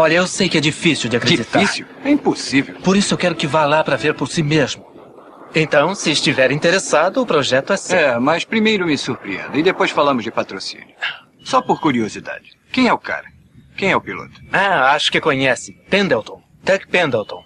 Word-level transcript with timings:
Olha, 0.00 0.14
eu 0.14 0.28
sei 0.28 0.48
que 0.48 0.56
é 0.56 0.60
difícil 0.60 1.10
de 1.10 1.16
acreditar. 1.16 1.58
Difícil? 1.58 1.84
É 2.04 2.10
impossível. 2.10 2.76
Por 2.84 2.96
isso 2.96 3.14
eu 3.14 3.18
quero 3.18 3.34
que 3.34 3.48
vá 3.48 3.66
lá 3.66 3.82
para 3.82 3.96
ver 3.96 4.14
por 4.14 4.28
si 4.28 4.44
mesmo. 4.44 4.86
Então, 5.52 5.92
se 5.92 6.12
estiver 6.12 6.52
interessado, 6.52 7.20
o 7.20 7.26
projeto 7.26 7.72
é 7.72 7.76
seu. 7.76 7.98
É, 7.98 8.16
mas 8.16 8.44
primeiro 8.44 8.86
me 8.86 8.96
surpreenda 8.96 9.58
e 9.58 9.62
depois 9.62 9.90
falamos 9.90 10.22
de 10.22 10.30
patrocínio. 10.30 10.94
Só 11.42 11.60
por 11.60 11.80
curiosidade. 11.80 12.52
Quem 12.70 12.86
é 12.86 12.92
o 12.92 12.98
cara? 12.98 13.26
Quem 13.76 13.90
é 13.90 13.96
o 13.96 14.00
piloto? 14.00 14.40
Ah, 14.52 14.92
acho 14.92 15.10
que 15.10 15.20
conhece. 15.20 15.72
Pendleton. 15.90 16.40
Tuck 16.64 16.86
Pendleton. 16.86 17.44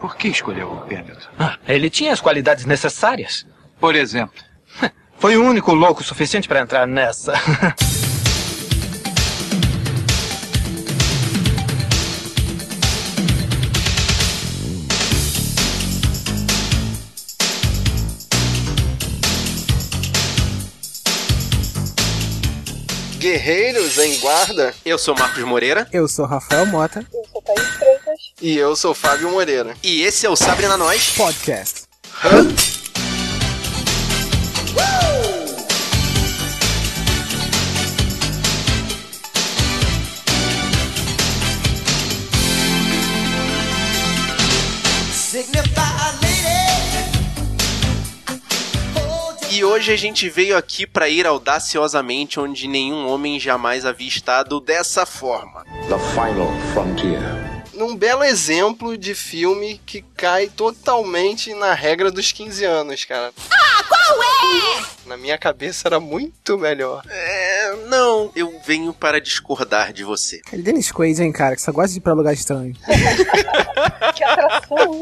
Por 0.00 0.14
que 0.14 0.28
escolheu 0.28 0.70
o 0.70 0.80
Pendleton? 0.82 1.28
Ah, 1.36 1.58
ele 1.66 1.90
tinha 1.90 2.12
as 2.12 2.20
qualidades 2.20 2.66
necessárias. 2.66 3.44
Por 3.80 3.96
exemplo. 3.96 4.40
Foi 5.18 5.36
o 5.36 5.42
único 5.42 5.74
louco 5.74 6.04
suficiente 6.04 6.46
para 6.46 6.60
entrar 6.60 6.86
nessa. 6.86 7.32
Guerreiros 23.24 23.96
em 23.96 24.20
Guarda. 24.20 24.74
Eu 24.84 24.98
sou 24.98 25.14
Marcos 25.14 25.42
Moreira. 25.44 25.88
Eu 25.90 26.06
sou 26.06 26.26
Rafael 26.26 26.66
Mota. 26.66 27.02
Eu 27.10 27.24
sou 27.32 27.40
Thaís 27.40 27.68
Freitas. 27.70 28.20
E 28.42 28.54
eu 28.54 28.76
sou 28.76 28.92
Fábio 28.92 29.30
Moreira. 29.30 29.74
E 29.82 30.02
esse 30.02 30.26
é 30.26 30.28
o 30.28 30.36
Sabre 30.36 30.68
na 30.68 30.76
Nós 30.76 31.08
Podcast. 31.16 31.84
Hã? 32.22 32.83
E 49.54 49.64
hoje 49.64 49.92
a 49.92 49.96
gente 49.96 50.28
veio 50.28 50.56
aqui 50.56 50.84
para 50.84 51.08
ir 51.08 51.28
audaciosamente 51.28 52.40
onde 52.40 52.66
nenhum 52.66 53.06
homem 53.06 53.38
jamais 53.38 53.86
havia 53.86 54.08
estado 54.08 54.58
dessa 54.58 55.06
forma. 55.06 55.64
The 55.88 55.96
Final 56.10 56.50
Frontier. 56.72 57.20
Num 57.72 57.94
belo 57.94 58.24
exemplo 58.24 58.98
de 58.98 59.14
filme 59.14 59.80
que 59.86 60.02
cai 60.16 60.48
totalmente 60.48 61.54
na 61.54 61.72
regra 61.72 62.10
dos 62.10 62.32
15 62.32 62.64
anos, 62.64 63.04
cara. 63.04 63.32
Ah, 63.48 63.84
qual 63.84 64.22
é? 64.22 64.84
Na 65.06 65.16
minha 65.16 65.38
cabeça 65.38 65.86
era 65.86 66.00
muito 66.00 66.58
melhor. 66.58 67.04
É, 67.08 67.76
não, 67.86 68.32
eu 68.34 68.60
venho 68.66 68.92
para 68.92 69.20
discordar 69.20 69.92
de 69.92 70.02
você. 70.02 70.40
Ele 70.52 70.62
Dennis 70.62 70.90
Quaid, 70.90 71.22
hein, 71.22 71.30
cara, 71.30 71.54
que 71.54 71.62
só 71.62 71.70
gosta 71.70 71.92
de 71.92 71.98
ir 71.98 72.00
pra 72.00 72.12
lugar 72.12 72.32
estranho. 72.32 72.74
que 74.16 74.24
atração? 74.24 74.98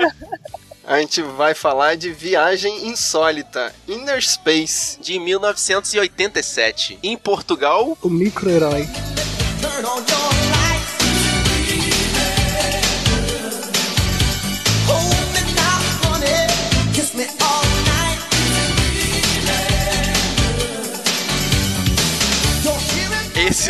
A 0.84 0.98
gente 0.98 1.22
vai 1.22 1.54
falar 1.54 1.96
de 1.96 2.10
Viagem 2.12 2.88
Insólita, 2.88 3.72
Inner 3.86 4.20
Space. 4.20 4.98
De 5.00 5.18
1987. 5.18 6.98
Em 7.02 7.16
Portugal, 7.16 7.96
O 8.02 8.08
micro-herói. 8.08 8.88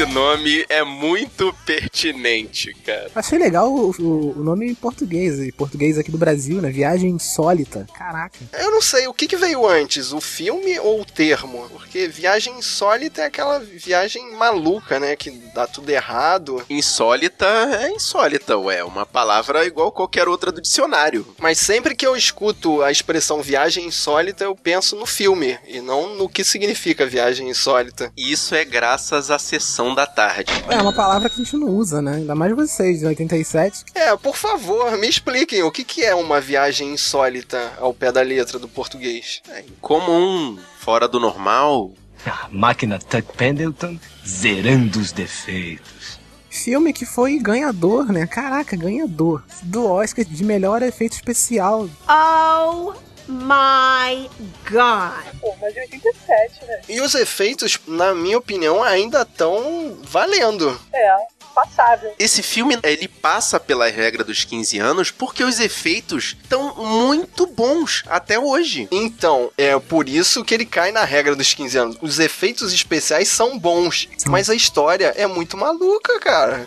Esse 0.03 0.13
nome 0.13 0.65
é 0.69 0.83
muito 0.83 1.55
pertinente, 1.65 2.75
cara. 2.85 3.11
Achei 3.15 3.39
legal 3.39 3.73
o, 3.73 3.91
o- 3.99 4.39
o 4.39 4.43
nome 4.43 4.69
em 4.69 4.75
português, 4.75 5.39
em 5.39 5.53
português 5.53 5.97
aqui 5.99 6.11
do 6.11 6.19
Brasil, 6.19 6.61
né? 6.61 6.71
Viagem 6.71 7.11
insólita. 7.11 7.87
Caraca. 7.95 8.37
Eu 8.59 8.71
não 8.71 8.81
sei, 8.83 9.07
o 9.07 9.15
que, 9.15 9.27
que 9.29 9.37
veio 9.37 9.67
antes, 9.67 10.13
o 10.13 10.21
filme 10.21 10.79
ou 10.81 11.01
o 11.01 11.05
termo? 11.05 11.69
Porque 11.71 12.09
Viagem 12.09 12.59
Insólita 12.59 13.23
é 13.23 13.27
aquela 13.27 13.59
viagem 13.59 14.33
maluca, 14.35 14.99
né? 14.99 15.15
Que 15.15 15.31
dá 15.55 15.67
tudo 15.67 15.91
errado. 15.91 16.65
Insólita 16.69 17.47
é 17.47 17.91
insólita, 17.91 18.57
ué. 18.59 18.83
Uma 18.83 19.05
palavra 19.07 19.65
igual 19.67 19.93
qualquer 19.93 20.27
outra 20.29 20.51
do 20.51 20.61
dicionário. 20.61 21.27
Mas 21.39 21.59
sempre 21.59 21.95
que 21.95 22.07
eu 22.07 22.17
escuto 22.17 22.83
a 22.83 22.91
expressão 22.91 23.43
viagem 23.43 23.87
insólita, 23.87 24.45
eu 24.45 24.57
penso 24.57 24.97
no 24.97 25.07
filme 25.07 25.59
e 25.67 25.81
não 25.81 26.17
no 26.17 26.29
que 26.29 26.43
significa 26.45 27.07
viagem 27.07 27.49
insólita. 27.51 28.13
E 28.17 28.33
isso 28.33 28.55
é 28.55 28.65
graças 28.65 29.31
à 29.31 29.39
sessão 29.39 29.92
da 29.95 30.07
tarde. 30.07 30.53
É 30.69 30.81
uma 30.81 30.93
palavra 30.93 31.29
que 31.29 31.41
a 31.41 31.45
gente 31.45 31.57
não 31.57 31.69
usa, 31.69 32.01
né? 32.01 32.17
Ainda 32.17 32.35
mais 32.35 32.55
vocês, 32.55 33.01
de 33.01 33.07
87. 33.07 33.85
É, 33.95 34.17
por 34.17 34.37
favor, 34.37 34.97
me 34.99 35.09
expliquem 35.09 35.63
o 35.63 35.71
que, 35.71 35.85
que 35.85 36.03
é 36.03 36.15
uma 36.15 36.41
viagem 36.41 36.93
insólita 36.93 37.73
ao 37.79 37.93
pé 37.93 38.13
da 38.13 38.23
letra 38.23 38.59
do 38.59 38.69
português. 38.69 39.41
É 39.49 39.61
incomum, 39.61 40.59
fora 40.79 41.07
do 41.09 41.21
normal. 41.21 41.91
A 42.25 42.49
máquina 42.51 42.99
Tuck 42.99 43.37
Pendleton 43.37 43.99
zerando 44.27 45.01
os 45.01 45.13
defeitos. 45.13 46.21
Filme 46.49 46.93
que 46.93 47.07
foi 47.07 47.39
ganhador, 47.39 48.13
né? 48.13 48.27
Caraca, 48.27 48.77
ganhador. 48.77 49.43
Do 49.63 49.87
Oscar 49.91 50.25
de 50.25 50.45
melhor 50.45 50.83
efeito 50.83 51.15
especial. 51.15 51.89
Oh 52.07 52.93
my 53.29 54.29
god. 54.71 55.41
Pô, 55.41 55.55
mas 55.61 55.75
de 55.75 55.81
87, 55.81 56.65
né? 56.65 56.81
E 56.89 57.01
os 57.01 57.15
efeitos, 57.15 57.79
na 57.87 58.15
minha 58.15 58.39
opinião, 58.39 58.83
ainda 58.83 59.23
estão 59.23 59.99
valendo. 60.03 60.81
É, 60.93 61.17
passável. 61.53 62.15
Esse 62.19 62.43
filme, 62.43 62.79
ele 62.83 63.09
passa 63.09 63.61
pela 63.61 63.89
regra 63.89 64.25
dos 64.25 64.45
15 64.45 64.79
anos 64.79 65.11
porque 65.11 65.45
os 65.45 65.61
efeitos 65.61 66.37
estão 66.43 66.75
muito 66.77 67.47
bons 67.47 68.03
até 68.07 68.39
hoje. 68.39 68.89
Então, 68.91 69.51
é 69.57 69.79
por 69.79 70.09
isso 70.09 70.45
que 70.45 70.55
ele 70.55 70.67
cai 70.67 70.93
na 70.93 71.05
regra 71.05 71.37
dos 71.37 71.55
15 71.55 71.79
anos. 71.79 71.97
Os 72.01 72.19
efeitos 72.19 72.73
especiais 72.73 73.29
são 73.29 73.59
bons, 73.59 74.09
mas 74.27 74.51
a 74.51 74.55
história 74.55 75.13
é 75.17 75.27
muito 75.27 75.57
maluca, 75.57 76.19
cara. 76.21 76.67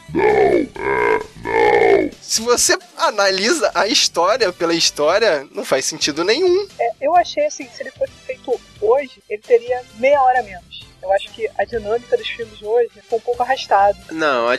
Se 2.21 2.41
você 2.41 2.77
analisa 2.97 3.71
a 3.73 3.87
história 3.87 4.51
pela 4.51 4.73
história, 4.73 5.47
não 5.51 5.63
faz 5.63 5.85
sentido 5.85 6.23
nenhum. 6.23 6.67
É, 6.79 6.91
eu 7.01 7.15
achei 7.15 7.45
assim, 7.45 7.67
se 7.69 7.83
ele 7.83 7.91
fosse 7.91 8.13
feito 8.25 8.59
hoje, 8.81 9.21
ele 9.29 9.41
teria 9.41 9.83
meia 9.97 10.21
hora 10.21 10.43
menos. 10.43 10.84
Eu 11.05 11.13
acho 11.13 11.31
que 11.31 11.47
a 11.55 11.63
dinâmica 11.63 12.17
dos 12.17 12.27
filmes 12.27 12.61
hoje 12.63 12.89
foi 13.07 13.19
um 13.19 13.21
pouco 13.21 13.43
arrastada. 13.43 13.95
Não, 14.11 14.47
a 14.47 14.55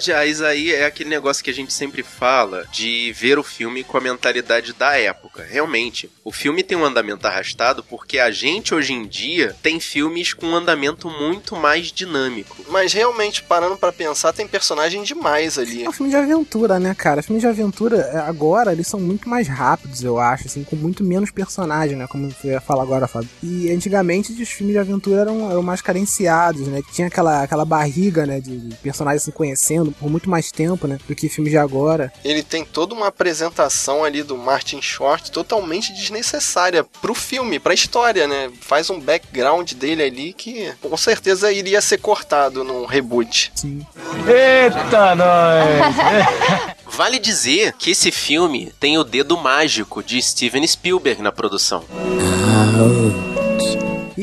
aí 0.46 0.72
é 0.72 0.86
aquele 0.86 1.10
negócio 1.10 1.42
que 1.42 1.50
a 1.50 1.54
gente 1.54 1.72
sempre 1.72 2.04
fala 2.04 2.64
de 2.70 3.12
ver 3.12 3.36
o 3.36 3.42
filme 3.42 3.82
com 3.82 3.96
a 3.96 4.00
mentalidade 4.00 4.72
da 4.72 4.96
época. 4.96 5.42
Realmente, 5.42 6.08
o 6.24 6.30
filme 6.30 6.62
tem 6.62 6.78
um 6.78 6.84
andamento 6.84 7.26
arrastado 7.26 7.82
porque 7.82 8.20
a 8.20 8.30
gente 8.30 8.72
hoje 8.72 8.92
em 8.92 9.06
dia 9.06 9.56
tem 9.60 9.80
filmes 9.80 10.32
com 10.32 10.46
um 10.46 10.54
andamento 10.54 11.10
muito 11.10 11.56
mais 11.56 11.90
dinâmico. 11.90 12.64
Mas 12.68 12.92
realmente, 12.92 13.42
parando 13.42 13.76
pra 13.76 13.92
pensar, 13.92 14.32
tem 14.32 14.46
personagem 14.46 15.02
demais 15.02 15.58
ali. 15.58 15.84
É 15.84 15.88
um 15.88 15.92
filme 15.92 16.10
de 16.10 16.16
aventura, 16.16 16.78
né, 16.78 16.94
cara? 16.94 17.22
Filmes 17.22 17.42
de 17.42 17.48
aventura, 17.48 17.96
é, 17.96 18.18
agora, 18.18 18.72
eles 18.72 18.86
são 18.86 19.00
muito 19.00 19.28
mais 19.28 19.48
rápidos, 19.48 20.04
eu 20.04 20.18
acho, 20.18 20.46
assim, 20.46 20.62
com 20.62 20.76
muito 20.76 21.02
menos 21.02 21.32
personagem, 21.32 21.96
né? 21.96 22.06
Como 22.06 22.30
você 22.30 22.48
ia 22.48 22.60
falar 22.60 22.84
agora, 22.84 23.08
Fábio. 23.08 23.28
E 23.42 23.70
antigamente, 23.70 24.30
os 24.30 24.48
filmes 24.48 24.74
de 24.74 24.78
aventura 24.78 25.22
eram, 25.22 25.50
eram 25.50 25.62
mais 25.62 25.80
carenciados, 25.80 26.35
né? 26.66 26.82
Tinha 26.92 27.08
aquela, 27.08 27.42
aquela 27.42 27.64
barriga, 27.64 28.26
né, 28.26 28.40
de, 28.40 28.58
de 28.58 28.74
personagens 28.76 29.22
se 29.22 29.32
conhecendo 29.32 29.92
por 29.92 30.10
muito 30.10 30.28
mais 30.28 30.50
tempo, 30.50 30.86
né? 30.86 30.98
Do 31.06 31.14
que 31.14 31.28
filmes 31.28 31.52
de 31.52 31.58
agora. 31.58 32.12
Ele 32.24 32.42
tem 32.42 32.64
toda 32.64 32.94
uma 32.94 33.08
apresentação 33.08 34.04
ali 34.04 34.22
do 34.22 34.36
Martin 34.36 34.80
Short 34.80 35.30
totalmente 35.30 35.92
desnecessária 35.92 36.84
pro 37.00 37.14
filme, 37.14 37.58
pra 37.58 37.74
história, 37.74 38.26
né? 38.26 38.50
Faz 38.60 38.90
um 38.90 39.00
background 39.00 39.72
dele 39.72 40.02
ali 40.02 40.32
que 40.32 40.72
com 40.80 40.96
certeza 40.96 41.52
iria 41.52 41.80
ser 41.80 41.98
cortado 41.98 42.64
num 42.64 42.84
reboot. 42.86 43.52
Sim. 43.54 43.86
Eita, 44.26 45.14
nós! 45.14 46.76
Vale 46.96 47.18
dizer 47.18 47.74
que 47.74 47.90
esse 47.90 48.10
filme 48.10 48.72
tem 48.80 48.96
o 48.96 49.04
dedo 49.04 49.36
mágico 49.36 50.02
de 50.02 50.20
Steven 50.22 50.66
Spielberg 50.66 51.20
na 51.20 51.32
produção. 51.32 51.84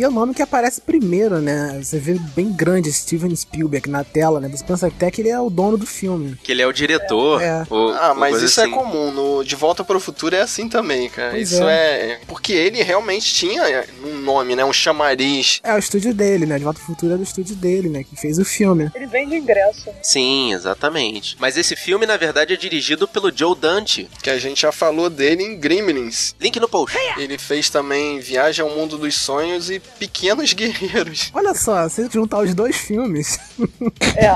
E 0.04 0.06
é 0.06 0.10
o 0.10 0.12
nome 0.12 0.34
que 0.34 0.42
aparece 0.42 0.82
primeiro, 0.82 1.40
né? 1.40 1.80
Você 1.82 1.98
vê 1.98 2.16
bem 2.36 2.52
grande 2.52 2.92
Steven 2.92 3.34
Spielberg 3.34 3.90
na 3.90 4.04
tela, 4.04 4.42
né? 4.42 4.50
Você 4.50 4.62
pensa 4.62 4.88
até 4.88 5.10
que 5.10 5.22
ele 5.22 5.30
é 5.30 5.40
o 5.40 5.50
dono 5.50 5.78
do 5.78 5.86
filme. 5.86 6.36
Que 6.44 6.52
ele 6.52 6.62
é 6.62 6.68
o 6.68 6.74
diretor. 6.74 7.42
É. 7.42 7.66
ou- 7.70 7.94
Ah, 7.94 8.14
mas 8.14 8.42
isso 8.42 8.60
assim. 8.60 8.70
é 8.70 8.74
comum. 8.76 9.12
No 9.14 9.46
De 9.46 9.56
Volta 9.56 9.82
para 9.82 9.96
o 9.96 10.02
Futuro 10.02 10.36
é 10.36 10.42
assim 10.42 10.68
também, 10.68 11.08
cara. 11.10 11.32
Pois 11.32 11.54
isso 11.54 11.64
é. 11.64 12.20
Porque 12.28 12.52
ele 12.52 12.84
realmente 12.84 13.34
tinha 13.34 13.86
um 14.04 14.18
nome, 14.18 14.58
né? 14.58 14.66
Um 14.66 14.74
chamariz. 14.74 15.62
É 15.64 15.74
o 15.74 15.78
estúdio 15.78 16.14
dele, 16.14 16.46
né? 16.46 16.58
De 16.58 16.66
Volta 16.66 16.82
ao 16.82 16.86
Futuro 16.86 17.14
é 17.14 17.16
do 17.16 17.24
estúdio 17.24 17.56
dele, 17.56 17.88
né? 17.88 18.04
Que 18.04 18.18
fez 18.18 18.38
o 18.38 18.44
filme. 18.44 18.92
Ele 18.94 19.08
vende 19.08 19.36
ingresso. 19.38 19.86
né? 19.88 19.94
Sim, 20.04 20.52
exatamente. 20.54 21.38
Mas 21.40 21.56
esse 21.56 21.78
filme, 21.78 22.06
na 22.06 22.18
verdade, 22.18 22.52
é 22.54 22.58
dirigido 22.58 23.08
pelo 23.08 23.32
Joe 23.34 23.56
Dante. 23.56 24.10
Que 24.22 24.30
a 24.30 24.38
gente 24.38 24.64
já 24.64 24.72
falou 24.74 25.10
dele 25.10 25.44
em 25.44 25.58
Gremlins. 25.58 26.36
Link 26.42 26.60
no 26.60 26.68
post. 26.68 26.98
Ele 27.18 27.38
fez 27.38 27.70
também 27.70 28.20
Viagem 28.20 28.66
ao 28.66 28.70
Mundo 28.76 28.98
dos 28.98 29.16
Sonhos 29.16 29.70
e 29.70 29.82
Pequenos 30.00 30.54
Guerreiros. 30.54 31.31
Olha 31.34 31.54
só, 31.54 31.88
se 31.90 32.07
juntar 32.12 32.40
os 32.40 32.54
dois 32.54 32.75
filmes, 32.78 33.40
É. 34.16 34.34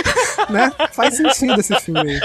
né? 0.52 0.72
Faz 0.92 1.16
sentido 1.16 1.58
esse 1.60 1.78
filme 1.80 2.00
aí. 2.12 2.20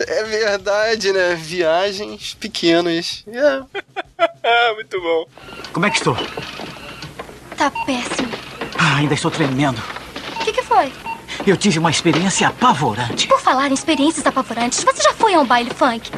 É 0.00 0.24
verdade, 0.24 1.12
né? 1.12 1.34
Viagens 1.34 2.34
pequenos. 2.34 3.24
É. 3.26 3.62
Ah, 4.18 4.72
muito 4.74 5.00
bom. 5.00 5.26
Como 5.72 5.86
é 5.86 5.90
que 5.90 5.96
estou? 5.98 6.16
Tá 7.56 7.70
péssimo. 7.86 8.28
Ah, 8.78 8.96
ainda 8.96 9.14
estou 9.14 9.30
tremendo. 9.30 9.82
O 10.40 10.44
que, 10.44 10.52
que 10.52 10.62
foi? 10.62 10.92
Eu 11.46 11.56
tive 11.56 11.78
uma 11.78 11.90
experiência 11.90 12.48
apavorante. 12.48 13.26
Por 13.28 13.40
falar 13.40 13.70
em 13.70 13.74
experiências 13.74 14.26
apavorantes, 14.26 14.82
você 14.82 15.02
já 15.02 15.12
foi 15.14 15.34
a 15.34 15.40
um 15.40 15.46
baile 15.46 15.70
funk? 15.74 16.10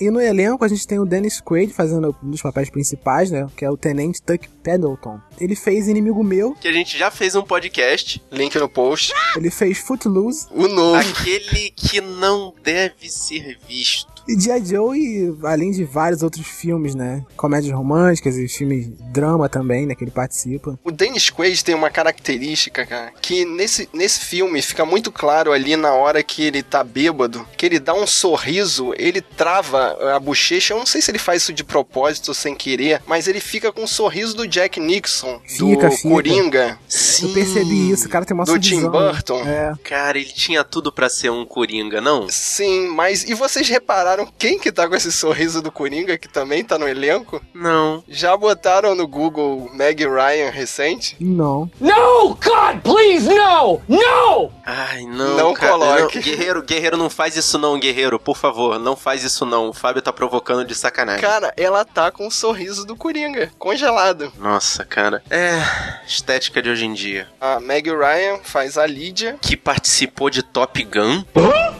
E 0.00 0.10
no 0.10 0.20
elenco 0.20 0.64
a 0.64 0.68
gente 0.68 0.86
tem 0.86 0.98
o 0.98 1.04
Dennis 1.04 1.40
Quaid 1.40 1.72
fazendo 1.74 2.16
um 2.22 2.30
dos 2.30 2.40
papéis 2.40 2.70
principais, 2.70 3.30
né? 3.30 3.46
Que 3.56 3.64
é 3.64 3.70
o 3.70 3.76
Tenente 3.76 4.22
Tuck 4.22 4.48
Pendleton. 4.62 5.20
Ele 5.38 5.54
fez 5.54 5.88
Inimigo 5.88 6.24
Meu, 6.24 6.54
Que 6.54 6.68
a 6.68 6.72
gente 6.72 6.96
já 6.96 7.10
fez 7.10 7.34
um 7.34 7.42
podcast. 7.42 8.22
Link 8.32 8.56
no 8.58 8.68
post. 8.68 9.12
ele 9.36 9.50
fez 9.50 9.78
Footloose 9.78 10.46
O 10.50 10.66
novo. 10.68 10.96
Aquele 10.96 11.70
que 11.70 12.00
não 12.00 12.54
deve 12.62 13.10
ser 13.10 13.58
visto. 13.68 14.19
E 14.36 14.40
G.I. 14.40 14.64
Joe, 14.64 14.98
e 14.98 15.36
além 15.44 15.70
de 15.70 15.84
vários 15.84 16.22
outros 16.22 16.46
filmes, 16.46 16.94
né? 16.94 17.24
Comédias 17.36 17.74
românticas 17.74 18.36
e 18.36 18.48
filmes 18.48 18.86
de 18.86 19.02
drama 19.10 19.48
também, 19.48 19.86
né? 19.86 19.94
Que 19.94 20.04
ele 20.04 20.10
participa. 20.10 20.78
O 20.84 20.90
Dennis 20.90 21.30
Quaid 21.30 21.64
tem 21.64 21.74
uma 21.74 21.90
característica, 21.90 22.86
cara, 22.86 23.12
que 23.20 23.44
nesse, 23.44 23.88
nesse 23.92 24.20
filme 24.20 24.60
fica 24.62 24.84
muito 24.84 25.10
claro 25.10 25.52
ali 25.52 25.76
na 25.76 25.92
hora 25.92 26.22
que 26.22 26.42
ele 26.42 26.62
tá 26.62 26.82
bêbado, 26.84 27.46
que 27.56 27.66
ele 27.66 27.78
dá 27.78 27.94
um 27.94 28.06
sorriso, 28.06 28.92
ele 28.96 29.20
trava 29.20 30.14
a 30.14 30.18
bochecha. 30.18 30.74
Eu 30.74 30.78
não 30.78 30.86
sei 30.86 31.00
se 31.00 31.10
ele 31.10 31.18
faz 31.18 31.42
isso 31.42 31.52
de 31.52 31.64
propósito 31.64 32.28
ou 32.28 32.34
sem 32.34 32.54
querer, 32.54 33.02
mas 33.06 33.26
ele 33.26 33.40
fica 33.40 33.72
com 33.72 33.84
o 33.84 33.88
sorriso 33.88 34.36
do 34.36 34.46
Jack 34.46 34.78
Nixon, 34.80 35.40
Fica, 35.46 35.88
do 35.88 35.96
fica. 35.96 36.08
Coringa, 36.08 36.78
Eu 37.22 37.32
percebi 37.32 37.90
isso, 37.90 38.06
o 38.06 38.10
cara 38.10 38.24
tem 38.24 38.34
uma 38.34 38.44
do 38.44 38.58
Tim 38.58 38.82
né? 38.82 38.88
Burton. 38.88 39.42
É. 39.46 39.72
Cara, 39.82 40.18
ele 40.18 40.28
tinha 40.28 40.62
tudo 40.64 40.92
pra 40.92 41.08
ser 41.08 41.30
um 41.30 41.44
Coringa, 41.44 42.00
não? 42.00 42.28
Sim, 42.28 42.88
mas 42.88 43.24
e 43.24 43.34
vocês 43.34 43.68
repararam 43.68 44.19
quem 44.26 44.58
que 44.58 44.72
tá 44.72 44.88
com 44.88 44.94
esse 44.94 45.10
sorriso 45.12 45.62
do 45.62 45.70
Coringa, 45.72 46.16
que 46.18 46.28
também 46.28 46.64
tá 46.64 46.78
no 46.78 46.88
elenco? 46.88 47.40
Não. 47.54 48.02
Já 48.08 48.36
botaram 48.36 48.94
no 48.94 49.06
Google 49.06 49.68
Meg 49.74 50.04
Ryan 50.06 50.50
recente? 50.50 51.16
Não. 51.20 51.70
No! 51.80 52.30
God, 52.34 52.80
please, 52.82 53.28
no! 53.28 53.80
No! 53.88 54.52
Ai, 54.64 55.02
não, 55.04 55.36
Não 55.36 55.54
cara. 55.54 55.72
coloque. 55.72 56.16
Não, 56.18 56.22
guerreiro, 56.22 56.62
guerreiro, 56.62 56.96
não 56.96 57.10
faz 57.10 57.36
isso 57.36 57.58
não, 57.58 57.78
guerreiro. 57.78 58.18
Por 58.18 58.36
favor, 58.36 58.78
não 58.78 58.96
faz 58.96 59.24
isso 59.24 59.44
não. 59.44 59.68
O 59.68 59.72
Fábio 59.72 60.02
tá 60.02 60.12
provocando 60.12 60.64
de 60.64 60.74
sacanagem. 60.74 61.20
Cara, 61.20 61.52
ela 61.56 61.84
tá 61.84 62.10
com 62.10 62.26
o 62.26 62.30
sorriso 62.30 62.84
do 62.86 62.96
Coringa, 62.96 63.50
congelado. 63.58 64.32
Nossa, 64.38 64.84
cara. 64.84 65.22
É. 65.30 65.60
Estética 66.06 66.62
de 66.62 66.70
hoje 66.70 66.86
em 66.86 66.92
dia. 66.94 67.28
A 67.40 67.60
Meg 67.60 67.88
Ryan 67.90 68.38
faz 68.42 68.78
a 68.78 68.86
Lídia. 68.86 69.36
Que 69.40 69.56
participou 69.56 70.30
de 70.30 70.42
Top 70.42 70.82
Gun. 70.84 71.24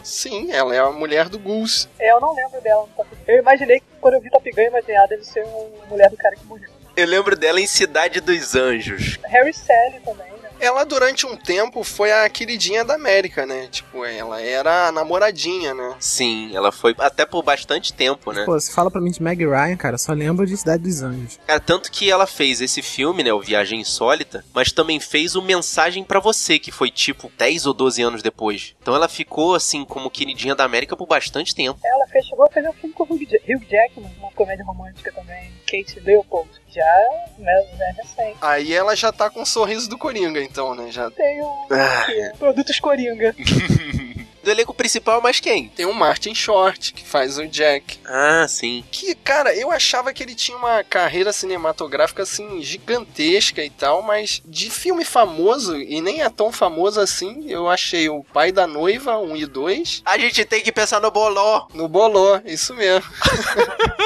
Sim, 0.02 0.50
ela 0.52 0.75
é 0.75 0.79
a 0.79 0.91
mulher 0.91 1.29
do 1.29 1.38
Goose. 1.38 1.88
É, 1.99 2.12
eu 2.12 2.20
não 2.20 2.35
lembro 2.35 2.61
dela 2.61 2.82
no 2.82 2.88
Top 2.88 3.08
Gun. 3.14 3.23
Eu 3.26 3.38
imaginei 3.38 3.81
que 3.81 3.87
quando 4.00 4.14
eu 4.14 4.20
vi 4.20 4.31
Top 4.31 4.50
Gun, 4.50 4.62
eu 4.62 4.69
imaginei, 4.69 4.97
ah, 4.97 5.06
deve 5.06 5.25
ser 5.25 5.44
uma 5.44 5.87
mulher 5.87 6.11
do 6.11 6.17
cara 6.17 6.35
que 6.37 6.44
morreu. 6.44 6.70
Eu 6.97 7.06
lembro 7.06 7.37
dela 7.37 7.61
em 7.61 7.67
Cidade 7.67 8.20
dos 8.20 8.55
Anjos. 8.55 9.19
Harry 9.25 9.55
Sally 9.55 10.00
também? 10.05 10.39
Ela, 10.60 10.84
durante 10.84 11.26
um 11.26 11.36
tempo, 11.36 11.82
foi 11.82 12.12
a 12.12 12.28
queridinha 12.28 12.84
da 12.84 12.94
América, 12.94 13.46
né? 13.46 13.66
Tipo, 13.68 14.04
ela 14.04 14.40
era 14.40 14.88
a 14.88 14.92
namoradinha, 14.92 15.72
né? 15.72 15.96
Sim, 15.98 16.54
ela 16.54 16.70
foi 16.70 16.94
até 16.98 17.24
por 17.24 17.42
bastante 17.42 17.92
tempo, 17.94 18.30
né? 18.32 18.44
Pô, 18.44 18.60
se 18.60 18.70
fala 18.72 18.90
pra 18.90 19.00
mim 19.00 19.10
de 19.10 19.22
Meg 19.22 19.44
Ryan, 19.44 19.76
cara, 19.76 19.96
só 19.96 20.12
lembro 20.12 20.46
de 20.46 20.56
Cidade 20.56 20.82
dos 20.82 21.02
Anjos. 21.02 21.38
Cara, 21.46 21.58
tanto 21.58 21.90
que 21.90 22.10
ela 22.10 22.26
fez 22.26 22.60
esse 22.60 22.82
filme, 22.82 23.22
né, 23.22 23.32
o 23.32 23.40
Viagem 23.40 23.80
Insólita, 23.80 24.44
mas 24.52 24.70
também 24.70 25.00
fez 25.00 25.34
o 25.34 25.40
Mensagem 25.40 26.04
pra 26.04 26.20
Você, 26.20 26.58
que 26.58 26.70
foi 26.70 26.90
tipo 26.90 27.32
10 27.38 27.64
ou 27.66 27.72
12 27.72 28.02
anos 28.02 28.22
depois. 28.22 28.74
Então 28.82 28.94
ela 28.94 29.08
ficou 29.08 29.54
assim 29.54 29.82
como 29.84 30.10
queridinha 30.10 30.54
da 30.54 30.64
América 30.64 30.94
por 30.94 31.06
bastante 31.06 31.54
tempo. 31.54 31.80
Ela 31.82 32.06
fez, 32.08 32.26
chegou 32.26 32.44
a 32.44 32.50
fazer 32.50 32.68
um 32.68 32.72
filme 32.74 32.94
com 32.94 33.04
o 33.04 33.06
Hugh 33.06 33.66
Jackman, 33.68 34.12
uma 34.18 34.30
comédia 34.32 34.64
romântica 34.64 35.10
também, 35.12 35.50
Kate 35.66 36.00
Leopold. 36.00 36.50
Já, 36.72 36.99
né, 37.38 37.52
é 37.81 37.93
recente. 37.93 38.37
Aí 38.40 38.72
ela 38.72 38.94
já 38.94 39.11
tá 39.12 39.28
com 39.28 39.43
o 39.43 39.46
sorriso 39.46 39.88
do 39.88 39.99
Coringa, 39.99 40.40
então, 40.40 40.75
né? 40.75 40.90
Já 40.90 41.11
Tem 41.11 41.40
o 41.43 41.67
Ah. 41.70 42.06
Produtos 42.38 42.78
Coringa. 42.78 43.34
Do 44.50 44.55
elenco 44.55 44.75
principal, 44.75 45.20
mas 45.23 45.38
quem? 45.38 45.69
tem 45.69 45.87
o 45.87 45.94
Martin 45.94 46.35
Short, 46.35 46.93
que 46.93 47.06
faz 47.06 47.38
o 47.38 47.47
Jack. 47.47 48.00
Ah, 48.05 48.47
sim. 48.49 48.82
Que, 48.91 49.14
cara, 49.14 49.55
eu 49.55 49.70
achava 49.70 50.12
que 50.12 50.25
ele 50.25 50.35
tinha 50.35 50.58
uma 50.58 50.82
carreira 50.82 51.32
cinematográfica, 51.32 52.25
assim, 52.25 52.61
gigantesca 52.61 53.64
e 53.64 53.70
tal, 53.70 54.02
mas 54.02 54.43
de 54.44 54.69
filme 54.69 55.05
famoso, 55.05 55.76
e 55.76 56.00
nem 56.00 56.23
é 56.23 56.29
tão 56.29 56.50
famoso 56.50 57.00
assim, 57.00 57.49
eu 57.49 57.70
achei 57.70 58.08
o 58.08 58.25
Pai 58.25 58.50
da 58.50 58.67
Noiva, 58.67 59.19
1 59.19 59.37
e 59.37 59.47
2, 59.47 60.02
A 60.05 60.19
gente 60.19 60.44
tem 60.44 60.61
que 60.61 60.73
pensar 60.73 61.00
no 61.00 61.12
boló. 61.12 61.69
no 61.73 61.87
Boló, 61.87 62.41
isso 62.44 62.75
mesmo. 62.75 63.08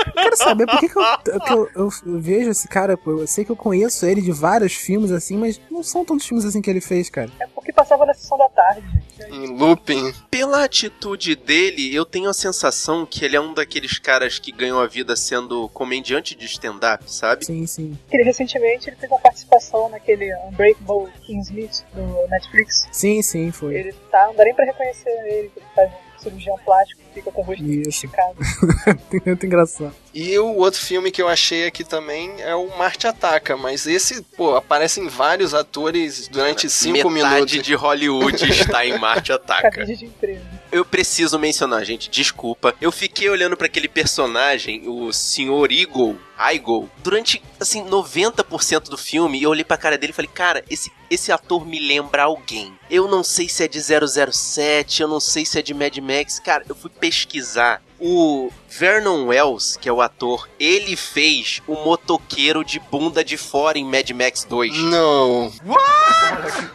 Eu 0.07 0.13
quero 0.13 0.37
saber 0.37 0.67
por 0.67 0.79
que, 0.79 0.91
que, 0.91 0.99
eu, 0.99 1.41
que 1.41 1.53
eu, 1.53 1.69
eu 1.75 1.91
vejo 2.21 2.51
esse 2.51 2.69
cara, 2.69 2.99
eu 3.07 3.27
sei 3.27 3.47
que 3.47 3.51
eu 3.51 3.57
conheço 3.57 4.05
ele 4.05 4.21
de 4.21 4.31
vários 4.31 4.75
filmes 4.75 5.11
assim, 5.11 5.39
mas 5.39 5.59
não 5.71 5.83
são 5.83 6.05
tantos 6.05 6.27
filmes 6.27 6.45
assim 6.45 6.61
que 6.61 6.69
ele 6.69 6.83
fez, 6.83 7.09
cara. 7.09 7.31
É 7.41 7.47
porque 7.47 7.73
passava 7.73 8.05
na 8.05 8.13
sessão 8.13 8.37
da 8.37 8.49
tarde, 8.51 8.83
gente. 8.93 9.14
Em 9.31 9.47
looping. 9.47 10.13
Pela 10.31 10.65
atitude 10.65 11.37
dele, 11.37 11.95
eu 11.95 12.05
tenho 12.05 12.29
a 12.29 12.35
sensação 12.35 13.07
que 13.07 13.25
ele 13.25 13.37
é 13.37 13.41
um 13.41 13.55
daqueles 13.55 13.99
caras 13.99 14.39
que 14.39 14.53
ganham 14.53 14.81
a 14.81 14.87
vida 14.87 15.17
sendo 15.17 15.69
comediante 15.71 16.35
de 16.35 16.45
stand-up, 16.47 17.11
sabe? 17.11 17.45
Sim, 17.45 17.67
sim. 17.67 17.99
Ele, 18.11 18.23
recentemente 18.23 18.89
ele 18.89 18.97
fez 18.97 19.11
uma 19.11 19.21
participação 19.21 19.89
naquele 19.89 20.35
Unbreakable 20.47 21.11
Kingsmith 21.27 21.85
do 21.95 22.29
Netflix. 22.29 22.87
Sim, 22.93 23.23
sim, 23.23 23.51
foi. 23.51 23.75
Ele 23.75 23.93
tá, 24.11 24.27
não 24.27 24.35
dá 24.35 24.45
nem 24.45 24.55
pra 24.55 24.65
reconhecer 24.65 25.11
ele, 25.27 25.49
que 25.49 25.59
ele 25.59 25.67
faz 25.75 25.91
cirurgião 26.25 26.57
plástico, 26.65 27.01
fica 27.15 27.31
com 27.31 27.41
o 27.41 27.45
rosto 27.45 27.65
Isso. 27.65 27.89
esticado. 27.89 28.35
Muito 29.25 29.47
engraçado. 29.47 29.95
E 30.13 30.39
o 30.39 30.57
outro 30.57 30.81
filme 30.81 31.11
que 31.11 31.23
eu 31.23 31.29
achei 31.29 31.67
aqui 31.67 31.85
também 31.85 32.33
é 32.41 32.55
o 32.55 32.77
Marte 32.77 33.07
Ataca, 33.07 33.57
mas 33.57 33.87
esse, 33.87 34.23
pô, 34.37 34.57
aparecem 34.57 35.07
vários 35.09 35.55
atores 35.55 36.29
durante 36.29 36.69
cinco 36.69 37.11
Metade 37.11 37.35
minutos. 37.35 37.63
de 37.63 37.75
Hollywood 37.75 38.51
está 38.51 38.85
em 38.85 38.99
Marte 38.99 39.31
Ataca. 39.33 39.71
Cabide 39.71 39.97
de 39.97 40.05
empresa. 40.07 40.64
Eu 40.75 40.85
preciso 40.85 41.39
mencionar, 41.39 41.85
gente, 41.85 42.11
desculpa. 42.11 42.75
Eu 42.81 42.91
fiquei 42.91 43.31
olhando 43.31 43.57
pra 43.57 43.67
aquele 43.67 43.87
personagem, 43.87 44.83
o 44.89 45.13
Sr. 45.13 45.71
Eagle, 45.71 46.19
Eagle, 46.37 46.91
durante, 47.01 47.41
assim, 47.61 47.85
90% 47.85 48.89
do 48.89 48.99
filme, 48.99 49.41
eu 49.41 49.51
olhei 49.51 49.63
pra 49.63 49.77
cara 49.77 49.97
dele 49.97 50.11
e 50.11 50.17
falei, 50.17 50.31
cara, 50.35 50.65
esse, 50.69 50.91
esse 51.09 51.31
ator 51.31 51.65
me 51.65 51.79
lembra 51.79 52.25
alguém. 52.25 52.77
Eu 52.91 53.07
não 53.07 53.23
sei 53.23 53.49
se 53.49 53.63
é 53.63 53.69
de 53.69 53.81
007, 53.81 55.01
eu 55.01 55.07
não 55.07 55.21
sei 55.21 55.47
se 55.47 55.61
é 55.61 55.63
de 55.63 55.73
Mad 55.73 55.97
Max. 55.99 56.41
Cara, 56.41 56.65
eu 56.69 56.75
fui 56.75 56.91
pesquisar. 56.91 57.81
O 58.01 58.51
Vernon 58.69 59.27
Wells, 59.27 59.79
que 59.81 59.89
é 59.89 59.93
o 59.93 60.03
ator, 60.03 60.49
ele 60.59 60.97
fez 60.97 61.63
o 61.67 61.75
motoqueiro 61.75 62.65
de 62.65 62.79
bunda 62.81 63.25
de 63.25 63.37
fora 63.37 63.79
em 63.79 63.85
Mad 63.85 64.11
Max 64.11 64.45
2. 64.45 64.77
Não. 64.77 65.53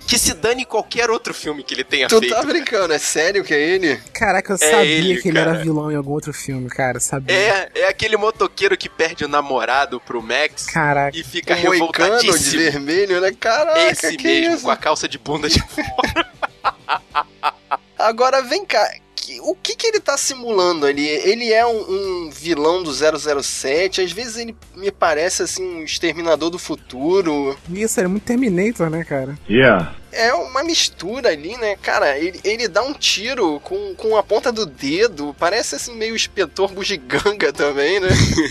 Que 0.08 0.18
se 0.18 0.34
dane 0.34 0.66
qualquer 0.66 1.10
outro 1.10 1.34
filme 1.34 1.62
que 1.62 1.74
ele 1.74 1.84
tenha 1.84 2.08
Tu 2.08 2.20
feito. 2.20 2.34
tá 2.34 2.42
brincando, 2.42 2.94
é 2.94 2.98
sério 2.98 3.44
que 3.44 3.54
é 3.54 3.60
ele? 3.60 3.98
Caraca, 4.14 4.54
eu 4.54 4.56
É 4.56 4.72
sabia 4.72 4.86
ele, 4.86 5.22
que 5.22 5.28
ele 5.28 5.38
cara. 5.38 5.52
era 5.52 5.60
vilão 5.62 5.92
em 5.92 5.96
algum 5.96 6.14
outro 6.14 6.32
filme, 6.34 6.70
cara, 6.70 7.00
sabia. 7.00 7.36
É, 7.36 7.70
é 7.76 7.88
aquele 7.90 8.16
motoqueiro 8.16 8.78
que 8.78 8.88
perde 8.90 9.26
o 9.26 9.28
namorado 9.28 10.00
pro 10.00 10.24
Max 10.24 10.68
Caraca. 10.68 11.16
e 11.18 11.24
fica 11.24 11.54
o 11.56 11.62
moicano 11.62 12.18
de 12.20 12.28
revoltadíssimo. 12.28 12.62
vermelho, 12.64 13.20
né? 13.22 13.32
Caraca, 13.38 13.92
Esse 13.92 14.16
que 14.18 14.24
mesmo, 14.24 14.56
isso? 14.56 14.64
com 14.64 14.72
a 14.72 14.78
calça 14.78 15.08
de 15.08 15.18
bunda 15.18 15.50
de 15.50 15.60
fora. 15.68 16.30
Agora 17.98 18.42
vem 18.42 18.66
cá, 18.66 18.90
que- 19.30 19.40
o 19.42 19.56
que 19.56 19.76
que 19.76 19.88
ele 19.88 20.00
tá 20.00 20.18
simulando 20.18 20.86
ali? 20.86 21.06
Ele 21.08 21.52
é 21.54 21.66
um, 21.66 22.26
um 22.26 22.30
vilão 22.32 22.82
do 22.84 22.92
007, 22.94 24.02
às 24.02 24.12
vezes 24.12 24.38
ele 24.38 24.56
me 24.76 24.92
parece 24.92 25.44
assim 25.44 25.64
um 25.64 25.84
exterminador 25.84 26.50
do 26.50 26.58
futuro. 26.60 27.58
Isso, 27.72 28.00
ele 28.00 28.06
é 28.06 28.10
muito 28.10 28.24
Terminator, 28.24 28.90
né, 28.90 29.04
cara? 29.04 29.38
Yeah. 29.50 29.94
É 30.12 30.34
uma 30.34 30.64
mistura 30.64 31.30
ali, 31.30 31.56
né? 31.58 31.76
Cara, 31.76 32.18
ele, 32.18 32.40
ele 32.44 32.68
dá 32.68 32.82
um 32.82 32.94
tiro 32.94 33.60
com, 33.62 33.94
com 33.96 34.18
a 34.18 34.24
ponta 34.24 34.52
do 34.52 34.66
dedo, 34.66 35.36
parece 35.38 35.76
assim 35.76 35.96
meio 35.96 36.16
inspetor 36.16 36.72
bugiganga 36.72 37.52
também, 37.54 38.00
né? 38.00 38.10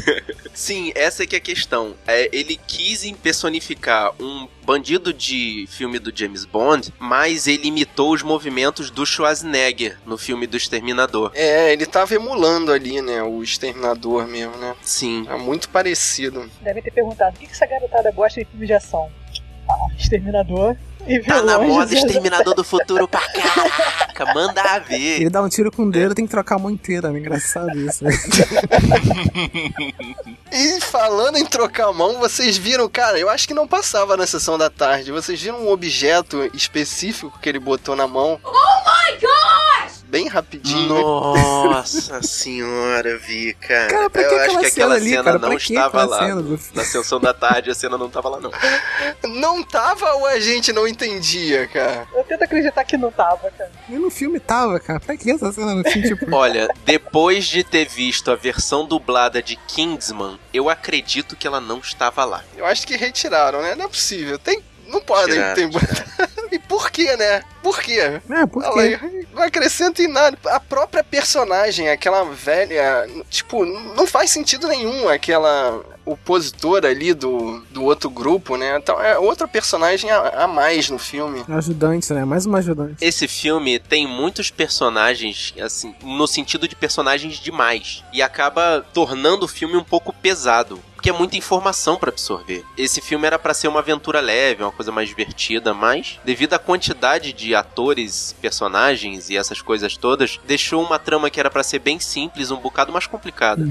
Sim, 0.54 0.92
essa 0.94 1.22
é 1.22 1.26
que 1.26 1.36
é 1.36 1.38
a 1.38 1.42
questão. 1.42 1.94
É, 2.06 2.28
ele 2.32 2.58
quis 2.66 3.08
personificar 3.22 4.12
um 4.20 4.48
bandido 4.64 5.12
de 5.12 5.66
filme 5.68 5.98
do 5.98 6.12
James 6.14 6.44
Bond, 6.44 6.92
mas 6.98 7.46
ele 7.46 7.68
imitou 7.68 8.12
os 8.12 8.22
movimentos 8.22 8.90
do 8.90 9.06
Schwarzenegger 9.06 9.98
no 10.04 10.18
filme 10.18 10.46
do 10.46 10.56
Exterminador. 10.56 11.30
É, 11.34 11.72
ele 11.72 11.86
tava 11.86 12.14
emulando 12.14 12.72
ali, 12.72 13.00
né? 13.00 13.22
O 13.22 13.42
exterminador 13.42 14.26
mesmo, 14.26 14.56
né? 14.56 14.74
Sim. 14.82 15.26
É 15.28 15.36
muito 15.36 15.68
parecido. 15.68 16.50
Devem 16.60 16.82
ter 16.82 16.90
perguntado, 16.90 17.36
o 17.36 17.38
que 17.38 17.46
que 17.46 17.52
essa 17.52 17.66
garotada 17.66 18.10
gosta 18.10 18.40
de 18.40 18.50
filme 18.50 18.66
de 18.66 18.72
ação? 18.74 19.10
Ah, 19.68 19.94
Exterminador. 19.96 20.76
E 21.08 21.20
Tá 21.20 21.42
na 21.42 21.58
moda 21.58 21.94
Exterminador 21.94 22.54
do 22.54 22.62
Futuro 22.62 23.08
pra 23.08 23.20
caraca. 23.20 24.34
Manda 24.34 24.78
ver. 24.80 25.20
Ele 25.20 25.30
dá 25.30 25.42
um 25.42 25.48
tiro 25.48 25.70
com 25.72 25.84
o 25.84 25.90
dedo, 25.90 26.14
tem 26.14 26.26
que 26.26 26.30
trocar 26.30 26.56
a 26.56 26.58
mão 26.58 26.70
inteira, 26.70 27.10
né? 27.10 27.18
Engraçado 27.18 27.76
isso, 27.78 28.04
né? 28.04 28.10
E 30.50 30.80
falando 30.80 31.36
em 31.36 31.44
trocar 31.44 31.88
a 31.88 31.92
mão, 31.92 32.18
vocês 32.18 32.56
viram, 32.56 32.88
cara, 32.88 33.18
eu 33.18 33.28
acho 33.28 33.46
que 33.46 33.52
não 33.54 33.68
passava 33.68 34.16
na 34.16 34.26
sessão 34.26 34.56
da 34.56 34.70
tarde. 34.70 35.12
Vocês 35.12 35.40
viram 35.40 35.60
um 35.60 35.70
objeto 35.70 36.50
específico 36.54 37.38
que 37.40 37.48
ele 37.48 37.58
botou 37.58 37.94
na 37.94 38.08
mão? 38.08 38.40
Oh 38.42 38.50
my 38.50 39.18
gosh! 39.20 39.97
Bem 40.08 40.26
rapidinho. 40.26 40.88
Nossa 40.88 42.22
senhora, 42.24 43.18
vi, 43.18 43.52
cara. 43.54 43.88
Cara, 43.88 44.10
pra 44.10 44.24
que 44.24 44.34
eu 44.34 44.38
acho 44.40 44.58
que 44.60 44.66
aquela 44.66 44.70
cena 44.70 44.94
ali, 44.94 45.10
cena 45.10 45.24
cara? 45.24 45.38
não 45.38 45.52
estava 45.52 46.04
lá. 46.06 46.18
cena 46.20 46.58
Na 46.74 46.84
sessão 46.84 47.20
da 47.20 47.34
tarde, 47.34 47.70
a 47.70 47.74
cena 47.74 47.98
não 47.98 48.08
tava 48.08 48.30
lá, 48.30 48.40
não. 48.40 48.50
Não 49.34 49.62
tava 49.62 50.10
ou 50.14 50.26
a 50.26 50.40
gente 50.40 50.72
não 50.72 50.88
entendia, 50.88 51.68
cara? 51.68 52.08
Eu 52.14 52.24
tento 52.24 52.42
acreditar 52.42 52.84
que 52.84 52.96
não 52.96 53.10
tava, 53.12 53.50
cara. 53.50 53.70
E 53.86 53.92
no 53.96 54.10
filme 54.10 54.40
tava, 54.40 54.80
cara. 54.80 54.98
Pra 54.98 55.14
que 55.14 55.30
essa 55.30 55.52
cena 55.52 55.74
no 55.74 55.84
filme? 55.84 56.08
Tipo, 56.08 56.26
Olha, 56.34 56.68
depois 56.86 57.44
de 57.46 57.62
ter 57.62 57.86
visto 57.86 58.30
a 58.30 58.34
versão 58.34 58.86
dublada 58.86 59.42
de 59.42 59.56
Kingsman, 59.56 60.40
eu 60.54 60.70
acredito 60.70 61.36
que 61.36 61.46
ela 61.46 61.60
não 61.60 61.80
estava 61.80 62.24
lá. 62.24 62.42
Eu 62.56 62.64
acho 62.64 62.86
que 62.86 62.96
retiraram, 62.96 63.60
né? 63.60 63.74
Não 63.74 63.84
é 63.84 63.88
possível. 63.88 64.38
Tem. 64.38 64.62
Não 64.86 65.02
podem 65.02 65.34
Tiraram, 65.34 65.54
ter. 65.54 65.68
por 66.68 66.90
quê, 66.90 67.16
né? 67.16 67.42
Por 67.62 67.80
quê? 67.80 68.20
é, 68.30 68.46
por 68.46 68.62
quê? 68.72 68.98
não 69.34 69.42
acrescenta 69.42 70.02
em 70.02 70.08
nada. 70.08 70.38
A 70.46 70.60
própria 70.60 71.02
personagem, 71.02 71.88
aquela 71.88 72.24
velha. 72.24 73.08
Tipo, 73.30 73.64
não 73.64 74.06
faz 74.06 74.30
sentido 74.30 74.68
nenhum 74.68 75.08
aquela 75.08 75.82
opositora 76.04 76.88
ali 76.88 77.12
do, 77.12 77.62
do 77.70 77.84
outro 77.84 78.08
grupo, 78.08 78.56
né? 78.56 78.76
Então 78.76 79.00
é 79.00 79.18
outra 79.18 79.46
personagem 79.46 80.10
a, 80.10 80.44
a 80.44 80.46
mais 80.46 80.88
no 80.88 80.98
filme. 80.98 81.44
Ajudante, 81.48 82.12
né? 82.12 82.24
Mais 82.24 82.46
uma 82.46 82.58
ajudante. 82.58 82.96
Esse 83.00 83.28
filme 83.28 83.78
tem 83.78 84.06
muitos 84.06 84.50
personagens, 84.50 85.54
assim, 85.60 85.94
no 86.02 86.26
sentido 86.26 86.66
de 86.66 86.74
personagens 86.74 87.38
demais. 87.38 88.02
E 88.12 88.22
acaba 88.22 88.84
tornando 88.92 89.44
o 89.44 89.48
filme 89.48 89.76
um 89.76 89.84
pouco 89.84 90.12
pesado. 90.12 90.80
Porque 91.08 91.16
é 91.16 91.18
muita 91.18 91.36
informação 91.38 91.96
pra 91.96 92.10
absorver. 92.10 92.64
Esse 92.76 93.00
filme 93.00 93.26
era 93.26 93.38
pra 93.38 93.54
ser 93.54 93.66
uma 93.66 93.80
aventura 93.80 94.20
leve, 94.20 94.62
uma 94.62 94.72
coisa 94.72 94.92
mais 94.92 95.08
divertida, 95.08 95.72
mas 95.72 96.20
devido 96.22 96.52
à 96.52 96.58
quantidade 96.58 97.32
de 97.32 97.54
atores, 97.54 98.36
personagens 98.42 99.30
e 99.30 99.36
essas 99.36 99.62
coisas 99.62 99.96
todas, 99.96 100.38
deixou 100.46 100.84
uma 100.84 100.98
trama 100.98 101.30
que 101.30 101.40
era 101.40 101.50
pra 101.50 101.62
ser 101.62 101.78
bem 101.78 101.98
simples, 101.98 102.50
um 102.50 102.58
bocado 102.58 102.92
mais 102.92 103.06
complicada. 103.06 103.66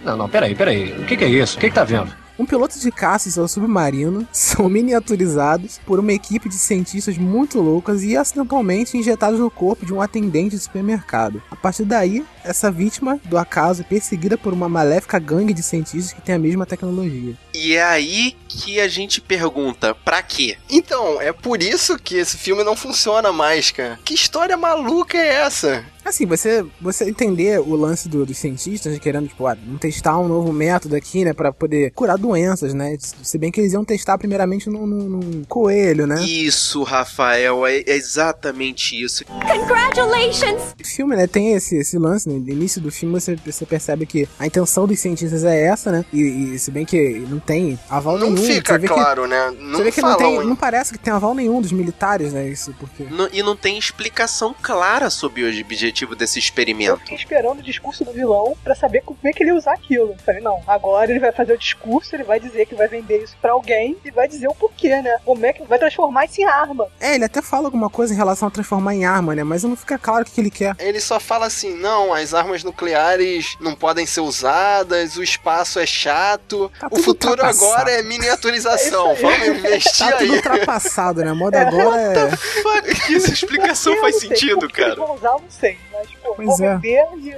Não, 0.00 0.16
não, 0.16 0.28
peraí, 0.30 0.54
peraí. 0.54 0.92
O 0.92 1.04
que, 1.04 1.16
que 1.16 1.24
é 1.24 1.28
isso? 1.28 1.58
O 1.58 1.60
que, 1.60 1.68
que 1.68 1.74
tá 1.74 1.84
vendo? 1.84 2.14
Um 2.38 2.46
piloto 2.46 2.78
de 2.78 2.92
caça 2.92 3.28
e 3.28 3.32
seu 3.32 3.48
submarino 3.48 4.26
são 4.32 4.68
miniaturizados 4.68 5.80
por 5.84 5.98
uma 5.98 6.12
equipe 6.12 6.48
de 6.48 6.54
cientistas 6.54 7.18
muito 7.18 7.60
loucas 7.60 8.04
e 8.04 8.16
acidentalmente 8.16 8.96
injetados 8.96 9.40
no 9.40 9.50
corpo 9.50 9.84
de 9.84 9.92
um 9.92 10.00
atendente 10.00 10.54
de 10.54 10.62
supermercado. 10.62 11.42
A 11.50 11.56
partir 11.56 11.84
daí, 11.84 12.24
essa 12.44 12.70
vítima 12.70 13.18
do 13.24 13.36
acaso 13.36 13.82
é 13.82 13.84
perseguida 13.84 14.38
por 14.38 14.52
uma 14.52 14.68
maléfica 14.68 15.18
gangue 15.18 15.52
de 15.52 15.62
cientistas 15.62 16.12
que 16.12 16.22
tem 16.22 16.36
a 16.36 16.38
mesma 16.38 16.64
tecnologia. 16.64 17.34
E 17.52 17.74
é 17.74 17.82
aí 17.82 18.36
que 18.48 18.80
a 18.80 18.86
gente 18.86 19.20
pergunta, 19.20 19.94
pra 19.94 20.22
quê? 20.22 20.56
Então, 20.70 21.20
é 21.20 21.32
por 21.32 21.60
isso 21.60 21.98
que 21.98 22.16
esse 22.16 22.38
filme 22.38 22.62
não 22.62 22.76
funciona 22.76 23.32
mais, 23.32 23.72
cara. 23.72 23.98
Que 24.04 24.14
história 24.14 24.56
maluca 24.56 25.18
é 25.18 25.42
essa? 25.42 25.84
Assim, 26.08 26.26
você, 26.26 26.64
você 26.80 27.04
entender 27.04 27.60
o 27.60 27.76
lance 27.76 28.08
do- 28.08 28.24
dos 28.24 28.36
cientistas 28.38 28.92
né, 28.92 28.98
querendo, 28.98 29.28
tipo, 29.28 29.46
ah, 29.46 29.56
testar 29.78 30.18
um 30.18 30.26
novo 30.28 30.52
método 30.52 30.96
aqui, 30.96 31.24
né, 31.24 31.32
pra 31.32 31.52
poder 31.52 31.90
curar 31.92 32.16
doenças, 32.16 32.72
né? 32.74 32.96
Se 33.22 33.36
bem 33.38 33.50
que 33.52 33.60
eles 33.60 33.72
iam 33.72 33.84
testar 33.84 34.16
primeiramente 34.18 34.68
num, 34.70 34.86
num- 34.86 35.08
num 35.08 35.44
coelho, 35.44 36.06
né? 36.06 36.22
Isso, 36.24 36.82
Rafael, 36.82 37.66
é 37.66 37.78
é 37.86 37.94
exatamente 37.96 39.00
isso. 39.00 39.24
Congratulations! 39.24 40.74
O 40.80 40.86
filme, 40.86 41.14
né, 41.16 41.26
tem 41.26 41.52
esse, 41.54 41.76
esse 41.76 41.98
lance, 41.98 42.28
né? 42.28 42.38
No 42.38 42.48
início 42.48 42.80
do 42.80 42.90
filme 42.90 43.18
você, 43.20 43.36
você 43.44 43.64
percebe 43.66 44.06
que 44.06 44.28
a 44.38 44.46
intenção 44.46 44.86
dos 44.86 44.98
cientistas 44.98 45.44
é 45.44 45.64
essa, 45.66 45.92
né? 45.92 46.04
E, 46.12 46.54
e 46.54 46.58
se 46.58 46.70
bem 46.70 46.84
que 46.84 47.20
não 47.28 47.38
tem 47.38 47.78
aval 47.88 48.18
Não 48.18 48.30
nenhum. 48.30 48.46
fica 48.46 48.72
você 48.74 48.78
vê 48.78 48.88
claro, 48.88 49.26
né? 49.26 49.52
Que, 49.56 49.62
Não 49.64 49.78
você 49.78 49.84
vê 49.84 49.92
que 49.92 50.00
não, 50.02 50.18
falam. 50.18 50.38
tem, 50.38 50.46
não 50.48 50.56
parece 50.56 50.92
que 50.92 50.98
tem 50.98 51.12
aval 51.12 51.34
nenhum 51.34 51.60
dos 51.60 51.72
militares, 51.72 52.32
né? 52.32 52.48
Isso 52.48 52.74
porque. 52.80 53.04
Não- 53.04 53.28
e 53.32 53.42
não 53.42 53.54
tem 53.56 53.78
explicação 53.78 54.54
clara 54.60 55.10
sobre 55.10 55.42
o 55.44 55.60
objetivo 55.60 55.97
desse 56.06 56.38
Eu 56.38 56.40
experimento. 56.42 56.98
fiquei 56.98 57.16
esperando 57.16 57.58
o 57.60 57.62
discurso 57.62 58.04
do 58.04 58.12
vilão 58.12 58.56
pra 58.62 58.74
saber 58.74 59.02
como 59.02 59.18
é 59.24 59.30
que 59.32 59.42
ele 59.42 59.50
ia 59.50 59.56
usar 59.56 59.72
aquilo. 59.72 60.10
Eu 60.12 60.18
Falei, 60.24 60.40
não, 60.40 60.60
agora 60.66 61.10
ele 61.10 61.20
vai 61.20 61.32
fazer 61.32 61.52
o 61.54 61.58
discurso, 61.58 62.14
ele 62.14 62.24
vai 62.24 62.38
dizer 62.40 62.66
que 62.66 62.74
vai 62.74 62.88
vender 62.88 63.22
isso 63.22 63.36
pra 63.40 63.52
alguém 63.52 63.96
e 64.04 64.10
vai 64.10 64.28
dizer 64.28 64.48
o 64.48 64.54
porquê, 64.54 65.00
né? 65.02 65.16
Como 65.24 65.44
é 65.44 65.52
que 65.52 65.62
vai 65.64 65.78
transformar 65.78 66.24
isso 66.26 66.40
em 66.40 66.44
arma. 66.44 66.86
É, 67.00 67.14
ele 67.14 67.24
até 67.24 67.40
fala 67.42 67.66
alguma 67.66 67.88
coisa 67.90 68.12
em 68.12 68.16
relação 68.16 68.48
a 68.48 68.50
transformar 68.50 68.94
em 68.94 69.04
arma, 69.04 69.34
né? 69.34 69.42
Mas 69.44 69.62
não 69.64 69.76
fica 69.76 69.98
claro 69.98 70.22
o 70.22 70.24
que, 70.24 70.40
ele 70.40 70.50
quer. 70.50 70.74
Ele 70.78 71.00
só 71.00 71.18
fala 71.18 71.46
assim: 71.46 71.74
não, 71.74 72.12
as 72.12 72.34
armas 72.34 72.62
nucleares 72.64 73.56
não 73.60 73.74
podem 73.74 74.06
ser 74.06 74.20
usadas, 74.20 75.16
o 75.16 75.22
espaço 75.22 75.78
é 75.78 75.86
chato, 75.86 76.70
Tá 76.78 76.86
o 76.86 76.90
tudo 76.90 77.02
futuro 77.02 77.44
agora 77.44 77.90
é 77.90 78.02
miniaturização. 78.02 79.14
Vamos 79.20 79.48
investir 79.48 80.06
Tá 80.06 80.12
tudo 80.18 80.30
aí. 80.32 80.36
ultrapassado, 80.36 81.22
né? 81.24 81.30
A 81.30 81.34
moda 81.34 81.60
agora 81.60 82.00
é. 82.00 82.36
Fuck, 82.36 83.14
essa 83.16 83.32
explicação 83.32 83.94
Eu 83.94 84.00
faz 84.00 84.14
não 84.14 84.20
sei 84.20 84.28
sentido, 84.30 84.68
cara. 84.68 84.94
vão 84.94 85.14
usar, 85.14 85.28
eu 85.28 85.40
não 85.40 85.50
sei. 85.50 85.78
Mas, 85.98 86.08
pô, 86.22 86.34
Pois 86.36 86.58
vou 86.58 86.66
é. 86.66 86.80
e 86.84 87.36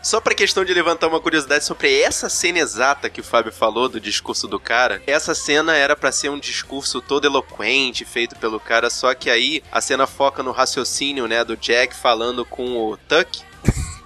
Só 0.00 0.20
pra 0.20 0.34
questão 0.34 0.64
de 0.64 0.72
levantar 0.72 1.08
uma 1.08 1.20
curiosidade 1.20 1.64
sobre 1.64 2.00
essa 2.00 2.28
cena 2.28 2.60
exata 2.60 3.10
que 3.10 3.20
o 3.20 3.24
Fábio 3.24 3.52
falou 3.52 3.88
do 3.88 4.00
discurso 4.00 4.46
do 4.46 4.60
cara, 4.60 5.02
essa 5.04 5.34
cena 5.34 5.74
era 5.74 5.96
pra 5.96 6.12
ser 6.12 6.28
um 6.28 6.38
discurso 6.38 7.00
todo 7.00 7.24
eloquente 7.24 8.04
feito 8.04 8.36
pelo 8.36 8.60
cara, 8.60 8.88
só 8.88 9.12
que 9.14 9.28
aí 9.28 9.64
a 9.72 9.80
cena 9.80 10.06
foca 10.06 10.44
no 10.44 10.52
raciocínio, 10.52 11.26
né, 11.26 11.42
do 11.42 11.56
Jack 11.56 11.96
falando 11.96 12.44
com 12.44 12.76
o 12.76 12.96
Tuck. 12.96 13.47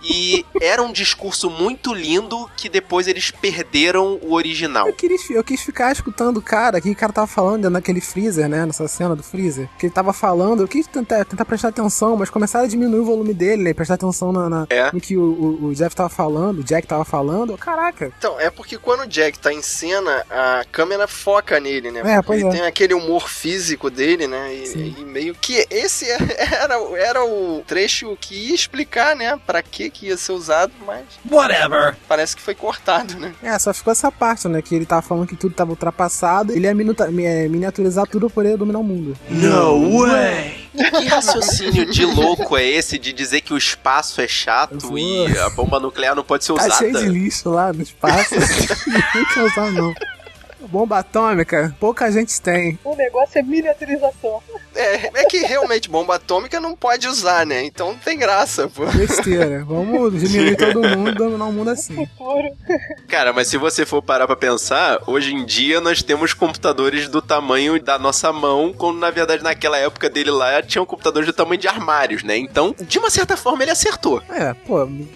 E 0.02 0.44
era 0.60 0.82
um 0.82 0.92
discurso 0.92 1.48
muito 1.50 1.92
lindo 1.94 2.48
que 2.56 2.68
depois 2.68 3.06
eles 3.06 3.30
perderam 3.30 4.18
o 4.22 4.32
original. 4.34 4.86
Eu 4.88 4.92
quis, 4.94 5.30
eu 5.30 5.44
quis 5.44 5.60
ficar 5.62 5.92
escutando 5.92 6.38
o 6.38 6.42
cara, 6.42 6.80
que 6.80 6.90
o 6.90 6.96
cara 6.96 7.12
tava 7.12 7.26
falando 7.26 7.56
dentro 7.62 7.74
daquele 7.74 8.00
freezer, 8.00 8.48
né? 8.48 8.66
Nessa 8.66 8.86
cena 8.88 9.14
do 9.14 9.22
freezer. 9.22 9.68
Que 9.78 9.86
ele 9.86 9.92
tava 9.94 10.12
falando, 10.12 10.62
eu 10.62 10.68
quis 10.68 10.86
tentar, 10.86 11.24
tentar 11.24 11.44
prestar 11.44 11.68
atenção, 11.68 12.16
mas 12.16 12.30
começaram 12.30 12.64
a 12.64 12.68
diminuir 12.68 13.00
o 13.00 13.04
volume 13.04 13.32
dele, 13.34 13.62
né? 13.62 13.74
Prestar 13.74 13.94
atenção 13.94 14.32
na, 14.32 14.48
na- 14.48 14.66
É. 14.70 14.90
no 14.92 15.00
que 15.00 15.16
o, 15.16 15.22
o, 15.22 15.64
o 15.66 15.74
Jeff 15.74 15.94
tava 15.94 16.08
falando, 16.08 16.58
o 16.60 16.64
Jack 16.64 16.86
tava 16.86 17.04
falando. 17.04 17.56
Caraca, 17.56 18.12
Então, 18.18 18.38
é 18.40 18.50
porque 18.50 18.78
quando 18.78 19.02
o 19.02 19.06
Jack 19.06 19.38
tá 19.38 19.52
em 19.52 19.62
cena, 19.62 20.24
a 20.30 20.64
câmera 20.70 21.06
foca 21.06 21.60
nele, 21.60 21.90
né? 21.90 22.02
É, 22.04 22.22
pois 22.22 22.40
ele 22.40 22.48
é. 22.48 22.52
tem 22.52 22.62
aquele 22.62 22.94
humor 22.94 23.28
físico 23.28 23.90
dele, 23.90 24.26
né? 24.26 24.54
E, 24.54 24.94
e 25.00 25.04
meio 25.04 25.34
que 25.34 25.66
esse 25.70 26.06
era, 26.10 26.74
era 26.96 27.24
o 27.24 27.62
trecho 27.66 28.16
que 28.20 28.34
ia 28.48 28.54
explicar, 28.54 29.14
né? 29.16 29.38
Pra 29.46 29.62
que 29.62 29.91
que 29.92 30.06
ia 30.06 30.16
ser 30.16 30.32
usado, 30.32 30.72
mas 30.86 31.04
Whatever. 31.30 31.96
parece 32.08 32.34
que 32.34 32.42
foi 32.42 32.54
cortado, 32.54 33.18
né? 33.18 33.32
É, 33.42 33.58
só 33.58 33.72
ficou 33.74 33.92
essa 33.92 34.10
parte, 34.10 34.48
né? 34.48 34.60
Que 34.62 34.74
ele 34.74 34.86
tava 34.86 35.02
falando 35.02 35.26
que 35.26 35.36
tudo 35.36 35.54
tava 35.54 35.70
ultrapassado. 35.70 36.52
Ele 36.52 36.66
ia 36.66 36.74
minuta- 36.74 37.04
é, 37.04 37.48
miniaturizar 37.48 38.06
tudo 38.06 38.26
pra 38.28 38.34
poder 38.34 38.56
dominar 38.56 38.78
o 38.78 38.84
mundo. 38.84 39.16
No 39.28 40.00
way! 40.06 40.68
Que 40.74 41.06
raciocínio 41.06 41.84
de 41.90 42.04
louco 42.06 42.56
é 42.56 42.64
esse 42.66 42.98
de 42.98 43.12
dizer 43.12 43.42
que 43.42 43.52
o 43.52 43.58
espaço 43.58 44.20
é 44.20 44.26
chato 44.28 44.96
e 44.98 45.38
a 45.38 45.50
bomba 45.50 45.78
nuclear 45.78 46.14
não 46.14 46.24
pode 46.24 46.44
ser 46.44 46.54
Tá 46.54 46.64
usada? 46.64 46.76
cheio 46.78 46.92
de 46.94 47.08
lixo 47.08 47.50
lá 47.50 47.72
no 47.72 47.82
espaço. 47.82 48.34
Não 49.14 49.24
quer 49.26 49.42
usar, 49.44 49.70
não. 49.72 49.94
Bomba 50.68 50.98
atômica, 50.98 51.74
pouca 51.78 52.10
gente 52.10 52.40
tem. 52.40 52.78
o 52.84 52.96
negócio 52.96 53.38
é 53.38 53.42
miniaturização. 53.42 54.42
É, 54.74 55.10
é 55.22 55.24
que 55.26 55.38
realmente 55.38 55.90
bomba 55.90 56.14
atômica 56.14 56.58
não 56.58 56.74
pode 56.74 57.06
usar, 57.06 57.44
né? 57.44 57.62
Então 57.64 57.88
não 57.92 57.98
tem 57.98 58.18
graça, 58.18 58.68
pô. 58.68 58.86
Besteira. 58.86 59.64
Vamos 59.64 60.18
diminuir 60.20 60.56
todo 60.56 60.80
mundo 60.82 61.14
dominar 61.14 61.44
o 61.46 61.52
mundo 61.52 61.70
assim. 61.70 62.08
Cara, 63.08 63.32
mas 63.32 63.48
se 63.48 63.58
você 63.58 63.84
for 63.84 64.02
parar 64.02 64.26
pra 64.26 64.36
pensar, 64.36 65.00
hoje 65.06 65.34
em 65.34 65.44
dia 65.44 65.80
nós 65.80 66.02
temos 66.02 66.32
computadores 66.32 67.08
do 67.08 67.20
tamanho 67.20 67.82
da 67.82 67.98
nossa 67.98 68.32
mão, 68.32 68.72
quando 68.72 68.98
na 68.98 69.10
verdade 69.10 69.42
naquela 69.42 69.76
época 69.78 70.08
dele 70.08 70.30
lá 70.30 70.62
tinham 70.62 70.86
computadores 70.86 71.26
do 71.26 71.32
tamanho 71.32 71.60
de 71.60 71.68
armários, 71.68 72.22
né? 72.22 72.36
Então, 72.38 72.74
de 72.80 72.98
uma 72.98 73.10
certa 73.10 73.36
forma, 73.36 73.62
ele 73.62 73.72
acertou. 73.72 74.22
É, 74.30 74.54
pô, 74.54 74.86
Vai 74.86 75.06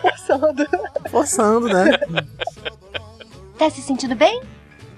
forçando. 0.00 0.66
forçando, 1.10 1.68
né? 1.68 1.98
Tá 3.62 3.70
se 3.70 3.80
sentindo 3.80 4.16
bem? 4.16 4.42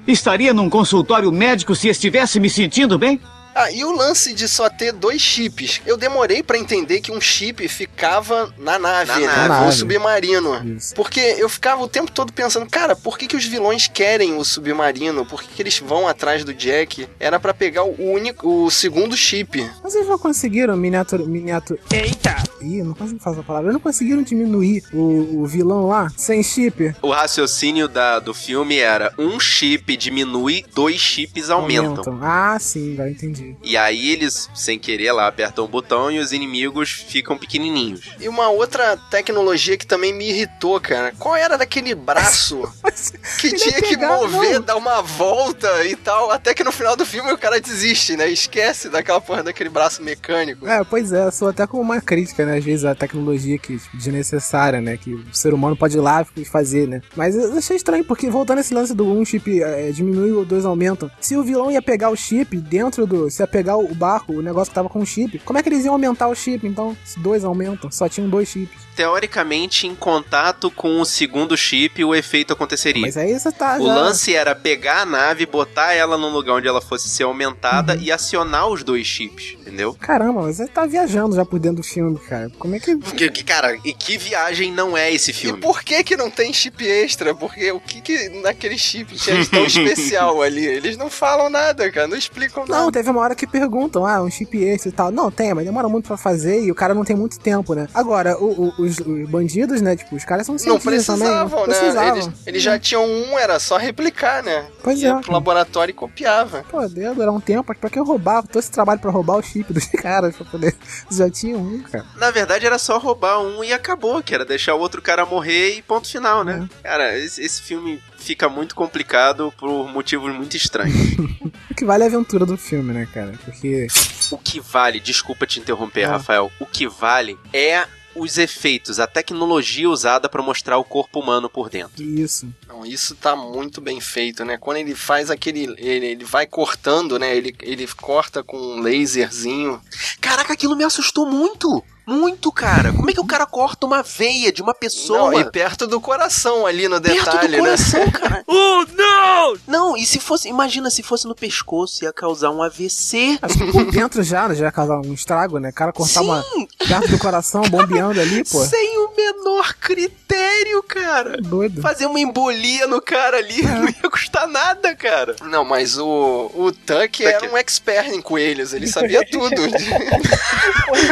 Estaria 0.07 0.55
num 0.55 0.71
consultório 0.71 1.31
médico 1.31 1.75
se 1.75 1.89
estivesse 1.89 2.41
me 2.41 2.49
sentindo 2.49 2.99
bem? 2.99 3.21
Ah, 3.55 3.71
e 3.71 3.85
o 3.85 3.93
lance 3.93 4.35
de 4.35 4.49
só 4.49 4.69
ter 4.69 4.93
dois 4.93 5.21
chips? 5.23 5.81
Eu 5.87 5.97
demorei 5.97 6.43
pra 6.43 6.59
entender 6.59 7.01
que 7.01 7.13
um 7.13 7.21
chip 7.21 7.67
ficava 7.69 8.53
na 8.59 8.79
nave, 8.79 9.13
Na 9.13 9.19
né? 9.19 9.27
nave. 9.27 9.43
No 9.49 9.49
nave. 9.49 9.73
submarino. 9.77 10.77
Isso. 10.77 10.95
Porque 10.95 11.21
eu 11.21 11.49
ficava 11.49 11.83
o 11.83 11.89
tempo 11.89 12.11
todo 12.11 12.33
pensando, 12.33 12.69
cara, 12.69 12.97
por 12.97 13.17
que, 13.19 13.27
que 13.27 13.37
os 13.37 13.45
vilões 13.45 13.87
querem 13.87 14.37
o 14.37 14.45
submarino? 14.45 15.25
Por 15.25 15.43
que, 15.43 15.49
que 15.55 15.63
eles 15.63 15.79
vão 15.79 16.09
atrás 16.09 16.45
do 16.45 16.53
Jack? 16.53 17.09
Era 17.21 17.39
pra 17.39 17.55
pegar 17.55 17.85
o 17.85 17.95
único, 18.13 18.65
o 18.65 18.71
segundo 18.71 19.17
chip. 19.17 19.71
Mas 19.83 19.95
eles 19.95 20.09
não 20.09 20.19
conseguiram 20.19 20.77
miniatura. 20.77 21.25
miniatura... 21.25 21.79
Eita! 21.93 22.35
Ih, 22.61 22.83
não 22.83 22.95
consigo 22.95 23.21
falar 23.21 23.37
essa 23.37 23.45
palavra. 23.45 23.67
Eles 23.69 23.75
não 23.75 23.81
conseguiram 23.81 24.23
diminuir 24.23 24.83
o, 24.93 25.43
o 25.43 25.47
vilão 25.47 25.87
lá 25.87 26.09
sem 26.17 26.43
chip. 26.43 26.95
O 27.03 27.11
raciocínio 27.11 27.87
da, 27.89 28.19
do 28.19 28.33
filme 28.33 28.79
era 28.79 29.13
um 29.19 29.39
chip 29.39 29.97
diminui, 29.97 30.65
dois 30.75 30.99
chips 30.99 31.51
aumentam. 31.51 32.19
Ah, 32.23 32.57
sim, 32.59 32.95
já 32.97 33.09
entendi. 33.09 33.44
E 33.63 33.77
aí 33.77 34.11
eles, 34.11 34.49
sem 34.55 34.79
querer 34.79 35.13
lá, 35.13 35.27
apertam 35.27 35.65
o 35.65 35.69
botão 35.69 36.11
e 36.11 36.19
os 36.19 36.33
inimigos 36.33 37.05
ficam 37.09 37.37
pequenininhos. 37.37 38.01
E 38.21 38.29
uma 38.29 38.49
outra 38.49 38.97
tecnologia 39.11 39.77
que 39.77 39.87
também 39.87 40.13
me 40.13 40.29
irritou, 40.29 40.81
cara. 40.81 41.13
Qual 41.19 41.37
era 41.37 41.57
daquele 41.57 41.95
braço 41.95 42.63
que 43.39 43.53
tinha 43.53 43.81
que 43.81 43.97
mover, 43.97 44.61
dar 44.61 44.77
uma 44.77 45.03
volta 45.03 45.85
e 45.85 45.97
tal? 45.97 46.31
Até 46.31 46.55
que 46.55 46.65
no 46.65 46.73
final 46.73 46.97
do 46.97 47.07
filme 47.07 47.33
o 47.33 47.39
cara 47.39 47.61
desiste, 47.61 48.17
né? 48.17 48.29
Esquece 48.29 48.89
daquela 48.89 49.21
porra 49.21 49.43
daquele 49.43 49.71
braço 49.71 50.03
mecânico. 50.03 50.67
É, 50.67 50.83
pois 50.85 51.13
é, 51.13 51.31
sou 51.31 51.49
até 51.49 51.67
como 51.67 51.83
uma 51.83 52.01
crítica, 52.01 52.45
né? 52.45 52.59
Às 52.59 52.65
vezes 52.65 52.85
a 52.85 52.95
tecnologia 52.95 53.59
que 53.59 53.79
tipo, 53.79 53.97
desnecessária, 53.97 54.81
né? 54.81 54.97
Que 54.97 55.15
o 55.15 55.25
ser 55.33 55.55
humano 55.55 55.77
pode 55.77 55.97
ir 55.97 56.01
lá 56.01 56.27
e 56.37 56.45
fazer, 56.45 56.87
né? 56.87 57.01
Mas 57.17 57.35
eu 57.35 57.57
achei 57.57 57.77
estranho, 57.77 58.05
porque 58.05 58.29
voltando 58.31 58.59
a 58.59 58.61
esse 58.61 58.75
lance 58.75 58.95
do 58.95 59.07
um 59.07 59.25
chip 59.25 59.63
é, 59.63 59.91
diminui 59.91 60.33
ou 60.33 60.45
dois 60.45 60.65
aumentam. 60.65 61.11
Se 61.21 61.37
o 61.37 61.43
vilão 61.43 61.71
ia 61.71 61.83
pegar 61.83 62.11
o 62.11 62.17
chip 62.17 62.57
dentro 62.59 63.07
do. 63.07 63.31
Se 63.35 63.43
ia 63.43 63.47
pegar 63.49 63.77
o 63.77 63.93
barco, 63.95 64.33
o 64.33 64.41
negócio 64.43 64.71
que 64.71 64.75
tava 64.77 64.89
com 64.89 65.01
o 65.01 65.07
chip, 65.07 65.41
como 65.41 65.59
é 65.59 65.63
que 65.63 65.69
eles 65.69 65.85
iam 65.85 65.95
aumentar 65.95 66.29
o 66.29 66.35
chip? 66.35 66.67
Então, 66.67 66.97
se 67.05 67.19
dois 67.19 67.45
aumentam, 67.45 67.91
só 67.91 68.09
tinham 68.09 68.29
dois 68.29 68.49
chips. 68.49 68.85
Teoricamente, 68.95 69.87
em 69.87 69.95
contato 69.95 70.71
com 70.71 71.01
o 71.01 71.05
segundo 71.05 71.57
chip, 71.57 72.05
o 72.05 72.15
efeito 72.15 72.53
aconteceria. 72.53 73.03
Mas 73.03 73.17
aí 73.17 73.39
você 73.39 73.51
tá. 73.51 73.77
O 73.81 73.87
já- 73.87 73.95
lance 73.95 74.35
era 74.35 74.55
pegar 74.55 75.03
a 75.03 75.07
nave, 75.07 75.47
botar 75.47 75.93
ela 75.95 76.17
num 76.17 76.31
lugar 76.31 76.55
onde 76.55 76.69
ela 76.69 76.81
fosse 76.81 77.09
ser 77.09 77.25
aumentada 77.25 77.97
e 77.97 78.13
acionar 78.13 78.69
os 78.69 78.83
dois 78.85 79.07
chips, 79.07 79.57
entendeu? 79.61 79.95
Caramba, 80.01 80.43
mas 80.43 80.57
você 80.57 80.67
tá 80.69 80.87
viajando 80.87 81.35
já 81.35 81.45
por 81.45 81.59
dentro 81.59 81.79
do 81.79 81.83
filme, 81.83 82.19
cara. 82.21 82.51
Como 82.59 82.75
é 82.75 82.81
que. 82.81 82.97
Que- 82.97 83.31
que- 83.31 83.45
Cara, 83.45 83.77
e 83.85 83.93
que 83.93 84.17
viagem 84.17 84.73
não 84.73 84.97
é 84.97 85.13
esse 85.13 85.31
E 85.31 85.35
filme? 85.35 85.61
por 85.61 85.83
que 85.83 86.03
que 86.05 86.17
não 86.17 86.31
tem 86.31 86.53
chip 86.53 86.85
extra? 86.87 87.35
Porque 87.35 87.71
o 87.73 87.81
que 87.81 88.01
que 88.01 88.29
naquele 88.43 88.79
chip 88.79 89.15
tinha 89.17 89.37
de 89.43 89.49
tão 89.51 89.65
especial 89.67 90.41
ali? 90.43 90.65
Eles 90.65 90.97
não 90.97 91.11
falam 91.11 91.51
nada, 91.51 91.91
cara. 91.91 92.07
Não 92.09 92.17
explicam 92.17 92.65
Não, 92.67 92.79
nada. 92.87 92.93
teve 92.93 93.11
uma 93.11 93.21
hora 93.25 93.35
que 93.35 93.47
perguntam, 93.47 94.07
ah, 94.07 94.23
um 94.23 94.31
chip 94.31 94.57
esse 94.59 94.89
e 94.89 94.93
tal. 94.93 95.11
Não, 95.11 95.31
tem, 95.31 95.53
mas 95.55 95.65
demora 95.65 95.89
muito 95.89 96.07
pra 96.07 96.17
fazer 96.17 96.63
e 96.63 96.71
o 96.71 96.75
cara 96.75 96.95
não 96.95 97.05
tem 97.05 97.17
muito 97.17 97.39
tempo, 97.39 97.75
né? 97.75 97.89
Agora, 97.95 98.37
o- 98.39 98.69
o- 98.79 98.83
os, 98.83 98.99
os 98.99 99.29
bandidos, 99.29 99.81
né? 99.81 99.97
Tipo, 99.97 100.15
os 100.17 100.25
caras 100.25 100.47
são 100.47 100.55
Não 100.57 100.79
também. 100.79 100.81
precisavam, 100.81 101.61
não 101.61 101.67
né? 101.67 101.75
precisavam. 101.75 102.17
Eles, 102.23 102.29
eles 102.47 102.63
já 102.63 102.79
tinham 102.79 103.05
um, 103.05 103.39
era 103.39 103.59
só 103.59 103.77
replicar, 103.77 104.43
né? 104.43 104.67
Pois 104.83 105.01
Ia 105.03 105.11
é. 105.15 105.21
pro 105.21 105.33
laboratório 105.33 105.91
e 105.93 105.95
copiava. 105.95 106.65
Pô, 106.71 106.87
deu 106.89 107.15
durar 107.15 107.33
um 107.33 107.41
tempo, 107.41 107.75
pra 107.79 107.91
que 107.91 107.99
eu 107.99 108.05
roubava 108.05 108.47
todo 108.47 108.61
esse 108.61 108.71
trabalho 108.71 109.01
pra 109.01 109.11
roubar 109.11 109.37
o 109.37 109.43
chip 109.43 109.73
dos 109.73 109.87
caras 110.01 110.37
pra 110.37 110.45
poder. 110.47 110.75
Já 111.11 111.29
tinha 111.31 111.57
um, 111.59 111.81
cara. 111.83 112.05
Na 112.17 112.31
verdade, 112.31 112.67
era 112.67 112.79
só 112.79 112.99
roubar 112.99 113.41
um 113.41 113.63
e 113.65 113.73
acabou, 113.73 114.23
que 114.23 114.35
era 114.35 114.45
deixar 114.45 114.75
o 114.75 114.81
outro 114.81 115.01
cara 115.03 115.25
morrer 115.27 115.77
e 115.79 115.83
ponto 115.83 116.09
final, 116.11 116.45
né? 116.45 116.69
É. 116.83 116.89
Cara, 116.89 117.19
esse, 117.19 117.43
esse 117.43 117.63
filme 117.63 118.01
fica 118.19 118.49
muito 118.49 118.75
complicado 118.75 119.53
por 119.59 119.89
motivos 119.93 120.35
muito 120.35 120.57
estranhos. 120.57 120.95
Que 121.85 121.89
vale 121.89 122.03
é 122.03 122.07
a 122.07 122.09
aventura 122.09 122.47
do 122.47 122.57
filme, 122.57 122.95
né, 122.95 123.07
cara? 123.13 123.39
Porque. 123.45 123.89
o 124.31 124.39
que 124.39 124.59
vale, 124.59 124.99
desculpa 124.99 125.47
te 125.47 125.61
interromper, 125.61 126.05
Ah. 126.05 126.13
Rafael, 126.13 126.51
o 126.59 126.65
que 126.65 126.89
vale 126.89 127.39
é 127.53 127.87
os 128.17 128.39
efeitos, 128.39 128.99
a 128.99 129.07
tecnologia 129.07 129.91
usada 129.91 130.27
pra 130.27 130.41
mostrar 130.43 130.79
o 130.79 130.85
corpo 130.85 131.21
humano 131.21 131.51
por 131.51 131.69
dentro. 131.69 132.03
Isso. 132.03 132.49
Não, 132.67 132.87
isso 132.87 133.15
tá 133.17 133.37
muito 133.37 133.83
bem 133.83 134.01
feito, 134.01 134.47
né? 134.47 134.57
Quando 134.57 134.79
ele 134.79 134.95
faz 134.95 135.31
aquele. 135.31 135.65
Ele, 135.77 136.07
ele 136.07 136.25
vai 136.25 136.47
cortando, 136.47 137.19
né? 137.19 137.37
Ele, 137.37 137.55
ele 137.61 137.87
corta 138.01 138.43
com 138.43 138.57
um 138.57 138.81
laserzinho. 138.81 139.79
Caraca, 140.23 140.55
aquilo 140.55 140.75
me 140.77 140.85
assustou 140.85 141.27
muito! 141.27 141.85
Muito, 142.07 142.53
cara! 142.53 142.93
Como 142.93 143.09
é 143.09 143.13
que 143.13 143.21
o 143.21 143.27
cara 143.27 143.47
corta 143.47 143.87
uma 143.87 144.03
veia 144.03 144.53
de 144.53 144.63
uma 144.63 144.75
pessoa? 144.75 145.31
Não, 145.31 145.41
e 145.41 145.51
perto 145.51 145.87
do 145.87 146.01
coração 146.01 146.67
ali 146.67 146.87
no 146.89 147.01
Perto 147.01 147.25
detalhe, 147.25 147.49
do 147.49 147.53
né? 147.53 147.59
coração, 147.59 148.11
cara. 148.11 148.45
oh, 148.47 148.85
não! 148.95 149.57
Não, 149.67 149.97
e 149.97 150.05
se 150.05 150.21
fosse, 150.21 150.49
imagina 150.49 150.91
se 150.91 151.03
fosse 151.03 151.27
no 151.27 151.35
pescoço, 151.35 152.05
ia 152.05 152.13
causar 152.13 152.51
um 152.51 152.63
AVC. 152.63 153.39
Acho 153.41 153.59
que 153.59 153.73
por 153.73 153.91
dentro 153.91 154.23
já, 154.23 154.49
né, 154.49 154.55
já 154.55 154.67
ia 154.67 154.73
causar 154.73 154.99
um 154.99 155.13
estrago, 155.13 155.59
né? 155.59 155.71
O 155.71 155.73
cara 155.73 155.93
cortar 155.93 156.21
Sim. 156.21 156.27
uma. 156.27 156.45
perto 156.87 157.09
do 157.09 157.19
coração, 157.19 157.63
bombeando 157.63 158.21
ali, 158.21 158.45
pô. 158.45 158.65
Sem 158.65 158.99
o 158.99 159.15
menor 159.17 159.75
critério, 159.75 160.83
cara. 160.83 161.41
Doido. 161.41 161.81
Fazer 161.81 162.07
uma 162.07 162.21
embolia 162.21 162.87
no 162.87 163.01
cara 163.01 163.39
ali 163.39 163.63
não 163.65 163.87
ia 163.87 164.11
custar 164.11 164.47
nada, 164.47 164.95
cara. 164.95 165.37
Não, 165.43 165.65
mas 165.65 165.99
o, 165.99 166.51
o 166.55 166.73
Tuck 166.73 167.25
era 167.25 167.51
um 167.51 167.57
expert 167.57 168.09
em 168.09 168.21
coelhos, 168.21 168.73
ele 168.73 168.87
sabia 168.87 169.25
tudo. 169.31 169.63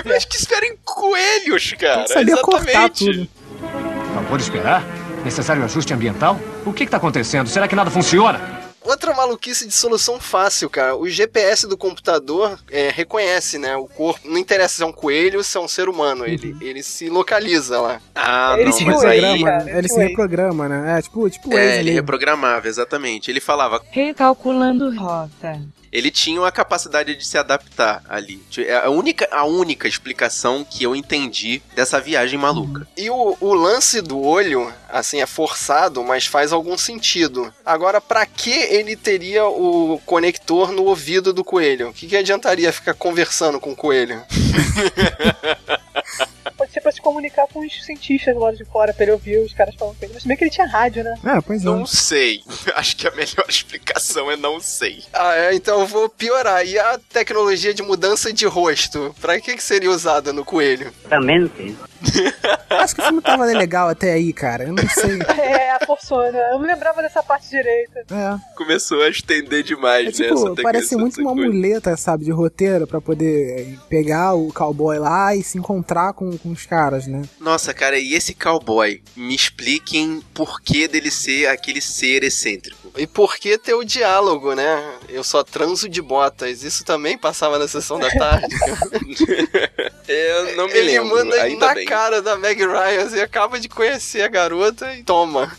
Mas 0.04 0.25
que 0.25 0.37
esperem 0.37 0.76
coelhos, 0.85 1.73
cara. 1.79 2.07
Sabia 2.07 2.37
cortar 2.39 2.69
Exatamente. 2.69 3.05
tudo. 3.05 3.29
Não 4.15 4.25
pode 4.25 4.43
esperar? 4.43 4.85
Necessário 5.25 5.64
ajuste 5.64 5.95
ambiental? 5.95 6.38
O 6.66 6.73
que 6.73 6.85
está 6.85 6.97
acontecendo? 6.97 7.49
Será 7.49 7.66
que 7.68 7.75
nada 7.77 7.90
funciona? 7.90 8.61
Outra 8.85 9.14
maluquice 9.14 9.64
de 9.64 9.73
solução 9.73 10.18
fácil, 10.21 10.68
cara. 10.68 10.97
O 10.97 11.09
GPS 11.09 11.68
do 11.68 11.77
computador 11.77 12.59
é, 12.68 12.90
reconhece, 12.90 13.57
né? 13.57 13.77
O 13.77 13.87
corpo. 13.87 14.29
Não 14.29 14.37
interessa 14.37 14.75
se 14.79 14.83
é 14.83 14.87
um 14.87 14.92
coelho 14.92 15.38
ou 15.38 15.45
se 15.45 15.57
é 15.57 15.61
um 15.61 15.68
ser 15.68 15.88
humano. 15.88 16.27
Ele, 16.27 16.57
ele 16.61 16.83
se 16.83 17.09
localiza 17.09 17.81
lá. 17.81 18.01
Ah, 18.12 18.55
Ele 18.57 18.64
não, 18.64 18.73
se 18.73 18.85
mas 18.85 19.05
aí... 19.05 19.21
Reprograma, 19.21 19.45
cara, 19.53 19.64
né? 19.64 19.79
ele 19.79 19.88
se 19.88 19.99
reprograma, 20.01 20.68
né? 20.68 20.99
É 20.99 21.03
tipo, 21.03 21.31
tipo 21.31 21.53
É, 21.57 21.75
ele 21.77 21.85
mesmo. 21.85 21.95
reprogramava, 21.95 22.66
exatamente. 22.66 23.31
Ele 23.31 23.38
falava, 23.40 23.81
Recalculando 23.92 24.92
rota. 24.99 25.61
Ele 25.92 26.11
tinha 26.11 26.44
a 26.46 26.50
capacidade 26.50 27.14
de 27.14 27.26
se 27.26 27.37
adaptar 27.37 28.02
ali. 28.09 28.42
É 28.59 28.76
a 28.76 28.88
única, 28.88 29.28
a 29.31 29.44
única 29.44 29.87
explicação 29.87 30.66
que 30.68 30.83
eu 30.83 30.96
entendi 30.96 31.62
dessa 31.74 32.00
viagem 32.00 32.38
maluca. 32.38 32.88
E 32.96 33.11
o, 33.11 33.37
o 33.38 33.52
lance 33.52 34.00
do 34.00 34.20
olho, 34.20 34.72
assim, 34.88 35.20
é 35.20 35.26
forçado, 35.26 36.02
mas 36.02 36.26
faz 36.26 36.52
algum 36.52 36.78
sentido. 36.78 37.52
Agora, 37.64 38.00
pra 38.00 38.24
que 38.24 38.50
ele 38.50 38.96
teria 38.96 39.44
o 39.44 40.00
conector 40.07 40.72
no 40.72 40.85
ouvido 40.85 41.33
do 41.33 41.44
coelho? 41.44 41.90
O 41.90 41.92
que, 41.92 42.07
que 42.07 42.16
adiantaria 42.16 42.72
ficar 42.72 42.94
conversando 42.94 43.61
com 43.61 43.72
o 43.72 43.76
coelho? 43.76 44.22
Pra 46.83 46.90
se 46.92 47.01
comunicar 47.01 47.47
com 47.53 47.61
os 47.64 47.85
cientistas 47.85 48.35
do 48.35 48.40
lado 48.40 48.57
de 48.57 48.64
fora, 48.64 48.92
pra 48.92 49.05
ele 49.05 49.12
ouvir 49.12 49.38
os 49.38 49.53
caras 49.55 49.75
falando 49.75 49.97
com 49.99 50.05
ele. 50.05 50.14
Mas 50.14 50.25
bem 50.25 50.37
que 50.37 50.45
ele 50.45 50.51
tinha 50.51 50.66
rádio, 50.66 51.05
né? 51.05 51.14
É, 51.25 51.40
pois 51.40 51.62
é. 51.62 51.64
Não 51.64 51.87
sei. 51.87 52.40
Acho 52.75 52.97
que 52.97 53.07
a 53.07 53.11
melhor 53.12 53.45
explicação 53.49 54.31
é 54.31 54.37
não 54.37 54.59
sei. 54.61 55.05
Ah, 55.12 55.35
é, 55.37 55.55
então 55.55 55.81
eu 55.81 55.87
vou 55.87 56.09
piorar. 56.09 56.66
E 56.66 56.79
a 56.79 56.99
tecnologia 57.12 57.73
de 57.73 57.83
mudança 57.83 58.33
de 58.33 58.47
rosto? 58.47 59.14
Pra 59.21 59.40
que, 59.40 59.55
que 59.55 59.62
seria 59.62 59.90
usada 59.90 60.33
no 60.33 60.45
coelho? 60.45 60.92
Acho 62.71 62.95
que 62.97 63.01
o 63.01 63.05
filme 63.05 63.23
tava 63.23 63.45
legal 63.45 63.88
até 63.88 64.12
aí, 64.12 64.33
cara. 64.33 64.64
Eu 64.64 64.73
não 64.75 64.88
sei. 64.88 65.18
É, 65.53 65.71
a 65.73 65.87
forçona. 65.87 66.37
Eu 66.38 66.59
não 66.59 66.66
lembrava 66.66 67.03
dessa 67.03 67.23
parte 67.23 67.49
direita. 67.49 68.01
É. 68.11 68.57
Começou 68.57 69.03
a 69.03 69.09
estender 69.09 69.62
demais, 69.62 70.18
É 70.18 70.23
né? 70.25 70.29
tipo, 70.29 70.53
essa 70.53 70.62
parece 70.62 70.97
muito 70.97 71.21
uma 71.21 71.35
coisa. 71.35 71.49
muleta, 71.51 71.97
sabe, 71.97 72.25
de 72.25 72.31
roteiro 72.31 72.87
pra 72.87 73.01
poder 73.01 73.79
pegar 73.88 74.35
o 74.35 74.53
cowboy 74.53 74.99
lá 74.99 75.35
e 75.35 75.42
se 75.42 75.59
encontrar 75.59 76.12
com, 76.14 76.37
com 76.38 76.51
os 76.51 76.64
caras, 76.72 77.06
né? 77.06 77.20
Nossa, 77.38 77.74
cara, 77.74 77.98
e 77.98 78.14
esse 78.14 78.32
cowboy? 78.32 79.02
Me 79.14 79.35
expliquem 79.35 80.22
por 80.32 80.58
que 80.62 80.88
dele 80.88 81.11
ser 81.11 81.46
aquele 81.48 81.82
ser 81.82 82.24
excêntrico. 82.24 82.90
E 82.96 83.06
por 83.06 83.37
que 83.37 83.58
ter 83.58 83.74
o 83.74 83.85
diálogo, 83.85 84.54
né? 84.54 84.98
Eu 85.06 85.22
só 85.22 85.44
transo 85.44 85.87
de 85.87 86.00
botas. 86.00 86.62
Isso 86.62 86.82
também 86.82 87.18
passava 87.18 87.58
na 87.58 87.68
sessão 87.68 87.98
da 87.98 88.08
tarde. 88.08 88.46
Eu 90.08 90.56
não 90.56 90.66
me 90.66 90.72
Ele 90.72 90.92
lembro, 90.92 91.14
manda 91.14 91.42
ainda 91.42 91.66
na 91.66 91.74
bem. 91.74 91.85
cara 91.85 92.22
da 92.22 92.38
Meg 92.38 92.64
Ryan. 92.64 93.06
Você 93.06 93.20
acaba 93.20 93.61
de 93.61 93.68
conhecer 93.68 94.22
a 94.22 94.28
garota 94.28 94.94
e 94.94 95.02
toma. 95.02 95.54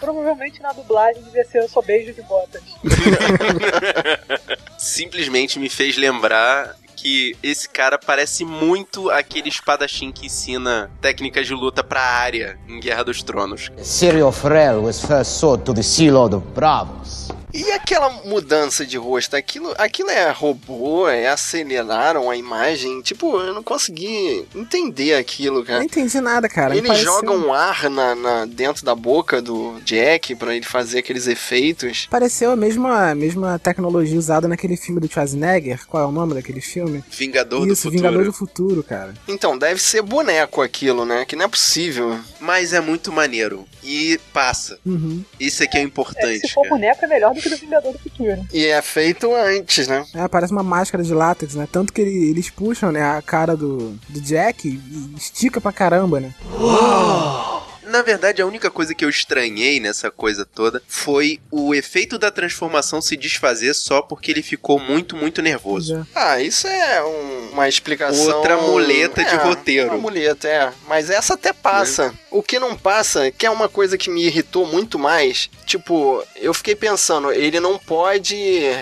Provavelmente 0.00 0.60
na 0.60 0.72
dublagem 0.72 1.22
devia 1.22 1.44
ser 1.44 1.62
Eu 1.62 1.68
Sou 1.68 1.84
Beijo 1.84 2.12
de 2.12 2.22
Botas. 2.22 2.62
Simplesmente 4.76 5.60
me 5.60 5.68
fez 5.68 5.96
lembrar 5.96 6.76
que 7.04 7.36
esse 7.42 7.68
cara 7.68 7.98
parece 7.98 8.46
muito 8.46 9.10
aquele 9.10 9.50
espadachim 9.50 10.10
que 10.10 10.24
ensina 10.24 10.90
técnicas 11.02 11.46
de 11.46 11.52
luta 11.52 11.84
pra 11.84 12.00
área 12.00 12.58
em 12.66 12.80
Guerra 12.80 13.04
dos 13.04 13.22
Tronos. 13.22 13.70
Serial 13.82 14.32
Pharrell 14.32 14.82
was 14.82 15.04
first 15.04 15.32
sold 15.32 15.64
to 15.64 15.74
the 15.74 15.82
Sea 15.82 16.10
Lord 16.10 16.34
of 16.34 16.46
Bravos. 16.54 17.28
E 17.54 17.70
aquela 17.70 18.10
mudança 18.24 18.84
de 18.84 18.96
rosto? 18.98 19.36
Aquilo, 19.36 19.72
aquilo 19.78 20.10
é 20.10 20.28
robô? 20.32 21.08
É 21.08 21.28
aceleraram 21.28 22.28
a 22.28 22.36
imagem? 22.36 23.00
Tipo, 23.00 23.38
eu 23.40 23.54
não 23.54 23.62
consegui 23.62 24.44
entender 24.54 25.14
aquilo, 25.14 25.58
Não 25.58 25.64
cara. 25.64 25.84
entendi 25.84 26.20
nada, 26.20 26.48
cara. 26.48 26.76
Ele 26.76 26.88
Pareceu- 26.88 27.12
joga 27.12 27.30
um 27.32 27.52
ar 27.52 27.88
na, 27.88 28.14
na- 28.16 28.44
dentro 28.46 28.84
da 28.84 28.94
boca 28.94 29.40
do 29.40 29.80
Jack 29.84 30.34
pra 30.34 30.54
ele 30.56 30.64
fazer 30.66 30.98
aqueles 30.98 31.28
efeitos. 31.28 32.08
Pareceu 32.10 32.50
a 32.50 32.56
mesma, 32.56 33.10
a 33.10 33.14
mesma 33.14 33.56
tecnologia 33.58 34.18
usada 34.18 34.48
naquele 34.48 34.76
filme 34.76 35.00
do 35.00 35.08
Schwarzenegger. 35.08 35.86
Qual 35.86 36.02
é 36.02 36.06
o 36.06 36.12
nome 36.12 36.34
daquele 36.34 36.60
filme? 36.60 37.04
Vingador 37.08 37.66
do 37.66 37.72
Isso, 37.72 37.82
Futuro. 37.82 37.96
Vingador 38.02 38.24
do 38.24 38.32
Futuro, 38.32 38.82
cara. 38.82 39.14
Então, 39.28 39.56
deve 39.56 39.80
ser 39.80 40.02
boneco 40.02 40.60
aquilo, 40.60 41.04
né? 41.04 41.24
Que 41.24 41.36
não 41.36 41.44
é 41.44 41.48
possível. 41.48 42.18
Mas 42.40 42.72
é 42.72 42.80
muito 42.80 43.12
maneiro. 43.12 43.64
E 43.82 44.18
passa. 44.32 44.78
Uhum. 44.84 45.22
Isso 45.38 45.62
aqui 45.62 45.76
é 45.76 45.80
É, 45.80 45.84
importante, 45.84 46.40
se 46.40 46.48
for 46.54 46.62
cara. 46.62 46.74
boneco 46.74 47.04
é 47.04 47.08
melhor 47.08 47.34
do 47.34 47.43
do 47.50 47.56
Vingador 47.56 47.92
do 47.92 47.98
Futuro. 47.98 48.46
E 48.52 48.66
é 48.66 48.80
feito 48.82 49.34
antes, 49.34 49.86
né? 49.88 50.04
É, 50.14 50.26
parece 50.28 50.52
uma 50.52 50.62
máscara 50.62 51.02
de 51.04 51.12
látex, 51.14 51.54
né? 51.54 51.68
Tanto 51.70 51.92
que 51.92 52.00
ele- 52.00 52.30
eles 52.30 52.50
puxam, 52.50 52.90
né, 52.92 53.02
a 53.02 53.22
cara 53.22 53.56
do, 53.56 53.98
do 54.08 54.20
Jack 54.20 54.68
e 54.68 55.14
estica 55.16 55.60
pra 55.60 55.72
caramba, 55.72 56.20
né? 56.20 56.32
Na 57.86 58.02
verdade, 58.02 58.40
a 58.42 58.46
única 58.46 58.70
coisa 58.70 58.94
que 58.94 59.04
eu 59.04 59.08
estranhei 59.08 59.78
nessa 59.80 60.10
coisa 60.10 60.44
toda 60.44 60.82
foi 60.88 61.40
o 61.50 61.74
efeito 61.74 62.18
da 62.18 62.30
transformação 62.30 63.00
se 63.00 63.16
desfazer 63.16 63.74
só 63.74 64.02
porque 64.02 64.30
ele 64.30 64.42
ficou 64.42 64.78
muito, 64.78 65.16
muito 65.16 65.40
nervoso. 65.42 65.96
É. 65.96 66.04
Ah, 66.14 66.40
isso 66.40 66.66
é 66.66 67.02
um- 67.04 67.50
uma 67.52 67.68
explicação. 67.68 68.36
Outra 68.36 68.56
muleta 68.56 69.22
de 69.24 69.34
É, 69.34 69.36
roteiro. 69.36 69.88
Uma 69.90 69.98
muleta, 69.98 70.48
é. 70.48 70.72
Mas 70.88 71.10
essa 71.10 71.34
até 71.34 71.52
passa. 71.52 72.12
O 72.30 72.42
que 72.42 72.58
não 72.58 72.76
passa, 72.76 73.30
que 73.30 73.46
é 73.46 73.50
uma 73.50 73.68
coisa 73.68 73.96
que 73.96 74.10
me 74.10 74.24
irritou 74.24 74.66
muito 74.66 74.98
mais, 74.98 75.48
tipo, 75.66 76.22
eu 76.36 76.52
fiquei 76.52 76.74
pensando, 76.74 77.30
ele 77.32 77.60
não 77.60 77.78
pode 77.78 78.34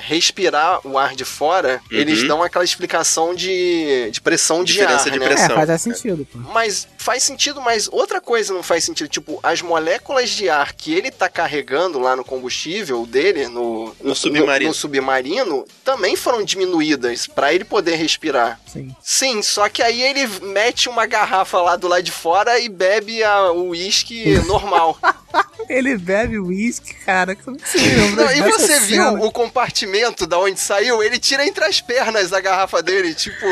respirar 0.06 0.80
o 0.86 0.96
ar 0.98 1.14
de 1.14 1.24
fora, 1.24 1.80
Uhum. 1.90 1.98
eles 1.98 2.26
dão 2.26 2.42
aquela 2.42 2.64
explicação 2.64 3.34
de, 3.34 4.10
de 4.10 4.20
pressão 4.20 4.64
de 4.64 4.72
Diferença 4.72 5.08
ar, 5.08 5.10
de 5.10 5.18
né? 5.18 5.26
pressão. 5.26 5.60
É, 5.60 5.66
faz 5.66 5.82
sentido, 5.82 6.26
pô. 6.30 6.38
Mas 6.38 6.88
faz 6.96 7.22
sentido, 7.22 7.60
mas 7.60 7.88
outra 7.92 8.20
coisa 8.20 8.52
não 8.54 8.62
faz 8.62 8.84
sentido. 8.84 8.91
Tipo, 8.94 9.38
as 9.42 9.62
moléculas 9.62 10.31
de 10.31 10.48
ar 10.48 10.72
que 10.72 10.94
ele 10.94 11.11
tá 11.11 11.28
carregando 11.28 11.98
lá 11.98 12.14
no 12.16 12.24
combustível 12.24 13.05
dele, 13.07 13.48
no, 13.48 13.94
No 14.02 14.14
submarino. 14.14 14.68
no 14.70 14.74
submarino, 14.74 15.64
também 15.85 16.14
foram 16.16 16.44
diminuídas 16.44 17.26
pra 17.26 17.52
ele 17.52 17.64
poder 17.64 17.96
respirar. 17.96 18.61
Sim. 18.66 18.94
Sim, 19.02 19.42
só 19.42 19.68
que 19.68 19.83
aí 19.83 20.02
ele 20.02 20.26
mete 20.46 20.88
uma 20.88 21.07
garrafa 21.07 21.61
lá 21.61 21.76
do 21.76 21.88
lado 21.88 22.02
de 22.02 22.12
fora 22.12 22.59
e 22.59 22.68
bebe 22.68 23.22
a- 23.22 23.50
o 23.52 23.68
uísque 23.68 24.38
normal. 24.46 24.98
Ele 25.72 25.96
bebe 25.96 26.38
uísque, 26.38 26.94
cara. 27.04 27.35
Como 27.35 27.56
que 27.56 27.68
você 27.68 27.78
lembra 27.78 28.24
Não, 28.26 28.32
e 28.32 28.42
você 28.42 28.80
viu 28.80 29.04
cena? 29.04 29.12
o 29.24 29.30
compartimento 29.32 30.26
da 30.26 30.38
onde 30.38 30.61
saiu? 30.61 31.02
Ele 31.02 31.18
tira 31.18 31.46
entre 31.46 31.64
as 31.64 31.80
pernas 31.80 32.32
a 32.32 32.40
garrafa 32.40 32.82
dele, 32.82 33.14
tipo. 33.14 33.44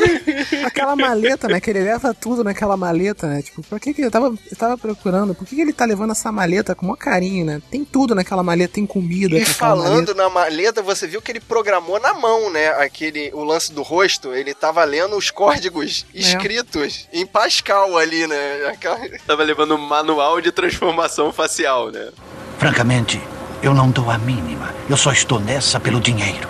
Aquela 0.64 0.96
maleta, 0.96 1.48
né? 1.48 1.60
Que 1.60 1.70
ele 1.70 1.80
leva 1.80 2.12
tudo 2.14 2.42
naquela 2.44 2.76
maleta, 2.76 3.26
né? 3.26 3.42
Tipo, 3.42 3.62
pra 3.62 3.78
que 3.78 3.94
que 3.94 4.02
eu 4.02 4.10
tava, 4.10 4.26
eu 4.50 4.56
tava 4.56 4.76
procurando? 4.76 5.34
Por 5.34 5.46
que, 5.46 5.56
que 5.56 5.62
ele 5.62 5.72
tá 5.72 5.84
levando 5.84 6.10
essa 6.12 6.30
maleta 6.32 6.74
com 6.74 6.86
maior 6.86 6.96
carinho, 6.96 7.44
né? 7.46 7.62
Tem 7.70 7.84
tudo 7.84 8.14
naquela 8.14 8.42
maleta, 8.42 8.74
tem 8.74 8.86
comida. 8.86 9.36
E 9.36 9.42
aquela 9.42 9.76
maleta. 9.76 9.88
falando 9.90 10.14
na 10.14 10.28
maleta, 10.28 10.82
você 10.82 11.06
viu 11.06 11.22
que 11.22 11.30
ele 11.32 11.40
programou 11.40 12.00
na 12.00 12.12
mão, 12.14 12.50
né? 12.50 12.68
Aquele, 12.70 13.30
o 13.32 13.44
lance 13.44 13.72
do 13.72 13.82
rosto, 13.82 14.34
ele 14.34 14.54
tava 14.54 14.82
lendo 14.84 15.16
os 15.16 15.30
códigos 15.30 16.04
É. 16.14 16.18
escritos 16.18 17.08
em 17.12 17.26
Pascal 17.26 17.96
ali, 17.96 18.26
né? 18.26 18.66
Aquela- 18.72 19.00
Tava 19.26 19.42
levando 19.42 19.74
um 19.74 19.78
manual 19.78 20.40
de 20.40 20.50
transformação 20.52 21.32
facial, 21.32 21.59
né? 21.90 22.10
Francamente, 22.58 23.20
eu 23.62 23.74
não 23.74 23.90
dou 23.90 24.10
a 24.10 24.18
mínima. 24.18 24.74
Eu 24.88 24.96
só 24.96 25.12
estou 25.12 25.38
nessa 25.40 25.78
pelo 25.80 26.00
dinheiro. 26.00 26.48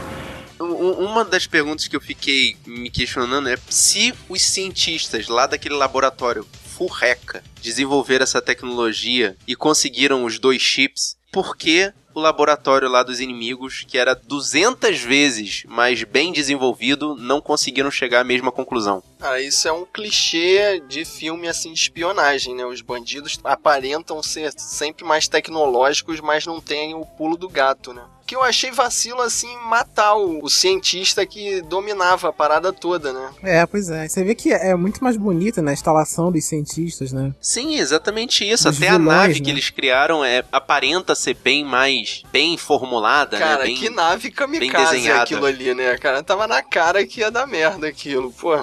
Um- 0.61 1.05
Uma 1.05 1.25
das 1.25 1.46
perguntas 1.46 1.88
que 1.88 1.96
eu 1.96 2.01
fiquei 2.01 2.57
me 2.66 2.90
questionando 2.90 3.49
é 3.49 3.57
se 3.68 4.14
os 4.29 4.42
cientistas 4.42 5.29
lá 5.29 5.46
daquele 5.46 5.75
laboratório 5.75 6.46
Furreca 6.77 7.42
desenvolveram 7.62 8.23
essa 8.23 8.40
tecnologia 8.40 9.37
e 9.46 9.55
conseguiram 9.55 10.25
os 10.25 10.38
dois 10.38 10.62
chips, 10.62 11.16
por 11.30 11.56
que 11.56 11.92
o 12.14 12.20
laboratório 12.20 12.88
lá 12.88 13.02
dos 13.02 13.20
inimigos, 13.20 13.84
que 13.86 13.96
era 13.96 14.14
200 14.14 15.00
vezes 15.00 15.62
mais 15.68 16.02
bem 16.02 16.32
desenvolvido, 16.32 17.14
não 17.16 17.40
conseguiram 17.40 17.90
chegar 17.90 18.20
à 18.20 18.24
mesma 18.24 18.50
conclusão? 18.50 19.02
Ah, 19.20 19.40
isso 19.40 19.68
é 19.68 19.72
um 19.72 19.84
clichê 19.84 20.80
de 20.88 21.04
filme 21.04 21.48
assim 21.48 21.72
de 21.72 21.78
espionagem, 21.78 22.54
né? 22.54 22.64
Os 22.64 22.80
bandidos 22.80 23.38
aparentam 23.44 24.22
ser 24.22 24.52
sempre 24.56 25.04
mais 25.04 25.28
tecnológicos, 25.28 26.20
mas 26.20 26.46
não 26.46 26.60
têm 26.60 26.94
o 26.94 27.06
pulo 27.06 27.36
do 27.36 27.48
gato, 27.48 27.92
né? 27.92 28.02
Que 28.30 28.36
eu 28.36 28.44
achei 28.44 28.70
vacilo 28.70 29.22
assim 29.22 29.52
matar 29.64 30.14
o, 30.14 30.44
o 30.44 30.48
cientista 30.48 31.26
que 31.26 31.60
dominava 31.62 32.28
a 32.28 32.32
parada 32.32 32.72
toda, 32.72 33.12
né? 33.12 33.30
É, 33.42 33.66
pois 33.66 33.90
é. 33.90 34.06
Você 34.06 34.22
vê 34.22 34.36
que 34.36 34.52
é 34.52 34.72
muito 34.76 35.02
mais 35.02 35.16
bonita 35.16 35.60
na 35.60 35.72
instalação 35.72 36.30
dos 36.30 36.44
cientistas, 36.44 37.10
né? 37.10 37.34
Sim, 37.40 37.74
exatamente 37.74 38.48
isso. 38.48 38.68
Os 38.68 38.76
Até 38.76 38.86
a 38.86 38.98
vilões, 38.98 39.16
nave 39.16 39.34
né? 39.34 39.40
que 39.40 39.50
eles 39.50 39.70
criaram 39.70 40.24
é, 40.24 40.44
aparenta 40.52 41.12
ser 41.16 41.34
bem 41.34 41.64
mais 41.64 42.22
bem 42.30 42.56
formulada, 42.56 43.36
Cara, 43.36 43.58
né? 43.58 43.64
Bem, 43.64 43.74
que 43.74 43.90
nave 43.90 44.28
bem 44.28 44.30
kamikaze 44.30 44.94
desenhada. 44.94 45.22
aquilo 45.24 45.44
ali, 45.44 45.74
né, 45.74 45.98
cara? 45.98 46.22
Tava 46.22 46.46
na 46.46 46.62
cara 46.62 47.04
que 47.04 47.22
ia 47.22 47.32
dar 47.32 47.48
merda 47.48 47.88
aquilo, 47.88 48.30
porra. 48.30 48.62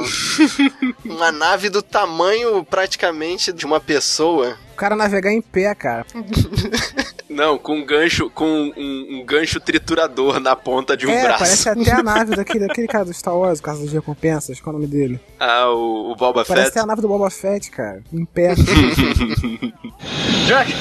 uma 1.04 1.30
nave 1.30 1.70
do 1.70 1.82
tamanho 1.82 2.64
praticamente 2.64 3.52
de 3.52 3.66
uma 3.66 3.82
pessoa. 3.82 4.58
O 4.72 4.78
cara 4.78 4.96
navegar 4.96 5.34
em 5.34 5.42
pé, 5.42 5.76
cara. 5.76 6.06
Não, 7.38 7.56
com 7.56 7.76
um 7.76 7.86
gancho, 7.86 8.32
com 8.32 8.46
um, 8.76 9.20
um 9.20 9.24
gancho 9.24 9.60
triturador 9.60 10.40
na 10.40 10.56
ponta 10.56 10.98
de 10.98 11.06
um 11.06 11.12
é, 11.12 11.22
braço. 11.22 11.44
parece 11.44 11.70
até 11.70 11.92
a 11.92 12.02
nave 12.02 12.34
daquele, 12.36 12.66
daquele 12.66 12.88
cara 12.88 13.06
do 13.06 13.14
Star 13.14 13.38
Wars, 13.38 13.60
o 13.60 13.62
caso 13.62 13.84
das 13.84 13.94
recompensas, 13.94 14.60
qual 14.60 14.74
é 14.74 14.78
o 14.78 14.82
nome 14.82 14.92
dele? 14.92 15.20
Ah, 15.40 15.70
o, 15.70 16.14
o 16.14 16.16
Boba 16.16 16.44
Parece 16.44 16.66
Fett. 16.66 16.70
até 16.70 16.80
a 16.80 16.86
nave 16.88 17.00
do 17.00 17.08
Boba 17.08 17.30
Fett, 17.30 17.70
cara. 17.70 18.02
Em 18.12 18.26
pé. 18.26 18.56
Jack, 20.48 20.74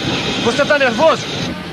você 0.47 0.65
tá 0.65 0.79
nervoso? 0.79 1.27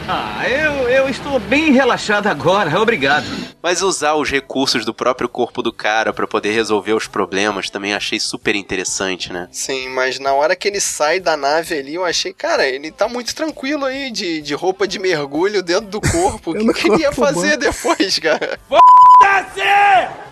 Ah, 0.08 0.44
eu, 0.50 0.90
eu 0.90 1.08
estou 1.08 1.40
bem 1.40 1.72
relaxado 1.72 2.28
agora, 2.28 2.76
obrigado. 2.80 3.26
Mas 3.62 3.82
usar 3.82 4.16
os 4.16 4.30
recursos 4.30 4.84
do 4.84 4.94
próprio 4.94 5.30
corpo 5.30 5.62
do 5.62 5.72
cara 5.72 6.12
pra 6.12 6.28
poder 6.28 6.52
resolver 6.52 6.92
os 6.92 7.08
problemas 7.08 7.70
também 7.70 7.94
achei 7.94 8.20
super 8.20 8.54
interessante, 8.54 9.32
né? 9.32 9.48
Sim, 9.50 9.88
mas 9.90 10.20
na 10.20 10.34
hora 10.34 10.58
que 10.58 10.68
ele 10.68 10.82
sai 10.82 11.22
da 11.22 11.38
nave 11.38 11.80
ali, 11.80 11.96
eu 11.96 12.04
achei, 12.04 12.34
cara, 12.34 12.68
ele 12.68 12.92
tá 12.92 13.08
muito 13.08 13.34
tranquilo 13.34 13.86
aí, 13.86 14.12
de, 14.12 14.42
de 14.42 14.54
roupa 14.54 14.86
de 14.86 15.00
mergulho 15.00 15.64
dentro 15.64 15.88
do 15.88 16.02
corpo. 16.02 16.54
O 16.64 16.74
que, 16.74 16.88
ele 16.90 17.02
ia 17.02 17.12
fazer 17.12 17.58
depois, 17.58 18.18
cara? 18.20 18.60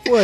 Pô, 0.04 0.16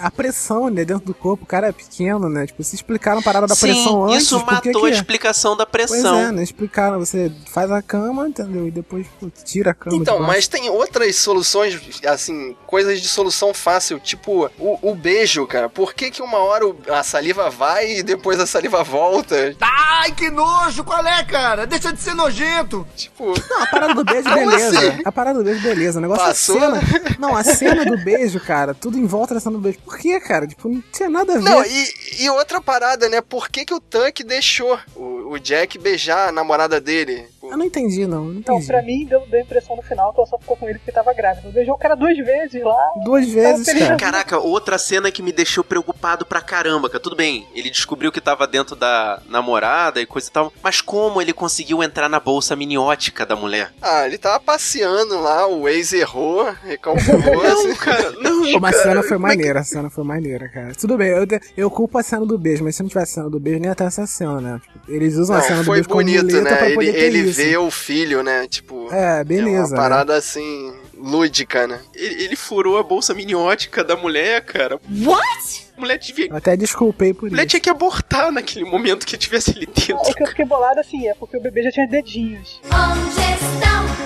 a 0.00 0.10
pressão, 0.10 0.68
né, 0.68 0.84
dentro 0.84 1.06
do 1.06 1.14
corpo, 1.14 1.44
o 1.44 1.46
cara 1.46 1.68
é 1.68 1.72
pequeno, 1.72 2.28
né? 2.28 2.46
Tipo, 2.46 2.62
se 2.64 2.74
explicaram 2.74 3.20
a 3.20 3.22
parada 3.22 3.46
da 3.46 3.54
Sim, 3.54 3.60
pressão 3.68 4.04
antes. 4.04 4.22
isso 4.24 4.40
que 4.40 4.52
matou 4.52 4.82
que- 4.82 4.86
a 4.88 4.90
explicação 4.90 5.56
da 5.56 5.64
Pois 5.64 5.88
pressão. 5.90 6.18
é, 6.18 6.32
né? 6.32 6.42
Explicaram, 6.42 6.98
você 6.98 7.30
faz 7.50 7.70
a 7.70 7.80
cama, 7.80 8.28
entendeu? 8.28 8.66
E 8.66 8.70
depois 8.72 9.06
pô, 9.20 9.30
tira 9.44 9.70
a 9.70 9.74
cama. 9.74 9.96
Então, 9.96 10.20
mas 10.20 10.48
tem 10.48 10.68
outras 10.68 11.14
soluções, 11.16 11.80
assim, 12.06 12.56
coisas 12.66 13.00
de 13.00 13.06
solução 13.08 13.54
fácil, 13.54 14.00
tipo 14.00 14.50
o, 14.58 14.78
o 14.90 14.94
beijo, 14.96 15.46
cara. 15.46 15.68
Por 15.68 15.94
que 15.94 16.10
que 16.10 16.20
uma 16.22 16.38
hora 16.38 16.66
o- 16.66 16.76
a 16.92 17.02
saliva 17.04 17.48
vai 17.48 17.98
e 17.98 18.02
depois 18.02 18.40
a 18.40 18.46
saliva 18.46 18.82
volta? 18.82 19.54
Ai, 19.60 20.10
que 20.12 20.28
nojo! 20.28 20.82
Qual 20.82 21.06
é, 21.06 21.22
cara? 21.24 21.66
Deixa 21.68 21.92
de 21.92 22.00
ser 22.00 22.14
nojento! 22.14 22.86
Tipo, 22.96 23.32
Não, 23.48 23.62
a 23.62 23.66
parada 23.66 23.94
do 23.94 24.04
beijo, 24.04 24.24
beleza. 24.34 24.78
assim? 24.78 25.02
A 25.04 25.12
parada 25.12 25.38
do 25.38 25.44
beijo, 25.44 25.62
beleza. 25.62 25.98
O 25.98 26.02
negócio 26.02 26.24
Passou? 26.26 26.56
é 26.60 26.66
a 26.66 26.80
cena. 26.80 27.16
Não, 27.18 27.36
a 27.36 27.44
cena 27.44 27.84
do 27.84 27.96
beijo, 27.98 28.09
cara, 28.40 28.74
tudo 28.74 28.98
em 28.98 29.06
volta 29.06 29.34
da 29.34 29.40
cena 29.40 29.56
do 29.56 29.60
beijo. 29.60 29.78
Por 29.84 29.98
que, 29.98 30.18
cara? 30.20 30.46
Tipo, 30.46 30.68
não 30.68 30.82
tinha 30.92 31.08
nada 31.08 31.34
a 31.34 31.36
ver. 31.36 31.42
Não, 31.42 31.64
e, 31.64 31.94
e 32.20 32.30
outra 32.30 32.60
parada, 32.60 33.08
né? 33.08 33.20
Por 33.20 33.48
que 33.48 33.64
que 33.64 33.74
o 33.74 33.80
Tuck 33.80 34.22
deixou 34.24 34.78
o, 34.94 35.32
o 35.32 35.38
Jack 35.38 35.78
beijar 35.78 36.28
a 36.28 36.32
namorada 36.32 36.80
dele? 36.80 37.26
Eu 37.50 37.56
não 37.56 37.64
entendi, 37.66 38.06
não. 38.06 38.24
Não 38.24 38.32
Não, 38.34 38.40
entendi. 38.40 38.66
pra 38.66 38.82
mim 38.82 39.04
deu, 39.06 39.20
deu 39.26 39.40
a 39.40 39.42
impressão 39.42 39.76
no 39.76 39.82
final 39.82 40.12
que 40.12 40.20
ela 40.20 40.26
só 40.26 40.38
ficou 40.38 40.56
com 40.56 40.68
ele 40.68 40.78
porque 40.78 40.92
tava 40.92 41.12
grávida. 41.12 41.48
Beijou 41.50 41.74
o 41.74 41.78
cara 41.78 41.94
duas 41.94 42.16
vezes 42.16 42.62
lá. 42.62 42.90
Duas 43.04 43.28
vezes, 43.28 43.66
feliz 43.66 43.84
cara. 43.84 43.96
Caraca, 43.96 44.38
outra 44.38 44.78
cena 44.78 45.10
que 45.10 45.22
me 45.22 45.32
deixou 45.32 45.62
preocupado 45.64 46.24
pra 46.24 46.40
caramba, 46.40 46.88
cara. 46.88 47.00
Tudo 47.00 47.16
bem, 47.16 47.46
ele 47.54 47.70
descobriu 47.70 48.12
que 48.12 48.20
tava 48.20 48.46
dentro 48.46 48.74
da 48.76 49.20
namorada 49.28 50.00
e 50.00 50.06
coisa 50.06 50.28
e 50.28 50.32
tal, 50.32 50.52
mas 50.62 50.80
como 50.80 51.20
ele 51.20 51.32
conseguiu 51.32 51.82
entrar 51.82 52.08
na 52.08 52.20
bolsa 52.20 52.54
miniótica 52.56 53.24
da 53.26 53.34
mulher? 53.36 53.72
Ah, 53.80 54.06
ele 54.06 54.18
tava 54.18 54.38
passeando 54.40 55.20
lá, 55.20 55.46
o 55.46 55.68
ex 55.68 55.92
errou, 55.92 56.50
recalculou. 56.62 57.42
assim. 57.46 57.74
cara, 57.76 58.12
não, 58.20 58.52
Pô, 58.52 58.60
mas 58.60 58.76
a 58.76 58.82
cena 58.82 59.02
foi 59.02 59.18
maneira, 59.18 59.60
a 59.60 59.64
cena 59.64 59.90
foi 59.90 60.04
maneira, 60.04 60.48
cara. 60.48 60.72
Tudo 60.74 60.96
bem, 60.96 61.08
eu, 61.08 61.26
eu 61.56 61.70
culpo 61.70 61.98
a 61.98 62.02
cena 62.02 62.24
do 62.24 62.38
beijo, 62.38 62.64
mas 62.64 62.76
se 62.76 62.82
não 62.82 62.88
tivesse 62.88 63.14
cena 63.14 63.28
do 63.30 63.38
beijo, 63.40 63.60
nem 63.60 63.70
até 63.70 63.84
essa 63.84 64.06
cena, 64.06 64.40
né? 64.40 64.60
Eles 64.88 65.16
usam 65.16 65.36
a 65.36 65.40
cena 65.40 65.56
Não, 65.58 65.64
do 65.64 65.72
beijo 65.72 65.88
como 65.88 66.02
bonito, 66.02 66.24
muleta 66.24 66.42
né? 66.50 66.56
pra 66.56 66.66
Ele, 66.66 66.74
poder 66.74 66.92
ter 66.92 66.98
ele 67.04 67.18
isso. 67.20 67.39
Vê 67.44 67.56
o 67.56 67.70
filho, 67.70 68.22
né? 68.22 68.46
Tipo, 68.48 68.88
É, 68.92 69.20
é 69.20 69.24
beleza. 69.24 69.62
uma 69.62 69.68
né? 69.70 69.76
parada 69.76 70.14
assim, 70.16 70.72
lúdica, 70.96 71.66
né? 71.66 71.80
Ele, 71.94 72.24
ele 72.24 72.36
furou 72.36 72.78
a 72.78 72.82
bolsa 72.82 73.14
miniótica 73.14 73.82
da 73.82 73.96
mulher, 73.96 74.44
cara. 74.44 74.80
What? 75.04 75.66
A 75.76 75.80
mulher 75.80 75.98
devia. 75.98 76.26
Eu 76.28 76.36
até 76.36 76.56
desculpei 76.56 77.14
por 77.14 77.26
A 77.26 77.30
mulher 77.30 77.42
isso. 77.42 77.50
tinha 77.50 77.60
que 77.60 77.70
abortar 77.70 78.30
naquele 78.30 78.64
momento 78.64 79.06
que 79.06 79.16
tivesse 79.16 79.50
ali 79.52 79.66
dentro. 79.66 79.96
O 79.96 80.14
que 80.14 80.22
eu 80.22 80.26
fiquei 80.26 80.44
bolado 80.44 80.78
assim 80.80 81.08
é 81.08 81.14
porque 81.14 81.36
o 81.36 81.40
bebê 81.40 81.62
já 81.62 81.70
tinha 81.72 81.86
dedinhos. 81.88 82.60
Onde 82.64 83.08
estão? 83.10 83.99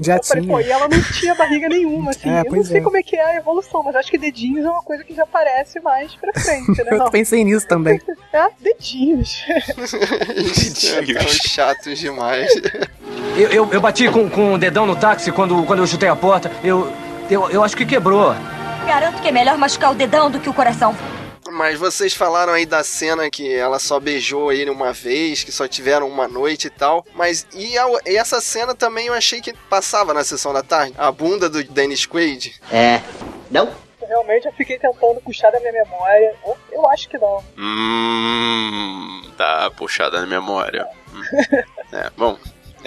Já 0.00 0.16
Eu 0.16 0.22
falei, 0.24 0.42
tinha. 0.44 0.54
pô, 0.54 0.60
e 0.60 0.70
ela 0.70 0.88
não 0.88 1.02
tinha 1.12 1.34
barriga 1.34 1.68
nenhuma, 1.68 2.10
assim. 2.16 2.28
É, 2.30 2.40
eu 2.46 2.52
não 2.52 2.64
sei 2.64 2.78
é. 2.78 2.80
como 2.80 2.96
é 2.96 3.02
que 3.02 3.16
é 3.16 3.24
a 3.24 3.36
evolução, 3.36 3.82
mas 3.82 3.96
acho 3.96 4.10
que 4.10 4.18
dedinhos 4.18 4.64
é 4.64 4.68
uma 4.70 4.82
coisa 4.82 5.02
que 5.02 5.14
já 5.14 5.24
aparece 5.24 5.80
mais 5.80 6.14
pra 6.14 6.32
frente, 6.40 6.68
né? 6.84 6.90
Eu 6.92 6.98
Não. 6.98 7.10
pensei 7.10 7.44
nisso 7.44 7.66
também. 7.66 8.00
É, 8.30 8.46
dedinhos. 8.60 9.42
Tão 11.18 11.28
chatos 11.28 11.98
demais. 11.98 12.50
Eu, 13.36 13.48
eu, 13.50 13.72
eu 13.72 13.80
bati 13.80 14.08
com, 14.10 14.28
com 14.28 14.52
o 14.52 14.58
dedão 14.58 14.84
no 14.86 14.94
táxi 14.94 15.32
quando, 15.32 15.62
quando 15.64 15.78
eu 15.80 15.86
chutei 15.86 16.08
a 16.10 16.14
porta. 16.14 16.50
Eu, 16.62 16.92
eu, 17.30 17.48
eu 17.50 17.64
acho 17.64 17.74
que 17.76 17.86
quebrou. 17.86 18.34
Garanto 18.86 19.22
que 19.22 19.28
é 19.28 19.32
melhor 19.32 19.56
machucar 19.56 19.92
o 19.92 19.94
dedão 19.94 20.30
do 20.30 20.38
que 20.38 20.48
o 20.48 20.52
coração. 20.54 20.94
Mas 21.58 21.76
vocês 21.76 22.14
falaram 22.14 22.52
aí 22.52 22.64
da 22.64 22.84
cena 22.84 23.28
que 23.28 23.52
ela 23.52 23.80
só 23.80 23.98
beijou 23.98 24.52
ele 24.52 24.70
uma 24.70 24.92
vez, 24.92 25.42
que 25.42 25.50
só 25.50 25.66
tiveram 25.66 26.06
uma 26.08 26.28
noite 26.28 26.68
e 26.68 26.70
tal. 26.70 27.04
Mas 27.16 27.44
e, 27.52 27.76
a- 27.76 27.88
e 28.06 28.16
essa 28.16 28.40
cena 28.40 28.76
também 28.76 29.08
eu 29.08 29.12
achei 29.14 29.40
que 29.40 29.52
passava 29.68 30.14
na 30.14 30.22
sessão 30.22 30.52
da 30.52 30.62
tarde? 30.62 30.94
A 30.96 31.10
bunda 31.10 31.48
do 31.50 31.62
Dennis 31.64 32.06
Quaid? 32.06 32.54
É. 32.70 33.00
Não? 33.50 33.68
Realmente 34.00 34.46
eu 34.46 34.52
fiquei 34.52 34.78
tentando 34.78 35.20
puxar 35.20 35.50
da 35.50 35.58
minha 35.58 35.72
memória. 35.72 36.32
Eu, 36.46 36.56
eu 36.70 36.88
acho 36.90 37.08
que 37.08 37.18
não. 37.18 37.44
Hum, 37.58 39.22
tá 39.36 39.68
puxada 39.76 40.20
na 40.20 40.26
memória. 40.26 40.86
Hum. 41.12 41.22
É, 41.90 42.10
bom. 42.18 42.36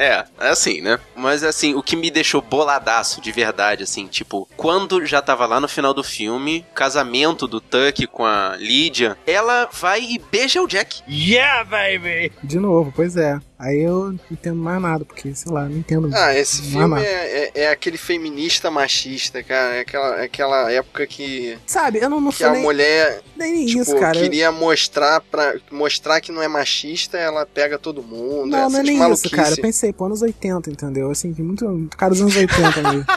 É, 0.02 0.26
é 0.40 0.50
assim, 0.50 0.82
né? 0.82 1.00
Mas 1.16 1.44
assim, 1.44 1.76
o 1.76 1.84
que 1.84 1.96
me 1.96 2.10
deixou 2.10 2.42
boladaço 2.42 3.22
de 3.22 3.32
verdade, 3.32 3.84
assim, 3.84 4.08
tipo, 4.08 4.50
quando 4.58 5.06
já 5.06 5.22
tava 5.22 5.46
lá 5.46 5.60
no 5.60 5.68
final 5.68 5.94
do 5.94 6.04
filme, 6.04 6.66
casamento 6.74 7.48
do 7.48 7.62
Tuck 7.62 8.08
com 8.08 8.26
a 8.26 8.56
Lydia, 8.58 9.16
ela 9.28 9.70
vai 9.72 10.02
e 10.02 10.18
beija 10.18 10.60
o 10.60 10.68
Jack. 10.68 11.04
Yeah, 11.08 11.64
baby! 11.64 12.34
De 12.44 12.58
novo, 12.58 12.92
pois 12.96 13.16
é. 13.16 13.40
Aí 13.62 13.80
eu 13.80 14.12
não 14.12 14.20
entendo 14.32 14.56
mais 14.56 14.82
nada, 14.82 15.06
porque, 15.06 15.36
sei 15.36 15.52
lá, 15.52 15.66
não 15.70 15.78
entendo. 15.78 16.10
Ah, 16.16 16.36
esse 16.36 16.64
filme 16.64 17.00
é, 17.00 17.52
é, 17.54 17.62
é 17.62 17.68
aquele 17.70 17.96
feminista 17.96 18.72
machista, 18.72 19.44
cara. 19.44 19.76
É 19.76 19.80
aquela, 19.82 20.20
é 20.20 20.24
aquela 20.26 20.72
época 20.72 21.06
que, 21.06 21.56
Sabe, 21.68 22.00
eu 22.00 22.10
não, 22.10 22.20
não 22.20 22.32
que 22.32 22.44
a 22.44 22.50
nem, 22.50 22.64
mulher 22.64 23.22
nem 23.38 23.68
tipo, 23.68 23.82
isso, 23.84 23.96
cara. 23.98 24.18
Eu- 24.18 24.24
queria 24.24 24.52
mostrar 24.52 25.22
para 25.22 25.58
mostrar 25.70 26.20
que 26.22 26.32
não 26.32 26.42
é 26.42 26.48
machista, 26.48 27.20
ela 27.20 27.46
pega 27.46 27.78
todo 27.78 28.02
mundo. 28.02 28.48
Não, 28.48 28.68
não 28.68 28.80
é 28.80 28.84
nem 28.84 28.94
isso, 28.96 29.04
maluquices. 29.04 29.32
cara. 29.32 29.52
Eu 29.52 29.58
pensei, 29.58 29.94
pô, 29.94 30.06
anos 30.06 30.24
80, 30.24 30.72
entendeu? 30.72 31.12
Assim, 31.12 31.32
que 31.32 31.44
muito. 31.44 31.64
muito 31.70 31.96
Cara 31.96 32.10
dos 32.14 32.22
anos 32.22 32.36
80 32.36 32.82
mesmo. 32.82 33.06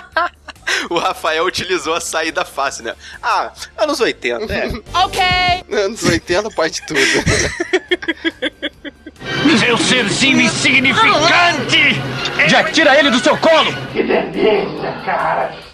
O 0.91 0.99
Rafael 0.99 1.45
utilizou 1.47 1.95
a 1.95 2.01
saída 2.01 2.45
fácil, 2.45 2.85
né? 2.85 2.95
Ah, 3.23 3.53
anos 3.79 4.01
80, 4.01 4.53
é. 4.53 4.69
Ok! 4.93 5.21
Anos 5.71 6.03
80 6.03 6.51
pode 6.51 6.83
tudo. 6.87 7.01
Seu 9.59 9.79
serzinho 9.79 10.41
insignificante! 10.41 12.01
Jack, 12.49 12.73
tira 12.73 12.99
ele 12.99 13.11
do 13.11 13.19
seu 13.21 13.37
colo! 13.39 13.71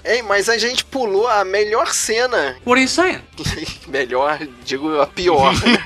Ei, 0.04 0.22
mas 0.22 0.48
a 0.48 0.58
gente 0.58 0.84
pulou 0.84 1.28
a 1.28 1.44
melhor 1.44 1.88
cena. 1.94 2.56
What 2.66 2.72
are 2.72 2.82
you 2.82 2.88
saying? 2.88 3.18
melhor, 3.88 4.38
digo 4.64 5.00
a 5.00 5.06
pior. 5.06 5.52
né? 5.54 5.78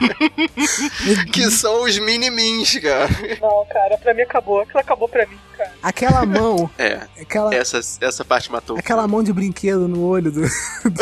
que 1.33 1.51
são 1.51 1.85
os 1.85 1.99
mini-mins, 1.99 2.79
cara. 2.81 3.09
Não, 3.41 3.65
cara, 3.73 3.97
pra 3.99 4.15
mim 4.15 4.23
acabou. 4.23 4.61
Aquilo 4.61 4.81
acabou 4.81 5.09
pra 5.09 5.27
mim, 5.27 5.39
cara. 5.57 5.73
Aquela 5.83 6.25
mão. 6.27 6.69
É. 6.79 7.01
Aquela, 7.21 7.55
Essa, 7.55 7.81
essa 8.01 8.25
parte 8.25 8.51
matou. 8.51 8.77
aquela 8.79 9.07
mão 9.07 9.23
de 9.23 9.33
brinquedo 9.33 9.87
no 9.89 10.05
olho 10.07 10.31
do. 10.33 10.47
Sabe 10.49 10.95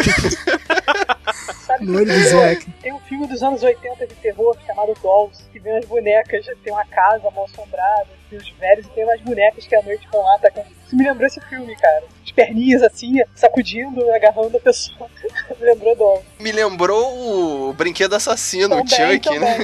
Olho 1.91 2.07
do 2.07 2.73
tem- 2.81 2.93
um 2.93 3.01
filme 3.01 3.27
dos 3.27 3.43
anos 3.43 3.63
80 3.63 4.07
de 4.07 4.15
terror 4.17 4.57
chamado 4.67 4.95
Dolls, 5.03 5.43
que 5.53 5.59
vem 5.59 5.77
as 5.79 5.85
bonecas, 5.85 6.47
tem 6.63 6.73
uma 6.73 6.85
casa 6.87 7.31
mal 7.31 7.45
assombrada, 7.45 8.07
tem 8.31 8.39
os 8.39 8.49
velhos 8.59 8.87
e 8.87 8.89
tem 8.91 9.05
umas 9.05 9.21
bonecas 9.21 9.67
que 9.67 9.75
à 9.75 9.83
noite 9.83 10.07
vão 10.13 10.23
lá 10.23 10.37
atacando. 10.37 10.67
Isso 10.87 10.97
me 10.97 11.05
lembrou 11.05 11.27
esse 11.27 11.41
filme, 11.43 11.75
cara. 11.77 12.05
As 12.25 12.31
perninhas 12.33 12.83
assim, 12.83 13.15
sacudindo, 13.35 14.11
agarrando 14.13 14.57
a 14.57 14.61
pessoa. 14.61 15.09
me 15.59 15.67
lembrou 15.67 15.97
Dolls. 15.97 16.25
Me 16.39 16.53
lembrou 16.53 17.69
o 17.69 17.73
brinquedo 17.73 18.15
assassino, 18.15 18.77
o 18.79 18.85
Também, 18.85 19.15
Chuck, 19.15 19.25
também, 19.29 19.41
né? 19.41 19.57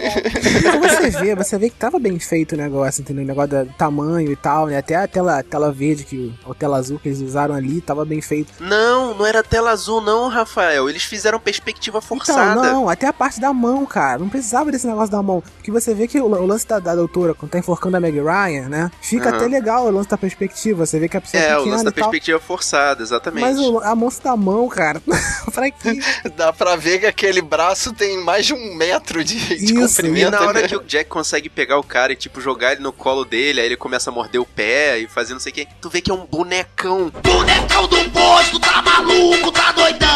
Mas 0.81 0.93
você 0.95 1.11
vê, 1.11 1.35
você 1.35 1.59
vê 1.59 1.71
que 1.71 1.77
tava 1.77 1.99
bem 1.99 2.19
feito 2.19 2.55
o 2.55 2.59
negócio, 2.59 3.03
entendeu? 3.03 3.25
O 3.25 3.27
negócio 3.27 3.65
do 3.65 3.73
tamanho 3.75 4.33
e 4.33 4.37
tal, 4.37 4.67
né? 4.67 4.79
Até 4.79 4.97
a 4.97 5.07
tela, 5.07 5.43
tela 5.43 5.71
verde, 5.73 6.05
que, 6.05 6.33
ou 6.47 6.55
tela 6.55 6.79
azul 6.79 6.99
que 6.99 7.09
eles 7.09 7.21
usaram 7.21 7.55
ali, 7.55 7.81
tava 7.81 8.05
bem 8.05 8.21
feito. 8.23 8.53
Não, 8.61 9.15
não 9.15 9.27
era 9.27 9.43
tela 9.43 9.71
azul, 9.71 10.01
não, 10.01 10.29
Rafael. 10.29 10.89
Eles 10.89 11.03
fizeram 11.05 11.39
perspectiva 11.39 12.01
Então, 12.17 12.35
forçada. 12.35 12.63
não, 12.63 12.89
até 12.89 13.07
a 13.07 13.13
parte 13.13 13.41
da 13.41 13.53
mão, 13.53 13.85
cara. 13.87 14.19
Não 14.19 14.29
precisava 14.29 14.71
desse 14.71 14.87
negócio 14.87 15.11
da 15.11 15.23
mão. 15.23 15.43
Porque 15.57 15.71
você 15.71 15.95
vê 15.95 16.07
que 16.09 16.21
o, 16.21 16.25
o 16.27 16.47
lance 16.47 16.67
da, 16.67 16.79
da 16.79 16.95
doutora, 16.95 17.35
quando 17.35 17.51
tá 17.53 17.59
enforcando 17.59 17.97
a 17.97 18.01
Meg 18.01 18.19
Ryan, 18.21 18.69
né? 18.69 18.91
Fica 19.01 19.29
Aham. 19.29 19.37
até 19.37 19.47
legal 19.47 19.87
o 19.87 19.91
lance 19.91 20.09
da 20.09 20.17
perspectiva. 20.19 20.87
Você 20.87 20.99
vê 20.99 21.09
que 21.09 21.17
a 21.17 21.21
pessoa 21.21 21.43
É, 21.43 21.49
é 21.51 21.59
o 21.59 21.65
lance 21.65 21.85
da 21.85 21.91
e 21.91 21.95
perspectiva 21.95 22.39
forçada, 22.41 23.03
exatamente. 23.03 23.43
Mas 23.43 23.59
o, 23.59 23.79
a 23.81 23.95
moça 23.95 24.23
da 24.23 24.37
mão, 24.37 24.69
cara. 24.69 25.01
pra 25.53 25.71
quê? 25.71 25.99
Dá 26.37 26.53
pra 26.53 26.77
ver 26.77 27.01
que 27.01 27.07
aquele 27.07 27.43
braço 27.43 27.93
tem 27.93 28.23
mais 28.25 28.47
de 28.47 28.55
um 28.55 28.75
metro 28.75 29.23
de, 29.25 29.37
de 29.39 29.75
Isso, 29.79 30.01
E 30.01 30.05
comprimento. 30.05 30.31
na 30.31 30.41
hora 30.43 30.63
né? 30.63 30.69
que 30.69 30.77
o 30.77 30.83
Jack 30.85 31.09
consegue 31.11 31.49
pegar 31.49 31.79
o 31.79 31.83
cara 31.83 32.13
e, 32.13 32.17
tipo, 32.17 32.41
jogar 32.41 32.73
ele 32.73 32.83
no 32.83 32.93
colo 32.93 33.25
dele, 33.25 33.61
aí 33.61 33.67
ele 33.67 33.77
começa 33.77 34.11
a 34.11 34.13
morder 34.13 34.41
o 34.41 34.45
pé 34.47 34.99
e 34.99 35.07
fazer 35.09 35.33
não 35.33 35.41
sei 35.41 35.53
o 35.53 35.55
que, 35.55 35.69
tu 35.81 35.89
vê 35.91 36.01
que 36.01 36.11
é 36.11 36.15
um 36.15 36.25
bonecão. 36.27 37.11
Bonecão 37.23 37.87
do 37.89 38.11
posto, 38.11 38.59
tá 38.61 38.83
maluco, 38.83 39.51
tá 39.53 39.73
doidão! 39.73 40.09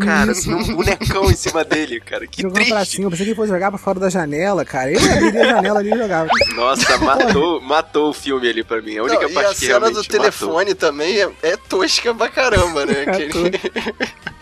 Cara, 0.00 0.32
Isso. 0.32 0.50
um 0.54 0.74
bonecão 0.76 1.11
em 1.30 1.34
cima 1.36 1.64
dele, 1.64 2.00
cara. 2.00 2.26
Que 2.26 2.42
Jogando 2.42 2.66
pra 2.66 2.76
triste. 2.80 2.92
cima. 2.96 3.06
Eu 3.06 3.10
pensei 3.10 3.24
que 3.26 3.30
ele 3.30 3.36
fosse 3.36 3.48
jogar 3.52 3.70
pra 3.70 3.78
fora 3.78 4.00
da 4.00 4.08
janela, 4.10 4.64
cara. 4.64 4.90
Eu 4.92 4.98
abriria 5.00 5.42
a 5.42 5.48
janela 5.56 5.78
ali 5.80 5.92
e 5.92 5.98
jogava. 5.98 6.28
Nossa, 6.54 6.98
matou, 6.98 7.60
matou 7.60 8.10
o 8.10 8.12
filme 8.12 8.48
ali 8.48 8.62
pra 8.64 8.80
mim. 8.82 8.98
A 8.98 9.02
única 9.04 9.22
Não, 9.22 9.30
e 9.30 9.32
parte 9.34 9.50
a 9.50 9.54
que 9.54 9.66
cena 9.66 9.90
do 9.90 10.02
telefone 10.04 10.74
também 10.74 11.20
é, 11.22 11.30
é 11.42 11.56
tosca 11.56 12.14
pra 12.14 12.28
caramba, 12.28 12.86
né? 12.86 13.04
É 13.06 13.10
Aquele- 13.10 13.60